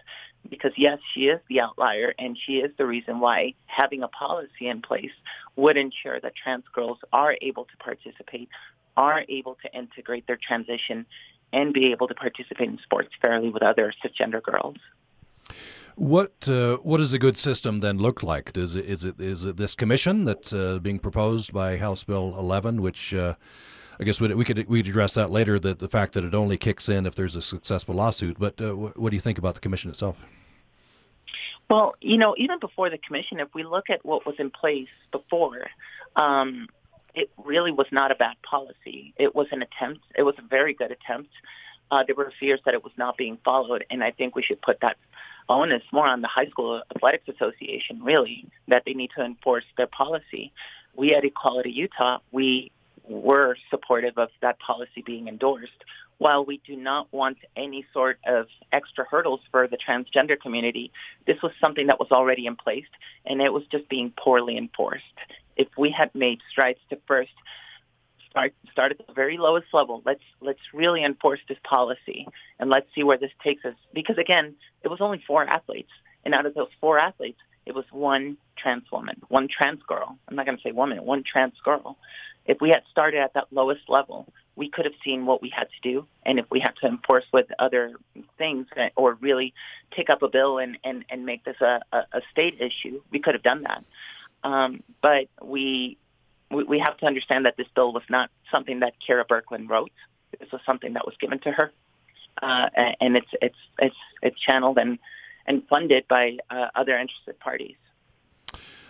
because 0.49 0.73
yes, 0.77 0.99
she 1.13 1.29
is 1.29 1.41
the 1.49 1.61
outlier, 1.61 2.15
and 2.19 2.37
she 2.37 2.59
is 2.59 2.71
the 2.77 2.87
reason 2.87 3.21
why 3.21 3.55
having 3.67 4.03
a 4.03 4.09
policy 4.09 4.69
in 4.69 4.83
place 4.83 5.13
would 5.57 5.77
ensure 5.77 6.21
that 6.21 6.35
trans 6.35 6.65
girls 6.73 6.99
are 7.13 7.37
able 7.43 7.65
to 7.65 7.77
participate, 7.79 8.49
are 8.97 9.25
able 9.29 9.57
to 9.63 9.77
integrate 9.77 10.27
their 10.27 10.39
transition, 10.41 11.07
and 11.53 11.73
be 11.73 11.93
able 11.93 12.09
to 12.09 12.15
participate 12.15 12.69
in 12.69 12.79
sports 12.79 13.11
fairly 13.21 13.49
with 13.49 13.63
other 13.63 13.93
cisgender 14.05 14.43
girls. 14.43 14.77
What 15.97 16.47
uh, 16.47 16.77
what 16.79 16.99
does 16.99 17.15
a 17.15 17.19
good 17.19 17.39
system 17.39 17.81
then 17.81 17.97
look 17.97 18.23
like? 18.23 18.53
Does 18.53 18.77
it, 18.77 18.85
is 18.85 19.05
it 19.05 19.19
is 19.19 19.47
it 19.47 19.57
this 19.57 19.75
commission 19.75 20.27
that's 20.27 20.53
uh, 20.53 20.79
being 20.79 20.99
proposed 20.99 21.55
by 21.55 21.79
House 21.79 22.05
Bill 22.05 22.37
11, 22.39 22.83
which 22.83 23.15
uh, 23.15 23.35
I 23.99 24.05
guess 24.05 24.21
we 24.21 24.45
could 24.45 24.69
we 24.69 24.81
address 24.81 25.15
that 25.15 25.31
later. 25.31 25.59
That 25.59 25.79
the 25.79 25.89
fact 25.89 26.13
that 26.15 26.25
it 26.25 26.35
only 26.35 26.57
kicks 26.59 26.89
in 26.89 27.07
if 27.07 27.15
there's 27.15 27.37
a 27.37 27.43
successful 27.43 27.95
lawsuit. 27.95 28.39
But 28.39 28.61
uh, 28.61 28.73
what 28.73 29.11
do 29.11 29.17
you 29.17 29.21
think 29.21 29.39
about 29.39 29.55
the 29.55 29.61
commission 29.61 29.91
itself? 29.91 30.25
Well, 31.69 31.95
you 32.01 32.17
know, 32.17 32.35
even 32.39 32.61
before 32.61 32.91
the 32.91 32.99
commission, 32.99 33.41
if 33.41 33.49
we 33.55 33.65
look 33.65 33.91
at 33.91 34.05
what 34.05 34.25
was 34.25 34.37
in 34.39 34.51
place 34.51 34.89
before, 35.11 35.67
um, 36.15 36.69
it 37.15 37.31
really 37.45 37.73
was 37.73 37.87
not 37.91 38.13
a 38.13 38.15
bad 38.15 38.37
policy. 38.49 39.15
It 39.17 39.35
was 39.35 39.49
an 39.51 39.63
attempt. 39.63 40.03
It 40.17 40.23
was 40.23 40.37
a 40.39 40.43
very 40.43 40.75
good 40.75 40.93
attempt. 40.93 41.31
Uh, 41.91 42.05
there 42.05 42.15
were 42.15 42.33
fears 42.39 42.61
that 42.65 42.75
it 42.75 42.85
was 42.85 42.93
not 42.97 43.17
being 43.17 43.39
followed, 43.45 43.85
and 43.91 44.05
I 44.05 44.11
think 44.11 44.37
we 44.37 44.43
should 44.43 44.61
put 44.61 44.81
that 44.81 44.97
onus 45.49 45.83
more 45.93 46.07
on 46.07 46.21
the 46.21 46.29
High 46.29 46.49
School 46.49 46.83
Athletics 46.95 47.29
Association, 47.29 48.03
really, 48.03 48.47
that 48.69 48.83
they 48.85 48.93
need 48.93 49.11
to 49.17 49.25
enforce 49.25 49.65
their 49.77 49.87
policy. 49.87 50.53
We 50.95 51.15
at 51.15 51.25
Equality 51.25 51.71
Utah, 51.71 52.19
we 52.33 52.71
were 53.09 53.57
supportive 53.71 54.19
of 54.19 54.31
that 54.41 54.59
policy 54.59 55.03
being 55.05 55.29
endorsed. 55.29 55.85
While 56.19 56.45
we 56.45 56.61
do 56.67 56.77
not 56.77 57.13
want 57.13 57.39
any 57.57 57.85
sort 57.93 58.19
of 58.27 58.47
extra 58.73 59.05
hurdles 59.05 59.41
for 59.51 59.69
the 59.69 59.77
transgender 59.77 60.41
community, 60.41 60.91
this 61.27 61.43
was 61.43 61.53
something 61.61 61.89
that 61.89 62.01
was 62.01 62.11
already 62.11 62.47
in 62.47 62.57
place 62.57 62.87
and 63.25 63.43
it 63.43 63.53
was 63.53 63.65
just 63.71 63.89
being 63.89 64.13
poorly 64.17 64.57
enforced. 64.57 65.05
If 65.57 65.69
we 65.77 65.91
had 65.91 66.15
made 66.15 66.41
strides 66.51 66.81
to 66.91 66.99
first 67.07 67.33
start 68.37 68.53
start 68.71 68.93
at 68.93 69.07
the 69.07 69.13
very 69.15 69.39
lowest 69.39 69.69
level. 69.73 70.03
Let's 70.05 70.23
let's 70.41 70.61
really 70.75 71.03
enforce 71.03 71.41
this 71.49 71.59
policy 71.65 72.29
and 72.59 72.69
let's 72.69 72.87
see 72.95 73.03
where 73.03 73.17
this 73.17 73.31
takes 73.43 73.65
us. 73.65 73.75
Because 73.95 74.19
again, 74.19 74.55
it 74.83 74.89
was 74.89 75.01
only 75.01 75.23
four 75.27 75.45
athletes, 75.45 75.91
and 76.25 76.35
out 76.35 76.45
of 76.45 76.55
those 76.55 76.69
four 76.81 76.99
athletes, 76.99 77.39
it 77.65 77.75
was 77.75 77.87
one 77.91 78.37
trans 78.57 78.91
woman, 78.93 79.23
one 79.29 79.49
trans 79.49 79.83
girl. 79.83 80.19
I'm 80.29 80.37
not 80.37 80.47
going 80.47 80.59
to 80.59 80.63
say 80.63 80.73
woman, 80.73 81.05
one 81.05 81.23
trans 81.23 81.55
girl. 81.65 81.97
If 82.47 82.61
we 82.61 82.71
had 82.71 82.83
started 82.91 83.21
at 83.21 83.35
that 83.35 83.47
lowest 83.51 83.89
level, 83.89 84.33
we 84.55 84.71
could 84.71 84.85
have 84.85 84.95
seen 85.05 85.27
what 85.27 85.43
we 85.43 85.51
had 85.51 85.69
to 85.69 85.81
do, 85.83 86.07
and 86.25 86.39
if 86.39 86.47
we 86.51 86.61
had 86.61 86.75
to 86.81 86.87
enforce 86.87 87.27
with 87.33 87.47
other 87.59 87.95
things 88.39 88.67
or 88.97 89.15
really 89.15 89.53
take 89.95 90.09
up 90.09 90.23
a 90.23 90.29
bill 90.29 90.59
and 90.59 90.79
and, 90.85 91.05
and 91.11 91.27
make 91.27 91.45
this 91.45 91.61
a, 91.61 91.81
a, 91.93 92.23
state 92.31 92.61
issue, 92.61 93.03
we 93.11 93.19
could 93.19 93.35
have 93.35 93.43
done 93.43 93.63
that. 93.65 93.85
Um, 94.45 94.83
but 95.03 95.29
we 95.43 95.99
we, 96.51 96.79
have 96.79 96.97
to 96.99 97.07
understand 97.07 97.45
that 97.47 97.57
this 97.57 97.67
bill 97.75 97.93
was 97.93 98.05
not 98.09 98.31
something 98.51 98.81
that 98.81 98.95
Kera 99.01 99.27
Birkeland 99.27 99.69
wrote. 99.69 99.91
This 100.39 100.51
was 100.53 100.61
something 100.65 100.93
that 100.93 101.05
was 101.05 101.17
given 101.21 101.41
to 101.41 101.51
her, 101.51 101.73
uh, 102.41 102.69
and 103.01 103.17
it's 103.17 103.31
it's 103.43 103.59
it's 103.79 103.97
it's 104.23 104.41
channeled 104.41 104.79
and 104.79 104.99
and 105.47 105.67
funded 105.69 106.07
by 106.09 106.39
uh, 106.51 106.69
other 106.75 106.97
interested 106.97 107.39
parties. 107.41 107.77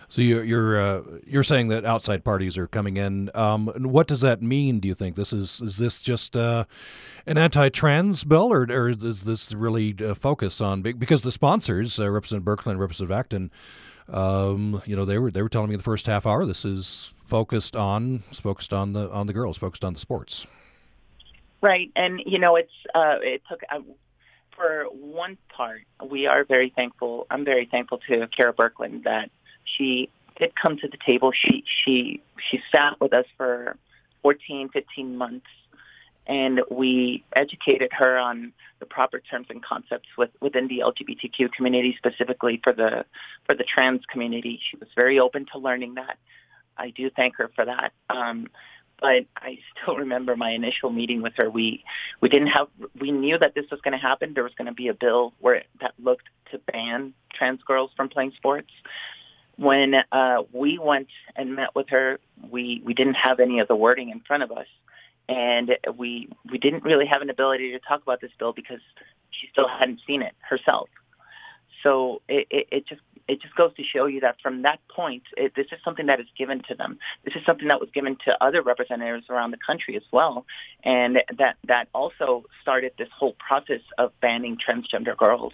So 0.09 0.21
you're 0.21 0.43
you're 0.43 0.81
uh, 0.81 1.01
you're 1.25 1.43
saying 1.43 1.67
that 1.67 1.83
outside 1.83 2.23
parties 2.23 2.57
are 2.57 2.67
coming 2.67 2.95
in. 2.95 3.29
Um, 3.35 3.67
what 3.77 4.07
does 4.07 4.21
that 4.21 4.41
mean? 4.41 4.79
Do 4.79 4.87
you 4.87 4.95
think 4.95 5.15
this 5.15 5.33
is 5.33 5.59
is 5.61 5.77
this 5.77 6.01
just 6.01 6.37
uh, 6.37 6.63
an 7.25 7.37
anti-trans 7.37 8.23
bill, 8.23 8.53
or, 8.53 8.63
or 8.63 8.89
is 8.89 9.23
this 9.23 9.53
really 9.53 9.93
uh, 10.03 10.13
focus 10.13 10.61
on 10.61 10.81
because 10.81 11.23
the 11.23 11.31
sponsors, 11.31 11.99
uh, 11.99 12.09
Representative 12.09 12.45
Birkeland, 12.45 12.79
Representative 12.79 13.11
Acton, 13.11 13.51
um, 14.11 14.81
you 14.85 14.95
know, 14.95 15.03
they 15.03 15.19
were 15.19 15.29
they 15.29 15.41
were 15.41 15.49
telling 15.49 15.69
me 15.69 15.75
the 15.75 15.83
first 15.83 16.05
half 16.07 16.25
hour 16.25 16.45
this 16.45 16.63
is 16.63 17.13
focused 17.25 17.75
on 17.75 18.23
focused 18.31 18.73
on 18.73 18.93
the 18.93 19.11
on 19.11 19.27
the 19.27 19.33
girls, 19.33 19.57
focused 19.57 19.83
on 19.83 19.93
the 19.93 19.99
sports. 19.99 20.47
Right, 21.61 21.91
and 21.95 22.21
you 22.25 22.39
know, 22.39 22.55
it's 22.55 22.71
uh, 22.95 23.17
it 23.21 23.41
took. 23.49 23.61
Uh, 23.69 23.79
for 24.55 24.85
one 24.91 25.37
part, 25.49 25.81
we 26.03 26.25
are 26.25 26.43
very 26.43 26.73
thankful. 26.75 27.27
I'm 27.29 27.45
very 27.45 27.67
thankful 27.67 27.99
to 28.07 28.27
Kera 28.27 28.53
Birkeland 28.55 29.03
that 29.03 29.29
she 29.77 30.09
did 30.37 30.55
come 30.55 30.77
to 30.77 30.87
the 30.87 30.97
table. 31.05 31.31
She 31.31 31.63
she 31.83 32.21
she 32.49 32.61
sat 32.71 32.99
with 32.99 33.13
us 33.13 33.25
for 33.37 33.75
14, 34.21 34.69
15 34.69 35.17
months 35.17 35.47
and 36.27 36.61
we 36.69 37.23
educated 37.35 37.91
her 37.93 38.17
on 38.17 38.51
the 38.79 38.85
proper 38.85 39.19
terms 39.19 39.47
and 39.49 39.63
concepts 39.63 40.09
with, 40.17 40.29
within 40.41 40.67
the 40.67 40.79
LGBTQ 40.79 41.51
community, 41.53 41.95
specifically 41.97 42.59
for 42.63 42.73
the 42.73 43.05
for 43.45 43.55
the 43.55 43.63
trans 43.63 44.01
community. 44.11 44.59
She 44.69 44.77
was 44.77 44.89
very 44.95 45.19
open 45.19 45.45
to 45.53 45.57
learning 45.57 45.95
that. 45.95 46.17
I 46.77 46.91
do 46.91 47.09
thank 47.09 47.37
her 47.37 47.49
for 47.55 47.65
that. 47.65 47.93
Um, 48.09 48.47
but 48.99 49.25
I 49.37 49.59
still 49.81 49.95
remember 49.95 50.35
my 50.35 50.51
initial 50.51 50.89
meeting 50.89 51.21
with 51.21 51.33
her. 51.37 51.49
We 51.49 51.83
we 52.21 52.29
didn't 52.29 52.47
have 52.47 52.67
we 52.99 53.11
knew 53.11 53.37
that 53.37 53.55
this 53.55 53.65
was 53.71 53.79
going 53.81 53.93
to 53.93 53.97
happen. 53.97 54.33
There 54.33 54.43
was 54.43 54.53
going 54.57 54.67
to 54.67 54.73
be 54.73 54.89
a 54.89 54.93
bill 54.93 55.33
where 55.39 55.63
that 55.81 55.93
looked 55.97 56.27
to 56.51 56.59
ban 56.71 57.13
trans 57.33 57.61
girls 57.63 57.91
from 57.95 58.09
playing 58.09 58.33
sports. 58.35 58.71
When 59.57 59.95
uh, 60.11 60.43
we 60.53 60.77
went 60.77 61.09
and 61.35 61.55
met 61.55 61.75
with 61.75 61.89
her, 61.89 62.19
we 62.49 62.81
we 62.85 62.93
didn't 62.93 63.15
have 63.15 63.39
any 63.39 63.59
of 63.59 63.67
the 63.67 63.75
wording 63.75 64.09
in 64.09 64.19
front 64.21 64.43
of 64.43 64.51
us 64.51 64.67
and 65.29 65.77
we 65.97 66.29
we 66.49 66.57
didn't 66.57 66.83
really 66.83 67.05
have 67.05 67.21
an 67.21 67.29
ability 67.29 67.71
to 67.71 67.79
talk 67.79 68.01
about 68.01 68.21
this 68.21 68.31
bill 68.37 68.53
because 68.53 68.79
she 69.31 69.47
still 69.51 69.67
hadn't 69.67 69.99
seen 70.07 70.21
it 70.21 70.33
herself. 70.39 70.89
So 71.83 72.21
it, 72.27 72.47
it, 72.49 72.67
it 72.71 72.87
just 72.87 73.01
it 73.27 73.41
just 73.41 73.55
goes 73.55 73.73
to 73.75 73.83
show 73.83 74.05
you 74.05 74.21
that 74.21 74.37
from 74.41 74.61
that 74.61 74.79
point, 74.87 75.23
it, 75.35 75.53
this 75.53 75.67
is 75.71 75.79
something 75.83 76.05
that 76.05 76.19
is 76.21 76.27
given 76.37 76.61
to 76.69 76.75
them. 76.75 76.97
This 77.25 77.35
is 77.35 77.45
something 77.45 77.67
that 77.67 77.81
was 77.81 77.89
given 77.93 78.15
to 78.23 78.41
other 78.41 78.61
representatives 78.61 79.25
around 79.29 79.51
the 79.51 79.57
country 79.57 79.97
as 79.97 80.03
well, 80.11 80.45
and 80.83 81.21
that 81.37 81.57
that 81.65 81.89
also 81.93 82.45
started 82.61 82.93
this 82.97 83.09
whole 83.13 83.35
process 83.45 83.81
of 83.97 84.17
banning 84.21 84.57
transgender 84.57 85.15
girls. 85.15 85.53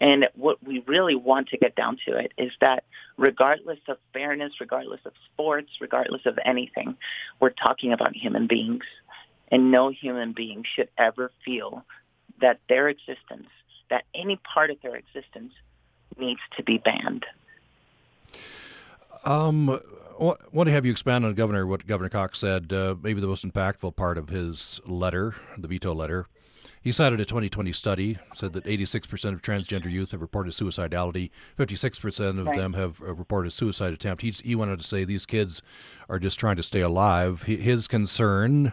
And 0.00 0.28
what 0.34 0.62
we 0.62 0.80
really 0.86 1.14
want 1.14 1.48
to 1.48 1.56
get 1.56 1.74
down 1.74 1.98
to 2.06 2.16
it 2.16 2.32
is 2.36 2.52
that 2.60 2.84
regardless 3.16 3.78
of 3.88 3.98
fairness, 4.12 4.54
regardless 4.60 5.00
of 5.04 5.12
sports, 5.32 5.70
regardless 5.80 6.26
of 6.26 6.38
anything, 6.44 6.96
we're 7.40 7.50
talking 7.50 7.92
about 7.92 8.14
human 8.14 8.46
beings. 8.46 8.84
And 9.48 9.70
no 9.70 9.90
human 9.90 10.32
being 10.32 10.64
should 10.74 10.88
ever 10.98 11.30
feel 11.44 11.84
that 12.40 12.58
their 12.68 12.88
existence, 12.88 13.48
that 13.90 14.04
any 14.14 14.36
part 14.36 14.70
of 14.70 14.76
their 14.82 14.96
existence 14.96 15.52
needs 16.18 16.40
to 16.56 16.62
be 16.62 16.78
banned. 16.78 17.24
Um, 19.24 19.80
want 20.18 20.66
to 20.66 20.72
have 20.72 20.84
you 20.84 20.90
expand 20.90 21.24
on 21.24 21.34
Governor 21.34 21.66
what 21.66 21.86
Governor 21.86 22.08
Cox 22.08 22.38
said? 22.38 22.72
Uh, 22.72 22.96
maybe 23.00 23.20
the 23.20 23.26
most 23.26 23.46
impactful 23.46 23.96
part 23.96 24.18
of 24.18 24.28
his 24.28 24.80
letter, 24.86 25.34
the 25.56 25.68
veto 25.68 25.94
letter, 25.94 26.26
he 26.86 26.92
cited 26.92 27.18
a 27.18 27.24
2020 27.24 27.72
study 27.72 28.16
said 28.32 28.52
that 28.52 28.62
86% 28.62 29.32
of 29.32 29.42
transgender 29.42 29.90
youth 29.90 30.12
have 30.12 30.20
reported 30.20 30.52
suicidality. 30.52 31.30
56% 31.58 32.38
of 32.38 32.46
right. 32.46 32.56
them 32.56 32.74
have 32.74 33.02
uh, 33.02 33.12
reported 33.12 33.52
suicide 33.52 33.92
attempt. 33.92 34.22
He, 34.22 34.30
he 34.30 34.54
wanted 34.54 34.78
to 34.78 34.86
say 34.86 35.02
these 35.02 35.26
kids 35.26 35.62
are 36.08 36.20
just 36.20 36.38
trying 36.38 36.54
to 36.54 36.62
stay 36.62 36.82
alive. 36.82 37.42
His 37.42 37.88
concern 37.88 38.72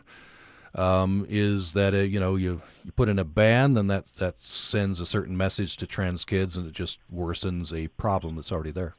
um, 0.75 1.25
is 1.27 1.73
that 1.73 1.95
uh, 1.95 2.01
you 2.01 2.19
know 2.19 2.35
you, 2.35 2.61
you 2.83 2.91
put 2.91 3.09
in 3.09 3.17
a 3.17 3.23
ban, 3.23 3.73
then 3.73 3.87
that 3.87 4.05
that 4.19 4.39
sends 4.39 4.99
a 4.99 5.07
certain 5.07 5.35
message 5.35 5.75
to 5.77 5.87
trans 5.87 6.23
kids, 6.23 6.55
and 6.55 6.67
it 6.67 6.73
just 6.73 6.99
worsens 7.11 7.75
a 7.75 7.87
problem 7.87 8.35
that's 8.35 8.51
already 8.51 8.69
there. 8.69 8.95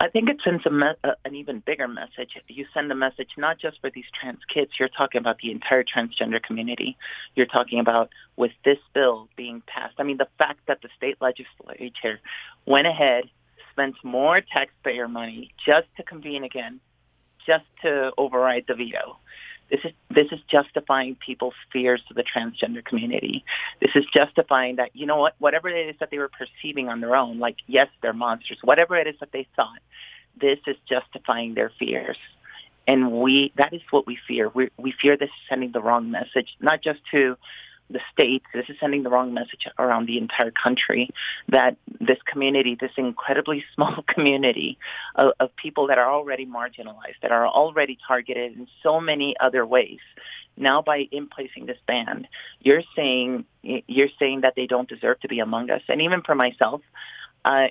I 0.00 0.08
think 0.08 0.28
it 0.28 0.40
sends 0.44 0.64
a 0.64 0.70
me- 0.70 0.94
uh, 1.02 1.14
an 1.24 1.34
even 1.34 1.58
bigger 1.60 1.88
message. 1.88 2.38
You 2.46 2.66
send 2.72 2.90
a 2.92 2.94
message 2.94 3.30
not 3.36 3.58
just 3.58 3.80
for 3.80 3.90
these 3.90 4.04
trans 4.12 4.38
kids, 4.52 4.72
you're 4.78 4.88
talking 4.88 5.18
about 5.18 5.38
the 5.38 5.50
entire 5.50 5.82
transgender 5.82 6.40
community. 6.40 6.96
You're 7.34 7.46
talking 7.46 7.80
about 7.80 8.10
with 8.36 8.52
this 8.64 8.78
bill 8.94 9.28
being 9.36 9.60
passed. 9.66 9.94
I 9.98 10.04
mean, 10.04 10.18
the 10.18 10.28
fact 10.38 10.60
that 10.66 10.82
the 10.82 10.88
state 10.96 11.16
legislature 11.20 12.20
went 12.64 12.86
ahead, 12.86 13.24
spent 13.72 13.96
more 14.04 14.40
taxpayer 14.40 15.08
money 15.08 15.52
just 15.64 15.88
to 15.96 16.04
convene 16.04 16.44
again, 16.44 16.78
just 17.44 17.64
to 17.82 18.12
override 18.16 18.66
the 18.68 18.74
veto. 18.74 19.16
This 19.68 19.80
is 19.84 19.92
this 20.18 20.32
is 20.32 20.40
justifying 20.48 21.14
people's 21.14 21.54
fears 21.72 22.02
to 22.08 22.14
the 22.14 22.24
transgender 22.24 22.84
community. 22.84 23.44
This 23.80 23.92
is 23.94 24.04
justifying 24.12 24.74
that 24.76 24.90
you 24.94 25.06
know 25.06 25.18
what, 25.18 25.36
whatever 25.38 25.68
it 25.68 25.88
is 25.88 25.94
that 26.00 26.10
they 26.10 26.18
were 26.18 26.28
perceiving 26.28 26.88
on 26.88 27.00
their 27.00 27.14
own, 27.14 27.38
like 27.38 27.58
yes, 27.68 27.86
they're 28.02 28.12
monsters, 28.12 28.58
whatever 28.64 28.96
it 28.96 29.06
is 29.06 29.14
that 29.20 29.30
they 29.30 29.46
thought, 29.54 29.78
this 30.40 30.58
is 30.66 30.76
justifying 30.88 31.54
their 31.54 31.70
fears. 31.78 32.16
And 32.88 33.12
we 33.12 33.52
that 33.58 33.72
is 33.72 33.80
what 33.90 34.08
we 34.08 34.18
fear. 34.26 34.48
We 34.48 34.70
we 34.76 34.90
fear 34.90 35.16
this 35.16 35.28
is 35.28 35.48
sending 35.48 35.70
the 35.70 35.80
wrong 35.80 36.10
message, 36.10 36.56
not 36.58 36.82
just 36.82 36.98
to 37.12 37.36
the 37.90 38.00
states. 38.12 38.44
This 38.52 38.68
is 38.68 38.76
sending 38.80 39.02
the 39.02 39.10
wrong 39.10 39.32
message 39.34 39.66
around 39.78 40.06
the 40.06 40.18
entire 40.18 40.50
country 40.50 41.10
that 41.48 41.76
this 42.00 42.18
community, 42.26 42.76
this 42.78 42.92
incredibly 42.96 43.64
small 43.74 44.04
community 44.06 44.78
of, 45.14 45.32
of 45.40 45.54
people 45.56 45.86
that 45.88 45.98
are 45.98 46.10
already 46.10 46.46
marginalized, 46.46 47.20
that 47.22 47.32
are 47.32 47.46
already 47.46 47.98
targeted 48.06 48.56
in 48.56 48.68
so 48.82 49.00
many 49.00 49.34
other 49.40 49.64
ways. 49.64 50.00
Now, 50.56 50.82
by 50.82 51.08
in 51.10 51.28
placing 51.28 51.66
this 51.66 51.78
ban, 51.86 52.26
you're 52.60 52.82
saying 52.96 53.44
you're 53.62 54.08
saying 54.18 54.40
that 54.42 54.54
they 54.56 54.66
don't 54.66 54.88
deserve 54.88 55.20
to 55.20 55.28
be 55.28 55.38
among 55.38 55.70
us. 55.70 55.82
And 55.88 56.02
even 56.02 56.22
for 56.22 56.34
myself, 56.34 56.80
uh, 57.44 57.68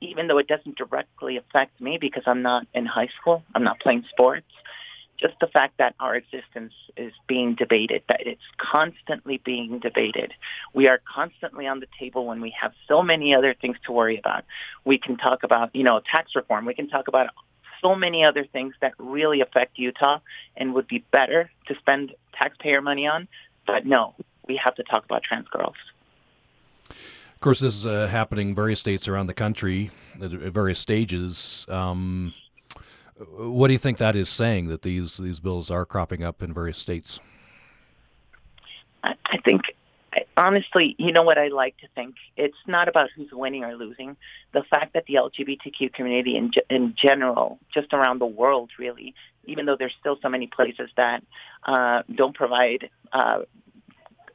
even 0.00 0.26
though 0.26 0.38
it 0.38 0.46
doesn't 0.46 0.76
directly 0.76 1.36
affect 1.36 1.80
me 1.80 1.98
because 2.00 2.22
I'm 2.26 2.42
not 2.42 2.66
in 2.74 2.86
high 2.86 3.08
school, 3.20 3.42
I'm 3.54 3.64
not 3.64 3.80
playing 3.80 4.04
sports 4.10 4.46
just 5.18 5.34
the 5.40 5.46
fact 5.46 5.78
that 5.78 5.94
our 6.00 6.14
existence 6.14 6.72
is 6.96 7.12
being 7.26 7.54
debated, 7.54 8.02
that 8.08 8.26
it's 8.26 8.42
constantly 8.58 9.40
being 9.44 9.78
debated. 9.78 10.32
We 10.72 10.88
are 10.88 11.00
constantly 11.12 11.66
on 11.66 11.80
the 11.80 11.86
table 11.98 12.26
when 12.26 12.40
we 12.40 12.54
have 12.60 12.72
so 12.88 13.02
many 13.02 13.34
other 13.34 13.54
things 13.54 13.76
to 13.86 13.92
worry 13.92 14.18
about. 14.18 14.44
We 14.84 14.98
can 14.98 15.16
talk 15.16 15.42
about, 15.42 15.74
you 15.74 15.84
know, 15.84 16.00
tax 16.00 16.34
reform. 16.34 16.64
We 16.64 16.74
can 16.74 16.88
talk 16.88 17.08
about 17.08 17.28
so 17.80 17.94
many 17.94 18.24
other 18.24 18.44
things 18.44 18.74
that 18.80 18.94
really 18.98 19.40
affect 19.40 19.78
Utah 19.78 20.18
and 20.56 20.74
would 20.74 20.88
be 20.88 21.04
better 21.10 21.50
to 21.66 21.74
spend 21.76 22.14
taxpayer 22.32 22.80
money 22.80 23.06
on. 23.06 23.28
But 23.66 23.86
no, 23.86 24.14
we 24.46 24.56
have 24.56 24.74
to 24.76 24.82
talk 24.82 25.04
about 25.04 25.22
trans 25.22 25.48
girls. 25.48 25.76
Of 26.90 27.40
course, 27.40 27.60
this 27.60 27.76
is 27.76 27.86
uh, 27.86 28.06
happening 28.06 28.50
in 28.50 28.54
various 28.54 28.80
states 28.80 29.06
around 29.06 29.26
the 29.26 29.34
country 29.34 29.90
at 30.20 30.30
various 30.30 30.78
stages. 30.78 31.66
Um, 31.68 32.32
what 33.16 33.68
do 33.68 33.72
you 33.72 33.78
think 33.78 33.98
that 33.98 34.16
is 34.16 34.28
saying 34.28 34.68
that 34.68 34.82
these 34.82 35.16
these 35.18 35.40
bills 35.40 35.70
are 35.70 35.84
cropping 35.86 36.22
up 36.22 36.42
in 36.42 36.52
various 36.52 36.78
states? 36.78 37.20
I, 39.02 39.14
I 39.26 39.38
think 39.38 39.62
honestly, 40.36 40.94
you 40.98 41.12
know 41.12 41.22
what 41.22 41.38
I 41.38 41.48
like 41.48 41.76
to 41.78 41.88
think? 41.94 42.16
It's 42.36 42.56
not 42.66 42.88
about 42.88 43.10
who's 43.14 43.30
winning 43.32 43.64
or 43.64 43.76
losing. 43.76 44.16
The 44.52 44.62
fact 44.62 44.94
that 44.94 45.04
the 45.06 45.14
LGBTQ 45.14 45.92
community 45.92 46.36
in, 46.36 46.52
in 46.70 46.94
general, 46.96 47.58
just 47.72 47.92
around 47.92 48.20
the 48.20 48.26
world 48.26 48.70
really, 48.78 49.14
even 49.44 49.66
though 49.66 49.76
there's 49.76 49.94
still 49.98 50.18
so 50.22 50.28
many 50.28 50.46
places 50.46 50.90
that 50.96 51.22
uh, 51.64 52.02
don't 52.14 52.34
provide 52.34 52.90
uh, 53.12 53.40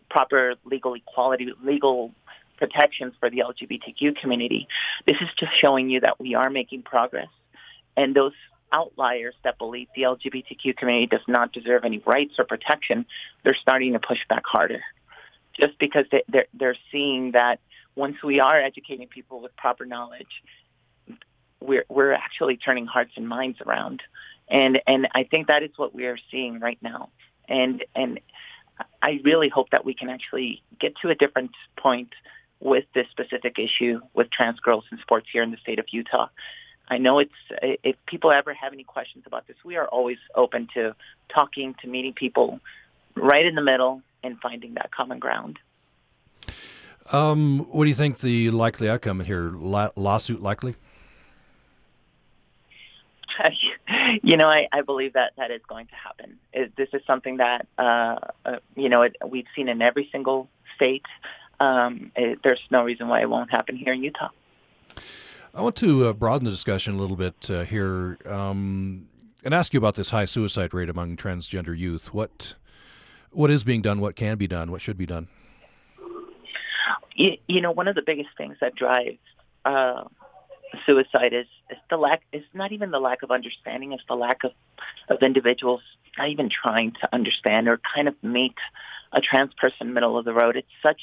proper 0.09 0.55
legal 0.65 0.93
equality, 0.93 1.51
legal 1.63 2.11
protections 2.57 3.13
for 3.19 3.29
the 3.29 3.39
LGBTQ 3.39 4.17
community, 4.17 4.67
this 5.05 5.17
is 5.21 5.29
just 5.37 5.51
showing 5.59 5.89
you 5.89 5.99
that 6.01 6.19
we 6.19 6.35
are 6.35 6.49
making 6.49 6.83
progress. 6.83 7.29
And 7.95 8.15
those 8.15 8.33
outliers 8.71 9.35
that 9.43 9.57
believe 9.57 9.87
the 9.95 10.03
LGBTQ 10.03 10.77
community 10.77 11.07
does 11.07 11.25
not 11.27 11.51
deserve 11.51 11.85
any 11.85 11.99
rights 11.99 12.35
or 12.37 12.45
protection, 12.45 13.05
they're 13.43 13.55
starting 13.55 13.93
to 13.93 13.99
push 13.99 14.19
back 14.27 14.43
harder. 14.45 14.81
Just 15.59 15.77
because 15.79 16.05
they, 16.11 16.23
they're, 16.27 16.47
they're 16.53 16.75
seeing 16.91 17.31
that 17.31 17.59
once 17.95 18.17
we 18.23 18.39
are 18.39 18.59
educating 18.59 19.07
people 19.07 19.41
with 19.41 19.55
proper 19.57 19.85
knowledge, 19.85 20.43
we're, 21.59 21.85
we're 21.89 22.13
actually 22.13 22.57
turning 22.57 22.85
hearts 22.85 23.11
and 23.15 23.27
minds 23.27 23.59
around. 23.61 24.01
And, 24.47 24.81
and 24.87 25.07
I 25.13 25.23
think 25.23 25.47
that 25.47 25.63
is 25.63 25.71
what 25.75 25.93
we 25.93 26.05
are 26.05 26.17
seeing 26.31 26.59
right 26.59 26.79
now. 26.81 27.09
And, 27.47 27.83
and 27.95 28.19
I 29.01 29.19
really 29.23 29.49
hope 29.49 29.71
that 29.71 29.85
we 29.85 29.93
can 29.93 30.09
actually 30.09 30.63
get 30.79 30.95
to 31.01 31.09
a 31.09 31.15
different 31.15 31.51
point 31.77 32.09
with 32.59 32.85
this 32.93 33.07
specific 33.11 33.57
issue 33.57 34.01
with 34.13 34.29
trans 34.31 34.59
girls 34.59 34.85
in 34.91 34.99
sports 34.99 35.27
here 35.31 35.43
in 35.43 35.51
the 35.51 35.57
state 35.57 35.79
of 35.79 35.85
Utah. 35.91 36.27
I 36.89 36.97
know 36.97 37.19
it's 37.19 37.31
if 37.61 37.95
people 38.05 38.31
ever 38.31 38.53
have 38.53 38.73
any 38.73 38.83
questions 38.83 39.25
about 39.27 39.47
this, 39.47 39.57
we 39.63 39.75
are 39.77 39.87
always 39.87 40.17
open 40.35 40.67
to 40.73 40.95
talking, 41.29 41.75
to 41.81 41.87
meeting 41.87 42.13
people 42.13 42.59
right 43.15 43.45
in 43.45 43.55
the 43.55 43.61
middle 43.61 44.01
and 44.23 44.39
finding 44.39 44.73
that 44.75 44.91
common 44.91 45.19
ground. 45.19 45.59
Um, 47.11 47.67
what 47.71 47.85
do 47.85 47.89
you 47.89 47.95
think 47.95 48.19
the 48.19 48.51
likely 48.51 48.89
outcome 48.89 49.19
here? 49.21 49.51
La- 49.53 49.91
lawsuit 49.95 50.41
likely? 50.41 50.75
you 54.23 54.37
know, 54.37 54.47
I, 54.47 54.67
I 54.71 54.81
believe 54.81 55.13
that 55.13 55.33
that 55.37 55.51
is 55.51 55.61
going 55.67 55.87
to 55.87 55.95
happen. 55.95 56.37
It, 56.53 56.75
this 56.75 56.89
is 56.93 57.01
something 57.05 57.37
that 57.37 57.67
uh, 57.77 58.19
uh, 58.45 58.57
you 58.75 58.89
know 58.89 59.03
it, 59.03 59.15
we've 59.25 59.47
seen 59.55 59.69
in 59.69 59.81
every 59.81 60.09
single 60.11 60.49
state. 60.75 61.05
Um, 61.59 62.11
it, 62.15 62.39
there's 62.43 62.61
no 62.69 62.83
reason 62.83 63.07
why 63.07 63.21
it 63.21 63.29
won't 63.29 63.51
happen 63.51 63.75
here 63.75 63.93
in 63.93 64.03
Utah. 64.03 64.29
I 65.53 65.61
want 65.61 65.75
to 65.77 66.07
uh, 66.07 66.13
broaden 66.13 66.45
the 66.45 66.51
discussion 66.51 66.95
a 66.95 66.97
little 66.97 67.15
bit 67.15 67.49
uh, 67.49 67.63
here 67.63 68.17
um, 68.25 69.07
and 69.43 69.53
ask 69.53 69.73
you 69.73 69.79
about 69.79 69.95
this 69.95 70.09
high 70.09 70.25
suicide 70.25 70.73
rate 70.73 70.89
among 70.89 71.17
transgender 71.17 71.77
youth. 71.77 72.13
What 72.13 72.53
what 73.31 73.49
is 73.49 73.63
being 73.63 73.81
done? 73.81 73.99
What 73.99 74.15
can 74.15 74.37
be 74.37 74.47
done? 74.47 74.71
What 74.71 74.81
should 74.81 74.97
be 74.97 75.05
done? 75.05 75.27
You, 77.15 77.37
you 77.47 77.61
know, 77.61 77.71
one 77.71 77.87
of 77.87 77.95
the 77.95 78.01
biggest 78.01 78.29
things 78.37 78.57
that 78.61 78.75
drives 78.75 79.19
uh, 79.65 80.05
suicide 80.85 81.33
is, 81.33 81.47
is 81.69 81.77
the 81.89 81.97
lack. 81.97 82.21
It's 82.31 82.45
not 82.53 82.71
even 82.71 82.91
the 82.91 82.99
lack 82.99 83.23
of 83.23 83.31
understanding. 83.31 83.91
It's 83.91 84.03
the 84.07 84.15
lack 84.15 84.43
of 84.43 84.51
of 85.09 85.21
individuals 85.23 85.81
not 86.17 86.29
even 86.29 86.49
trying 86.49 86.91
to 87.01 87.09
understand 87.13 87.67
or 87.67 87.79
kind 87.95 88.07
of 88.07 88.15
meet 88.23 88.55
a 89.11 89.21
trans 89.21 89.53
person 89.55 89.93
middle 89.93 90.17
of 90.17 90.25
the 90.25 90.33
road. 90.33 90.55
It's 90.55 90.67
such 90.83 91.01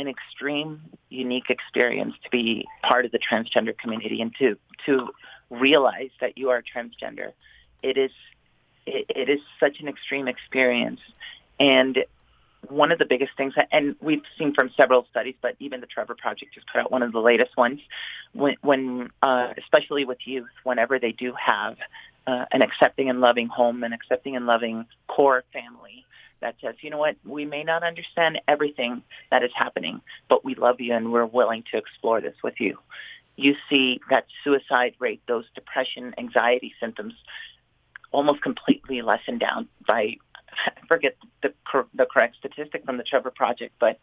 an 0.00 0.08
extreme, 0.08 0.80
unique 1.08 1.50
experience 1.50 2.14
to 2.24 2.30
be 2.30 2.66
part 2.82 3.04
of 3.04 3.12
the 3.12 3.18
transgender 3.18 3.76
community 3.76 4.20
and 4.20 4.34
to 4.38 4.56
to 4.86 5.10
realize 5.50 6.10
that 6.20 6.38
you 6.38 6.50
are 6.50 6.62
transgender. 6.62 7.32
It 7.82 7.96
is 7.96 8.12
it, 8.86 9.06
it 9.08 9.28
is 9.28 9.40
such 9.58 9.80
an 9.80 9.88
extreme 9.88 10.26
experience, 10.26 11.00
and 11.58 12.04
one 12.68 12.92
of 12.92 12.98
the 12.98 13.04
biggest 13.04 13.32
things, 13.36 13.54
and 13.72 13.96
we've 14.00 14.22
seen 14.38 14.52
from 14.54 14.70
several 14.76 15.06
studies, 15.10 15.34
but 15.40 15.56
even 15.58 15.80
the 15.80 15.86
Trevor 15.86 16.14
Project 16.14 16.54
just 16.54 16.66
put 16.66 16.80
out 16.80 16.90
one 16.90 17.02
of 17.02 17.12
the 17.12 17.20
latest 17.20 17.56
ones, 17.56 17.80
when, 18.32 18.56
when 18.60 19.10
uh, 19.22 19.54
especially 19.56 20.04
with 20.04 20.18
youth, 20.26 20.48
whenever 20.62 20.98
they 20.98 21.12
do 21.12 21.32
have 21.32 21.76
uh, 22.26 22.44
an 22.52 22.62
accepting 22.62 23.08
and 23.08 23.20
loving 23.20 23.48
home, 23.48 23.82
an 23.82 23.92
accepting 23.92 24.36
and 24.36 24.46
loving 24.46 24.86
core 25.08 25.42
family, 25.52 26.04
that 26.40 26.56
says, 26.60 26.74
you 26.80 26.90
know 26.90 26.98
what, 26.98 27.16
we 27.24 27.44
may 27.44 27.64
not 27.64 27.82
understand 27.82 28.40
everything 28.48 29.02
that 29.30 29.42
is 29.42 29.50
happening, 29.54 30.00
but 30.28 30.44
we 30.44 30.54
love 30.54 30.80
you 30.80 30.94
and 30.94 31.12
we're 31.12 31.26
willing 31.26 31.64
to 31.70 31.78
explore 31.78 32.20
this 32.20 32.36
with 32.42 32.54
you. 32.58 32.78
You 33.36 33.54
see 33.68 34.00
that 34.10 34.26
suicide 34.44 34.94
rate, 34.98 35.22
those 35.26 35.44
depression, 35.54 36.14
anxiety 36.18 36.74
symptoms 36.80 37.14
almost 38.12 38.42
completely 38.42 39.02
lessened 39.02 39.40
down 39.40 39.68
by, 39.86 40.16
I 40.66 40.72
forget 40.88 41.16
the, 41.42 41.52
the 41.94 42.06
correct 42.06 42.36
statistic 42.36 42.84
from 42.84 42.96
the 42.96 43.04
Trevor 43.04 43.30
Project, 43.30 43.74
but 43.78 43.98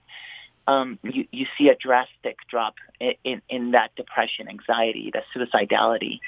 um, 0.67 0.99
you, 1.03 1.25
you 1.31 1.45
see 1.57 1.69
a 1.69 1.75
drastic 1.75 2.37
drop 2.49 2.75
in, 2.99 3.13
in, 3.23 3.41
in 3.49 3.71
that 3.71 3.95
depression, 3.95 4.49
anxiety, 4.49 5.11
the 5.13 5.23
suicidality. 5.35 6.19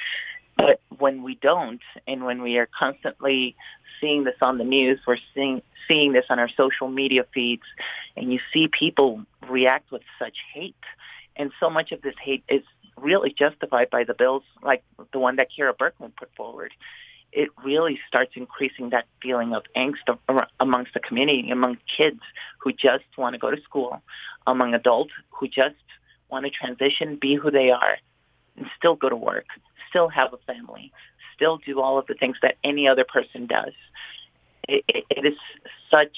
But 0.59 0.81
when 0.97 1.23
we 1.23 1.35
don't, 1.35 1.81
and 2.05 2.25
when 2.25 2.41
we 2.41 2.57
are 2.57 2.67
constantly 2.67 3.55
seeing 4.01 4.25
this 4.25 4.35
on 4.41 4.57
the 4.57 4.65
news, 4.65 4.99
we're 5.07 5.17
seeing 5.33 5.61
seeing 5.87 6.11
this 6.11 6.25
on 6.29 6.37
our 6.37 6.49
social 6.49 6.89
media 6.89 7.25
feeds, 7.33 7.63
and 8.15 8.31
you 8.31 8.39
see 8.53 8.67
people 8.67 9.21
react 9.49 9.89
with 9.91 10.03
such 10.19 10.37
hate, 10.53 10.75
and 11.35 11.51
so 11.59 11.69
much 11.69 11.91
of 11.91 12.01
this 12.01 12.13
hate 12.21 12.43
is 12.47 12.61
really 12.97 13.33
justified 13.33 13.89
by 13.89 14.03
the 14.03 14.13
bills 14.13 14.43
like 14.61 14.83
the 15.13 15.19
one 15.19 15.37
that 15.37 15.47
Kera 15.57 15.73
Birkeland 15.73 16.15
put 16.17 16.29
forward. 16.35 16.73
It 17.31 17.49
really 17.63 17.99
starts 18.07 18.33
increasing 18.35 18.89
that 18.89 19.05
feeling 19.21 19.53
of 19.53 19.63
angst 19.75 20.17
amongst 20.59 20.93
the 20.93 20.99
community, 20.99 21.49
among 21.49 21.77
kids 21.97 22.19
who 22.59 22.73
just 22.73 23.05
want 23.17 23.33
to 23.33 23.39
go 23.39 23.49
to 23.49 23.61
school, 23.61 24.01
among 24.45 24.73
adults 24.73 25.13
who 25.29 25.47
just 25.47 25.75
want 26.29 26.45
to 26.45 26.51
transition, 26.51 27.15
be 27.15 27.35
who 27.35 27.49
they 27.49 27.71
are, 27.71 27.97
and 28.57 28.67
still 28.77 28.95
go 28.95 29.09
to 29.09 29.15
work 29.15 29.45
still 29.89 30.07
have 30.09 30.33
a 30.33 30.37
family, 30.37 30.91
still 31.35 31.57
do 31.57 31.81
all 31.81 31.97
of 31.97 32.07
the 32.07 32.13
things 32.13 32.37
that 32.41 32.57
any 32.63 32.87
other 32.87 33.03
person 33.03 33.47
does. 33.47 33.73
It, 34.67 34.83
it, 34.87 35.05
it 35.09 35.25
is 35.25 35.37
such 35.89 36.17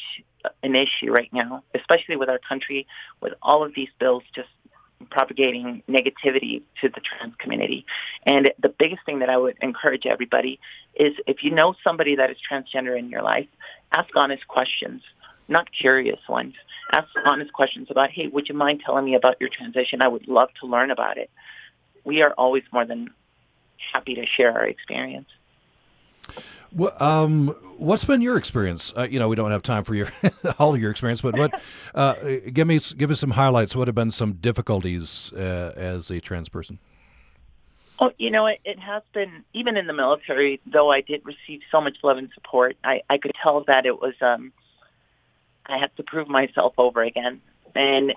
an 0.63 0.75
issue 0.75 1.11
right 1.11 1.31
now, 1.31 1.63
especially 1.75 2.15
with 2.15 2.29
our 2.29 2.39
country, 2.39 2.87
with 3.21 3.33
all 3.41 3.63
of 3.63 3.73
these 3.75 3.89
bills 3.99 4.23
just 4.33 4.49
propagating 5.09 5.81
negativity 5.89 6.61
to 6.79 6.89
the 6.89 7.01
trans 7.01 7.35
community. 7.37 7.85
And 8.25 8.51
the 8.59 8.69
biggest 8.69 9.05
thing 9.05 9.19
that 9.19 9.29
I 9.29 9.37
would 9.37 9.57
encourage 9.61 10.05
everybody 10.05 10.59
is 10.95 11.13
if 11.27 11.43
you 11.43 11.51
know 11.51 11.75
somebody 11.83 12.15
that 12.15 12.29
is 12.29 12.37
transgender 12.49 12.97
in 12.97 13.09
your 13.09 13.21
life, 13.21 13.47
ask 13.91 14.09
honest 14.15 14.47
questions, 14.47 15.01
not 15.47 15.71
curious 15.71 16.19
ones. 16.29 16.53
Ask 16.93 17.07
honest 17.25 17.53
questions 17.53 17.87
about, 17.89 18.11
hey, 18.11 18.27
would 18.27 18.49
you 18.49 18.55
mind 18.55 18.81
telling 18.85 19.05
me 19.05 19.15
about 19.15 19.37
your 19.39 19.49
transition? 19.49 20.01
I 20.01 20.07
would 20.07 20.27
love 20.27 20.49
to 20.59 20.67
learn 20.67 20.91
about 20.91 21.17
it. 21.17 21.29
We 22.03 22.21
are 22.21 22.31
always 22.31 22.63
more 22.71 22.85
than 22.85 23.09
happy 23.91 24.15
to 24.15 24.25
share 24.25 24.51
our 24.53 24.65
experience. 24.65 25.29
Well, 26.73 26.95
um, 27.01 27.47
what's 27.77 28.05
been 28.05 28.21
your 28.21 28.37
experience? 28.37 28.93
Uh, 28.95 29.03
you 29.03 29.19
know, 29.19 29.27
we 29.27 29.35
don't 29.35 29.51
have 29.51 29.63
time 29.63 29.83
for 29.83 29.93
your 29.93 30.07
all 30.59 30.73
of 30.73 30.81
your 30.81 30.91
experience, 30.91 31.21
but 31.21 31.37
what? 31.37 31.61
Uh, 31.93 32.13
give 32.53 32.67
me 32.67 32.79
give 32.97 33.11
us 33.11 33.19
some 33.19 33.31
highlights. 33.31 33.75
What 33.75 33.89
have 33.89 33.95
been 33.95 34.11
some 34.11 34.33
difficulties 34.33 35.33
uh, 35.33 35.73
as 35.75 36.09
a 36.09 36.21
trans 36.21 36.47
person? 36.47 36.79
Oh, 37.99 38.13
you 38.17 38.31
know, 38.31 38.45
it, 38.45 38.61
it 38.63 38.79
has 38.79 39.03
been 39.11 39.43
even 39.51 39.75
in 39.75 39.87
the 39.87 39.93
military. 39.93 40.61
Though 40.65 40.89
I 40.89 41.01
did 41.01 41.21
receive 41.25 41.61
so 41.69 41.81
much 41.81 41.97
love 42.01 42.17
and 42.17 42.29
support, 42.33 42.77
I, 42.85 43.01
I 43.09 43.17
could 43.17 43.33
tell 43.43 43.65
that 43.65 43.85
it 43.85 43.99
was 43.99 44.13
um, 44.21 44.53
I 45.65 45.77
had 45.77 45.95
to 45.97 46.03
prove 46.03 46.29
myself 46.29 46.73
over 46.77 47.03
again, 47.03 47.41
and 47.75 48.13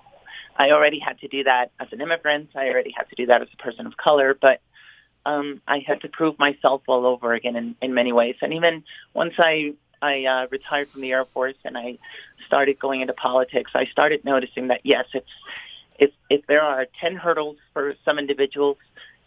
I 0.56 0.70
already 0.70 1.00
had 1.00 1.18
to 1.20 1.28
do 1.28 1.42
that 1.44 1.72
as 1.80 1.88
an 1.90 2.00
immigrant. 2.00 2.50
I 2.54 2.68
already 2.68 2.94
had 2.96 3.08
to 3.10 3.16
do 3.16 3.26
that 3.26 3.42
as 3.42 3.48
a 3.52 3.56
person 3.56 3.86
of 3.86 3.96
color, 3.96 4.34
but 4.40 4.60
um, 5.26 5.60
I 5.66 5.78
had 5.86 6.00
to 6.02 6.08
prove 6.08 6.38
myself 6.38 6.82
all 6.86 7.06
over 7.06 7.32
again 7.32 7.56
in, 7.56 7.76
in 7.80 7.94
many 7.94 8.12
ways. 8.12 8.36
And 8.42 8.52
even 8.54 8.84
once 9.14 9.34
I 9.38 9.74
I 10.02 10.24
uh, 10.24 10.46
retired 10.50 10.90
from 10.90 11.00
the 11.00 11.12
Air 11.12 11.24
Force 11.32 11.56
and 11.64 11.78
I 11.78 11.98
started 12.46 12.78
going 12.78 13.00
into 13.00 13.14
politics, 13.14 13.70
I 13.74 13.86
started 13.86 14.24
noticing 14.24 14.68
that 14.68 14.80
yes, 14.84 15.06
it's 15.14 15.30
if 15.98 16.10
if 16.28 16.46
there 16.46 16.62
are 16.62 16.86
ten 17.00 17.16
hurdles 17.16 17.56
for 17.72 17.94
some 18.04 18.18
individuals, 18.18 18.76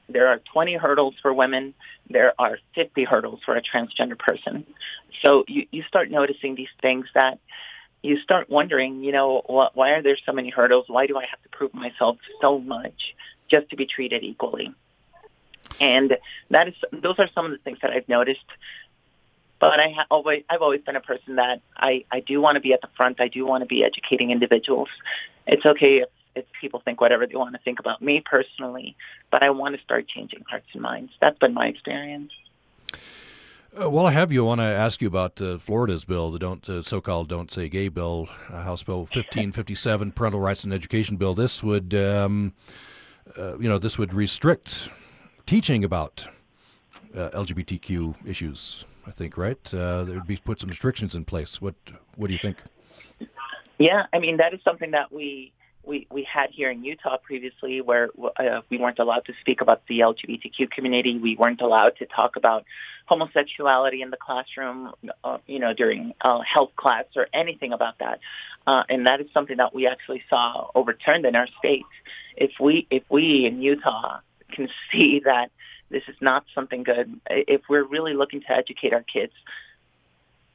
there 0.09 0.27
are 0.27 0.39
20 0.53 0.75
hurdles 0.75 1.15
for 1.21 1.33
women. 1.33 1.73
There 2.09 2.33
are 2.39 2.59
50 2.75 3.03
hurdles 3.03 3.41
for 3.45 3.55
a 3.55 3.61
transgender 3.61 4.17
person. 4.17 4.65
So 5.23 5.43
you, 5.47 5.67
you 5.71 5.83
start 5.83 6.09
noticing 6.09 6.55
these 6.55 6.69
things 6.81 7.07
that 7.13 7.39
you 8.03 8.19
start 8.19 8.49
wondering, 8.49 9.03
you 9.03 9.11
know, 9.11 9.41
wh- 9.45 9.75
why 9.75 9.91
are 9.91 10.01
there 10.01 10.17
so 10.25 10.31
many 10.31 10.49
hurdles? 10.49 10.85
Why 10.87 11.07
do 11.07 11.17
I 11.17 11.25
have 11.25 11.41
to 11.43 11.49
prove 11.49 11.73
myself 11.73 12.17
so 12.41 12.59
much 12.59 13.15
just 13.49 13.69
to 13.71 13.75
be 13.75 13.85
treated 13.85 14.23
equally? 14.23 14.73
And 15.79 16.17
that 16.49 16.67
is 16.67 16.75
those 16.91 17.19
are 17.19 17.27
some 17.27 17.45
of 17.45 17.51
the 17.51 17.57
things 17.57 17.79
that 17.81 17.91
I've 17.91 18.07
noticed. 18.09 18.45
But 19.59 19.79
I 19.79 19.89
ha- 19.89 20.05
always 20.09 20.43
I've 20.49 20.61
always 20.61 20.81
been 20.81 20.95
a 20.95 21.01
person 21.01 21.35
that 21.37 21.61
I 21.75 22.05
I 22.11 22.19
do 22.19 22.41
want 22.41 22.55
to 22.55 22.61
be 22.61 22.73
at 22.73 22.81
the 22.81 22.89
front. 22.95 23.19
I 23.19 23.27
do 23.27 23.45
want 23.45 23.61
to 23.61 23.65
be 23.65 23.83
educating 23.83 24.31
individuals. 24.31 24.89
It's 25.45 25.65
okay 25.65 25.99
if 25.99 26.09
if 26.35 26.45
people 26.61 26.79
think 26.79 27.01
whatever 27.01 27.25
they 27.25 27.35
want 27.35 27.55
to 27.55 27.61
think 27.61 27.79
about 27.79 28.01
me 28.01 28.21
personally, 28.21 28.95
but 29.31 29.41
I 29.43 29.49
want 29.49 29.75
to 29.75 29.81
start 29.81 30.07
changing 30.07 30.43
hearts 30.47 30.67
and 30.73 30.81
minds. 30.81 31.11
That's 31.19 31.37
been 31.39 31.53
my 31.53 31.67
experience. 31.67 32.31
Uh, 33.79 33.89
while 33.89 34.05
I 34.05 34.11
have 34.11 34.31
you, 34.31 34.43
I 34.43 34.47
want 34.47 34.61
to 34.61 34.65
ask 34.65 35.01
you 35.01 35.07
about 35.07 35.41
uh, 35.41 35.57
Florida's 35.57 36.05
bill, 36.05 36.31
the 36.31 36.39
don't 36.39 36.67
uh, 36.69 36.81
so-called 36.81 37.27
"Don't 37.27 37.51
Say 37.51 37.69
Gay" 37.69 37.89
bill, 37.89 38.29
uh, 38.49 38.63
House 38.63 38.81
Bill 38.81 38.99
1557, 38.99 40.13
Parental 40.13 40.39
Rights 40.39 40.63
and 40.63 40.73
Education 40.73 41.17
Bill. 41.17 41.35
This 41.35 41.61
would, 41.61 41.93
um, 41.93 42.53
uh, 43.37 43.57
you 43.59 43.69
know, 43.69 43.77
this 43.77 43.97
would 43.97 44.13
restrict 44.13 44.89
teaching 45.47 45.83
about 45.83 46.27
uh, 47.15 47.29
LGBTQ 47.31 48.27
issues. 48.27 48.85
I 49.07 49.11
think, 49.11 49.37
right? 49.37 49.73
Uh, 49.73 50.03
there 50.03 50.15
would 50.15 50.27
be 50.27 50.37
put 50.37 50.59
some 50.59 50.69
restrictions 50.69 51.15
in 51.15 51.25
place. 51.25 51.61
What 51.61 51.75
What 52.15 52.27
do 52.27 52.33
you 52.33 52.39
think? 52.39 52.57
Yeah, 53.79 54.05
I 54.13 54.19
mean 54.19 54.37
that 54.37 54.53
is 54.53 54.59
something 54.63 54.91
that 54.91 55.11
we 55.11 55.53
we, 55.87 56.05
we 56.11 56.23
had 56.23 56.49
here 56.51 56.69
in 56.69 56.83
Utah 56.83 57.17
previously 57.17 57.79
where 57.81 58.09
uh, 58.37 58.61
we 58.69 58.77
weren't 58.77 58.99
allowed 58.99 59.25
to 59.25 59.33
speak 59.39 59.61
about 59.61 59.81
the 59.87 59.99
LGBTQ 59.99 60.69
community. 60.69 61.17
We 61.17 61.37
weren't 61.37 61.61
allowed 61.61 61.95
to 61.97 62.05
talk 62.05 62.35
about 62.35 62.65
homosexuality 63.05 64.01
in 64.01 64.09
the 64.09 64.17
classroom, 64.17 64.91
uh, 65.23 65.37
you 65.47 65.59
know, 65.59 65.73
during 65.73 66.13
uh, 66.21 66.41
health 66.41 66.75
class 66.75 67.05
or 67.15 67.27
anything 67.33 67.71
about 67.71 67.99
that. 67.99 68.19
Uh, 68.67 68.83
and 68.89 69.07
that 69.07 69.21
is 69.21 69.27
something 69.33 69.57
that 69.57 69.73
we 69.73 69.87
actually 69.87 70.23
saw 70.29 70.69
overturned 70.75 71.25
in 71.25 71.37
our 71.37 71.47
state. 71.57 71.85
If 72.35 72.51
we, 72.59 72.85
if 72.91 73.03
we 73.09 73.45
in 73.45 73.61
Utah 73.61 74.19
can 74.51 74.69
see 74.91 75.19
that 75.25 75.51
this 75.89 76.03
is 76.07 76.15
not 76.19 76.45
something 76.53 76.83
good. 76.83 77.19
If 77.29 77.61
we're 77.69 77.83
really 77.83 78.13
looking 78.13 78.41
to 78.41 78.51
educate 78.51 78.93
our 78.93 79.03
kids, 79.03 79.33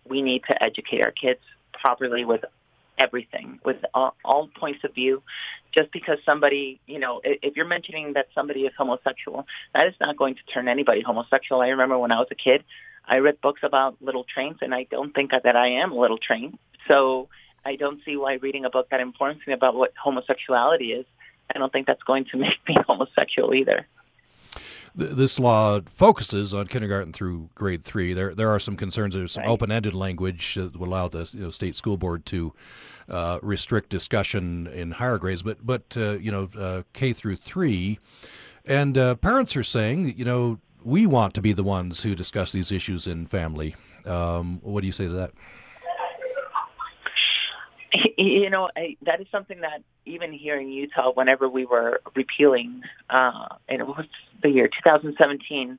we 0.08 0.20
need 0.20 0.42
to 0.48 0.62
educate 0.62 1.00
our 1.00 1.10
kids 1.10 1.40
properly 1.72 2.24
with 2.24 2.44
everything, 2.98 3.58
with 3.64 3.78
all, 3.94 4.14
all 4.24 4.48
points 4.48 4.84
of 4.84 4.94
view. 4.94 5.22
Just 5.72 5.90
because 5.90 6.18
somebody, 6.26 6.80
you 6.86 6.98
know, 6.98 7.20
if 7.24 7.56
you're 7.56 7.66
mentioning 7.66 8.12
that 8.12 8.26
somebody 8.34 8.62
is 8.62 8.72
homosexual, 8.76 9.46
that 9.74 9.86
is 9.86 9.94
not 10.00 10.16
going 10.16 10.34
to 10.34 10.42
turn 10.52 10.68
anybody 10.68 11.00
homosexual. 11.00 11.62
I 11.62 11.68
remember 11.68 11.98
when 11.98 12.12
I 12.12 12.18
was 12.18 12.28
a 12.30 12.34
kid, 12.34 12.62
I 13.06 13.18
read 13.18 13.40
books 13.40 13.60
about 13.62 13.96
little 14.00 14.24
trains, 14.24 14.58
and 14.60 14.74
I 14.74 14.84
don't 14.84 15.14
think 15.14 15.32
that 15.32 15.56
I 15.56 15.68
am 15.68 15.92
a 15.92 15.98
little 15.98 16.18
train. 16.18 16.58
So 16.86 17.28
I 17.64 17.76
don't 17.76 18.00
see 18.04 18.16
why 18.16 18.34
reading 18.34 18.64
a 18.64 18.70
book 18.70 18.90
that 18.90 19.00
informs 19.00 19.40
me 19.46 19.54
about 19.54 19.74
what 19.74 19.92
homosexuality 19.96 20.92
is 20.92 21.06
I 21.54 21.58
don't 21.58 21.72
think 21.72 21.86
that's 21.86 22.02
going 22.02 22.24
to 22.26 22.36
make 22.38 22.58
me 22.68 22.76
homosexual 22.86 23.54
either. 23.54 23.86
This 24.94 25.38
law 25.38 25.80
focuses 25.86 26.52
on 26.52 26.66
kindergarten 26.66 27.14
through 27.14 27.48
grade 27.54 27.82
three. 27.82 28.12
There, 28.12 28.34
there 28.34 28.50
are 28.50 28.58
some 28.58 28.76
concerns. 28.76 29.14
There's 29.14 29.32
some 29.32 29.44
right. 29.44 29.50
open-ended 29.50 29.94
language 29.94 30.54
that 30.56 30.76
would 30.76 30.86
allow 30.86 31.08
the 31.08 31.30
you 31.32 31.40
know, 31.40 31.50
state 31.50 31.76
school 31.76 31.96
board 31.96 32.26
to 32.26 32.52
uh, 33.08 33.38
restrict 33.40 33.88
discussion 33.88 34.66
in 34.66 34.90
higher 34.90 35.16
grades, 35.16 35.42
but, 35.42 35.64
but 35.64 35.96
uh, 35.96 36.12
you 36.18 36.30
know, 36.30 36.48
uh, 36.58 36.82
K 36.92 37.14
through 37.14 37.36
three, 37.36 37.98
and 38.66 38.98
uh, 38.98 39.14
parents 39.14 39.56
are 39.56 39.64
saying, 39.64 40.14
you 40.18 40.26
know, 40.26 40.58
we 40.84 41.06
want 41.06 41.32
to 41.34 41.40
be 41.40 41.52
the 41.52 41.64
ones 41.64 42.02
who 42.02 42.14
discuss 42.14 42.52
these 42.52 42.70
issues 42.70 43.06
in 43.06 43.26
family. 43.26 43.74
Um, 44.04 44.60
what 44.62 44.82
do 44.82 44.86
you 44.86 44.92
say 44.92 45.06
to 45.06 45.12
that? 45.12 45.32
You 48.16 48.50
know, 48.50 48.70
I, 48.76 48.96
that 49.02 49.20
is 49.20 49.26
something 49.30 49.60
that 49.60 49.82
even 50.06 50.32
here 50.32 50.58
in 50.58 50.68
Utah, 50.68 51.12
whenever 51.12 51.48
we 51.48 51.66
were 51.66 52.00
repealing, 52.14 52.82
uh, 53.10 53.48
and 53.68 53.80
it 53.80 53.86
was 53.86 54.06
the 54.42 54.48
year 54.48 54.68
2017, 54.68 55.78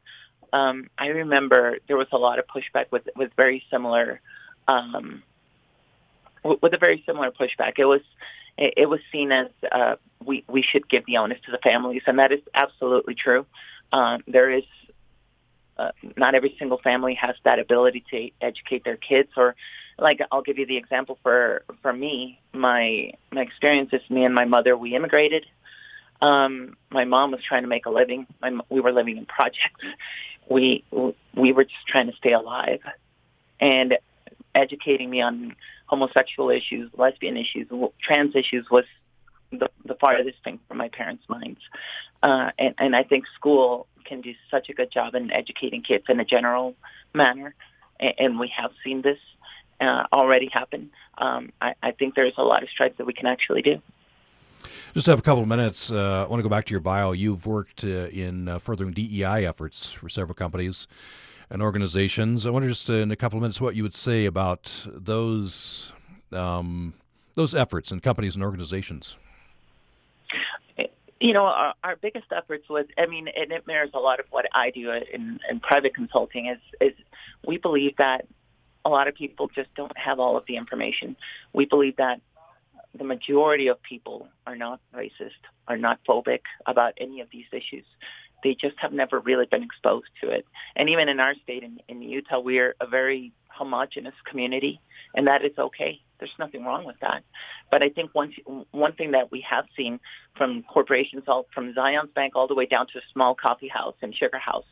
um, 0.51 0.89
I 0.97 1.07
remember 1.07 1.77
there 1.87 1.97
was 1.97 2.07
a 2.11 2.17
lot 2.17 2.39
of 2.39 2.45
pushback 2.47 2.85
with 2.91 3.09
with 3.15 3.31
very 3.35 3.63
similar, 3.71 4.21
um, 4.67 5.23
with 6.43 6.73
a 6.73 6.77
very 6.77 7.03
similar 7.05 7.31
pushback. 7.31 7.73
It 7.77 7.85
was 7.85 8.01
it, 8.57 8.73
it 8.77 8.85
was 8.89 8.99
seen 9.11 9.31
as 9.31 9.47
uh, 9.71 9.95
we 10.23 10.43
we 10.47 10.61
should 10.61 10.87
give 10.87 11.05
the 11.05 11.17
onus 11.17 11.39
to 11.45 11.51
the 11.51 11.57
families, 11.57 12.03
and 12.05 12.19
that 12.19 12.31
is 12.31 12.41
absolutely 12.53 13.15
true. 13.15 13.45
Um, 13.91 14.23
there 14.27 14.51
is 14.51 14.63
uh, 15.77 15.91
not 16.17 16.35
every 16.35 16.55
single 16.59 16.77
family 16.77 17.15
has 17.15 17.35
that 17.43 17.59
ability 17.59 18.03
to 18.11 18.29
educate 18.41 18.83
their 18.83 18.97
kids 18.97 19.29
or 19.37 19.55
like 19.97 20.19
I'll 20.31 20.41
give 20.41 20.57
you 20.57 20.65
the 20.65 20.77
example 20.77 21.19
for 21.23 21.63
for 21.81 21.93
me. 21.93 22.39
My 22.53 23.11
my 23.31 23.41
experience 23.41 23.89
is 23.93 24.01
me 24.09 24.25
and 24.25 24.33
my 24.33 24.45
mother. 24.45 24.75
We 24.75 24.95
immigrated. 24.95 25.45
Um, 26.21 26.77
my 26.89 27.05
mom 27.05 27.31
was 27.31 27.41
trying 27.43 27.63
to 27.63 27.67
make 27.67 27.85
a 27.85 27.89
living. 27.89 28.27
My, 28.41 28.57
we 28.69 28.79
were 28.79 28.91
living 28.91 29.17
in 29.17 29.25
projects. 29.25 29.83
We 30.49 30.83
we 31.33 31.53
were 31.53 31.63
just 31.63 31.87
trying 31.87 32.07
to 32.07 32.17
stay 32.17 32.33
alive, 32.33 32.81
and 33.61 33.97
educating 34.53 35.09
me 35.09 35.21
on 35.21 35.55
homosexual 35.85 36.49
issues, 36.49 36.91
lesbian 36.97 37.37
issues, 37.37 37.69
trans 38.01 38.35
issues 38.35 38.69
was 38.69 38.83
the, 39.59 39.69
the 39.85 39.95
farthest 39.95 40.37
thing 40.43 40.59
from 40.67 40.77
my 40.77 40.89
parents' 40.89 41.23
minds. 41.27 41.59
Uh, 42.21 42.51
and, 42.57 42.75
and 42.77 42.95
I 42.95 43.03
think 43.03 43.25
school 43.35 43.87
can 44.05 44.21
do 44.21 44.33
such 44.49 44.69
a 44.69 44.73
good 44.73 44.91
job 44.91 45.15
in 45.15 45.31
educating 45.31 45.81
kids 45.81 46.05
in 46.09 46.19
a 46.19 46.25
general 46.25 46.75
manner, 47.13 47.55
and, 47.99 48.13
and 48.17 48.39
we 48.39 48.47
have 48.49 48.71
seen 48.83 49.01
this 49.01 49.19
uh, 49.79 50.03
already 50.11 50.47
happen. 50.47 50.91
Um, 51.17 51.51
I, 51.61 51.75
I, 51.83 51.91
think 51.91 52.15
there's 52.15 52.33
a 52.37 52.43
lot 52.43 52.63
of 52.63 52.69
strides 52.69 52.97
that 52.97 53.05
we 53.05 53.13
can 53.13 53.27
actually 53.27 53.61
do. 53.61 53.81
Just 54.93 55.07
have 55.07 55.19
a 55.19 55.21
couple 55.21 55.41
of 55.41 55.47
minutes. 55.47 55.91
Uh, 55.91 56.25
I 56.25 56.29
want 56.29 56.39
to 56.39 56.43
go 56.43 56.49
back 56.49 56.65
to 56.65 56.71
your 56.71 56.79
bio. 56.79 57.11
You've 57.11 57.45
worked 57.45 57.83
uh, 57.83 58.07
in 58.07 58.47
uh, 58.47 58.59
furthering 58.59 58.91
DEI 58.91 59.45
efforts 59.45 59.91
for 59.91 60.09
several 60.09 60.35
companies 60.35 60.87
and 61.49 61.61
organizations. 61.61 62.45
I 62.45 62.49
wonder 62.49 62.69
just 62.69 62.89
uh, 62.89 62.93
in 62.93 63.11
a 63.11 63.15
couple 63.15 63.37
of 63.37 63.41
minutes 63.41 63.59
what 63.59 63.75
you 63.75 63.83
would 63.83 63.93
say 63.93 64.25
about 64.25 64.87
those 64.91 65.93
um, 66.31 66.93
those 67.35 67.53
efforts 67.53 67.91
in 67.91 67.99
companies 67.99 68.35
and 68.35 68.43
organizations. 68.43 69.17
You 71.23 71.31
know, 71.31 71.45
our, 71.45 71.73
our 71.85 71.95
biggest 71.95 72.25
efforts 72.35 72.67
was, 72.67 72.85
I 72.97 73.05
mean, 73.05 73.29
and 73.29 73.53
it 73.53 73.65
mirrors 73.65 73.91
a 73.93 73.99
lot 73.99 74.19
of 74.19 74.25
what 74.29 74.45
I 74.53 74.71
do 74.71 74.91
in, 74.91 75.39
in 75.49 75.61
private 75.61 75.95
consulting 75.95 76.47
is, 76.47 76.59
is 76.81 76.91
we 77.47 77.57
believe 77.57 77.95
that 77.95 78.27
a 78.83 78.89
lot 78.89 79.07
of 79.07 79.15
people 79.15 79.47
just 79.47 79.73
don't 79.73 79.97
have 79.97 80.19
all 80.19 80.35
of 80.35 80.43
the 80.47 80.57
information. 80.57 81.15
We 81.53 81.63
believe 81.63 81.95
that 81.95 82.19
the 82.93 83.05
majority 83.05 83.67
of 83.67 83.81
people 83.81 84.27
are 84.45 84.57
not 84.57 84.81
racist, 84.93 85.39
are 85.69 85.77
not 85.77 86.01
phobic 86.05 86.41
about 86.65 86.93
any 86.97 87.21
of 87.21 87.29
these 87.31 87.45
issues. 87.53 87.85
They 88.43 88.53
just 88.53 88.77
have 88.79 88.91
never 88.91 89.21
really 89.21 89.45
been 89.45 89.63
exposed 89.63 90.09
to 90.21 90.29
it. 90.29 90.45
And 90.75 90.89
even 90.89 91.07
in 91.07 91.21
our 91.21 91.35
state, 91.35 91.63
in, 91.63 91.79
in 91.87 92.01
Utah, 92.01 92.41
we're 92.41 92.75
a 92.81 92.85
very 92.85 93.31
homogenous 93.47 94.15
community, 94.25 94.81
and 95.15 95.27
that 95.27 95.45
is 95.45 95.57
okay. 95.57 96.01
There's 96.19 96.33
nothing 96.39 96.63
wrong 96.63 96.85
with 96.85 96.99
that. 97.01 97.23
But 97.71 97.83
I 97.83 97.89
think 97.89 98.13
one 98.13 98.33
one 98.71 98.93
thing 98.93 99.11
that 99.11 99.31
we 99.31 99.45
have 99.49 99.65
seen 99.75 99.99
from 100.37 100.63
corporations, 100.63 101.23
all 101.27 101.47
from 101.53 101.73
Zions 101.73 102.13
Bank 102.13 102.33
all 102.35 102.47
the 102.47 102.55
way 102.55 102.65
down 102.65 102.87
to 102.87 102.99
a 102.99 103.01
small 103.11 103.35
coffee 103.35 103.67
house 103.67 103.95
and 104.01 104.15
sugar 104.15 104.37
house, 104.37 104.65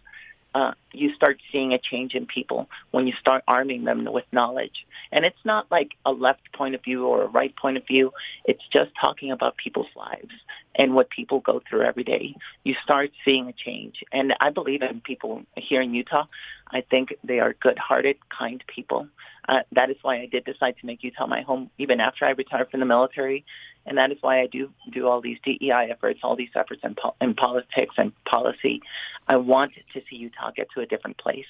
uh, 0.54 0.74
you 0.92 1.14
start 1.16 1.40
seeing 1.52 1.74
a 1.74 1.78
change 1.78 2.14
in 2.14 2.26
people 2.26 2.68
when 2.92 3.08
you 3.08 3.14
start 3.14 3.44
arming 3.48 3.86
them 3.86 4.06
with 4.12 4.26
knowledge. 4.32 4.86
And 5.12 5.26
it's 5.26 5.46
not 5.46 5.72
like 5.72 5.92
a 6.06 6.12
left 6.12 6.52
point 6.54 6.76
of 6.76 6.84
view 6.84 7.06
or 7.06 7.24
a 7.24 7.28
right 7.28 7.56
point 7.56 7.78
of 7.78 7.88
view. 7.88 8.12
It's 8.46 8.64
just 8.72 8.92
talking 9.00 9.32
about 9.32 9.58
people's 9.58 9.88
lives 9.96 10.34
and 10.76 10.94
what 10.94 11.10
people 11.10 11.40
go 11.40 11.62
through 11.70 11.84
every 11.84 12.04
day. 12.04 12.36
You 12.64 12.76
start 12.84 13.12
seeing 13.24 13.48
a 13.48 13.54
change. 13.54 14.04
And 14.12 14.34
I 14.40 14.50
believe 14.50 14.82
in 14.82 15.02
people 15.02 15.44
here 15.56 15.82
in 15.82 15.94
Utah. 15.94 16.26
I 16.70 16.82
think 16.82 17.14
they 17.24 17.40
are 17.40 17.54
good-hearted, 17.54 18.18
kind 18.30 18.64
people. 18.68 19.08
Uh, 19.48 19.62
that 19.74 19.90
is 19.90 19.98
why 20.02 20.22
I 20.22 20.28
did 20.28 20.46
decide 20.46 20.76
to 20.80 20.86
make 20.86 21.04
Utah 21.04 21.28
my 21.28 21.42
home 21.42 21.70
even 21.78 22.00
after 22.00 22.26
I 22.26 22.32
retired 22.32 22.70
from 22.72 22.80
the 22.80 22.86
military. 22.86 23.44
And 23.86 23.98
that 23.98 24.12
is 24.12 24.18
why 24.22 24.42
I 24.42 24.48
do 24.48 24.72
do 24.92 25.08
all 25.08 25.22
these 25.22 25.38
DEI 25.44 25.90
efforts, 25.90 26.20
all 26.24 26.36
these 26.36 26.52
efforts 26.56 26.82
in, 26.84 26.96
po- 26.96 27.16
in 27.20 27.34
politics 27.34 27.96
and 27.98 28.12
policy. 28.26 28.82
I 29.28 29.38
want 29.38 29.74
to 29.94 30.02
see 30.10 30.18
Utah 30.18 30.52
get 30.56 30.68
to 30.76 30.82
a 30.82 30.86
different 30.86 31.18
place. 31.18 31.46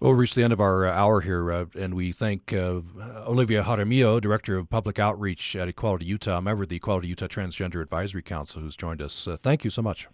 Well, 0.00 0.12
we 0.12 0.20
reached 0.20 0.34
the 0.34 0.42
end 0.42 0.54
of 0.54 0.60
our 0.60 0.86
uh, 0.86 0.92
hour 0.92 1.20
here, 1.20 1.52
uh, 1.52 1.66
and 1.78 1.92
we 1.92 2.12
thank 2.12 2.54
uh, 2.54 2.80
Olivia 3.26 3.62
Jaramillo, 3.62 4.18
Director 4.18 4.56
of 4.56 4.70
Public 4.70 4.98
Outreach 4.98 5.54
at 5.54 5.68
Equality 5.68 6.06
Utah, 6.06 6.40
member 6.40 6.62
of 6.62 6.70
the 6.70 6.76
Equality 6.76 7.08
Utah 7.08 7.26
Transgender 7.26 7.82
Advisory 7.82 8.22
Council, 8.22 8.62
who's 8.62 8.76
joined 8.76 9.02
us. 9.02 9.28
Uh, 9.28 9.36
thank 9.36 9.62
you 9.62 9.68
so 9.68 9.82
much. 9.82 10.08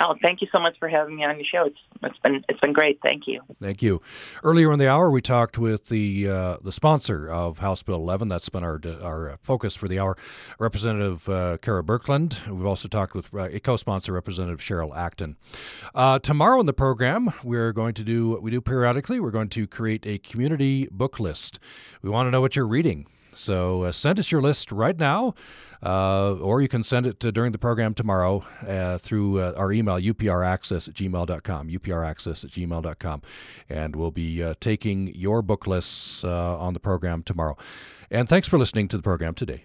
Oh, 0.00 0.14
thank 0.22 0.40
you 0.40 0.48
so 0.52 0.60
much 0.60 0.78
for 0.78 0.88
having 0.88 1.16
me 1.16 1.24
on 1.24 1.36
your 1.36 1.44
show. 1.44 1.64
It's 1.64 1.78
it's 2.02 2.18
been 2.18 2.44
it's 2.48 2.60
been 2.60 2.72
great. 2.72 3.00
Thank 3.02 3.26
you. 3.26 3.42
Thank 3.60 3.82
you. 3.82 4.00
Earlier 4.44 4.72
in 4.72 4.78
the 4.78 4.88
hour, 4.88 5.10
we 5.10 5.20
talked 5.20 5.58
with 5.58 5.88
the 5.88 6.28
uh, 6.28 6.56
the 6.62 6.72
sponsor 6.72 7.28
of 7.28 7.58
House 7.58 7.82
Bill 7.82 7.96
11. 7.96 8.28
That's 8.28 8.48
been 8.48 8.62
our 8.62 8.80
our 9.02 9.38
focus 9.42 9.74
for 9.74 9.88
the 9.88 9.98
hour, 9.98 10.16
Representative 10.58 11.28
uh, 11.28 11.58
Kera 11.58 11.82
Birkeland. 11.82 12.46
We've 12.48 12.66
also 12.66 12.86
talked 12.86 13.14
with 13.14 13.34
uh, 13.34 13.48
a 13.50 13.60
co-sponsor, 13.60 14.12
Representative 14.12 14.60
Cheryl 14.60 14.96
Acton. 14.96 15.36
Uh, 15.94 16.18
tomorrow 16.20 16.60
in 16.60 16.66
the 16.66 16.72
program, 16.72 17.32
we're 17.42 17.72
going 17.72 17.94
to 17.94 18.04
do 18.04 18.28
what 18.28 18.42
we 18.42 18.50
do 18.50 18.60
periodically. 18.60 19.18
We're 19.18 19.32
going 19.32 19.48
to 19.50 19.66
create 19.66 20.06
a 20.06 20.18
community 20.18 20.86
book 20.90 21.18
list. 21.18 21.58
We 22.02 22.10
want 22.10 22.28
to 22.28 22.30
know 22.30 22.40
what 22.40 22.54
you're 22.54 22.68
reading. 22.68 23.06
So 23.34 23.84
uh, 23.84 23.92
send 23.92 24.18
us 24.18 24.32
your 24.32 24.42
list 24.42 24.72
right 24.72 24.98
now, 24.98 25.34
uh, 25.82 26.34
or 26.34 26.60
you 26.60 26.68
can 26.68 26.82
send 26.82 27.06
it 27.06 27.18
during 27.18 27.52
the 27.52 27.58
program 27.58 27.94
tomorrow 27.94 28.44
uh, 28.66 28.98
through 28.98 29.40
uh, 29.40 29.54
our 29.56 29.72
email, 29.72 29.96
upraccess 29.96 30.88
at 30.88 30.94
gmail.com, 30.94 31.68
upraccess 31.68 32.44
at 32.44 32.50
gmail.com. 32.50 33.22
And 33.68 33.96
we'll 33.96 34.10
be 34.10 34.42
uh, 34.42 34.54
taking 34.60 35.14
your 35.14 35.42
book 35.42 35.66
lists 35.66 36.24
uh, 36.24 36.58
on 36.58 36.74
the 36.74 36.80
program 36.80 37.22
tomorrow. 37.22 37.56
And 38.10 38.28
thanks 38.28 38.48
for 38.48 38.58
listening 38.58 38.88
to 38.88 38.96
the 38.96 39.02
program 39.02 39.34
today. 39.34 39.64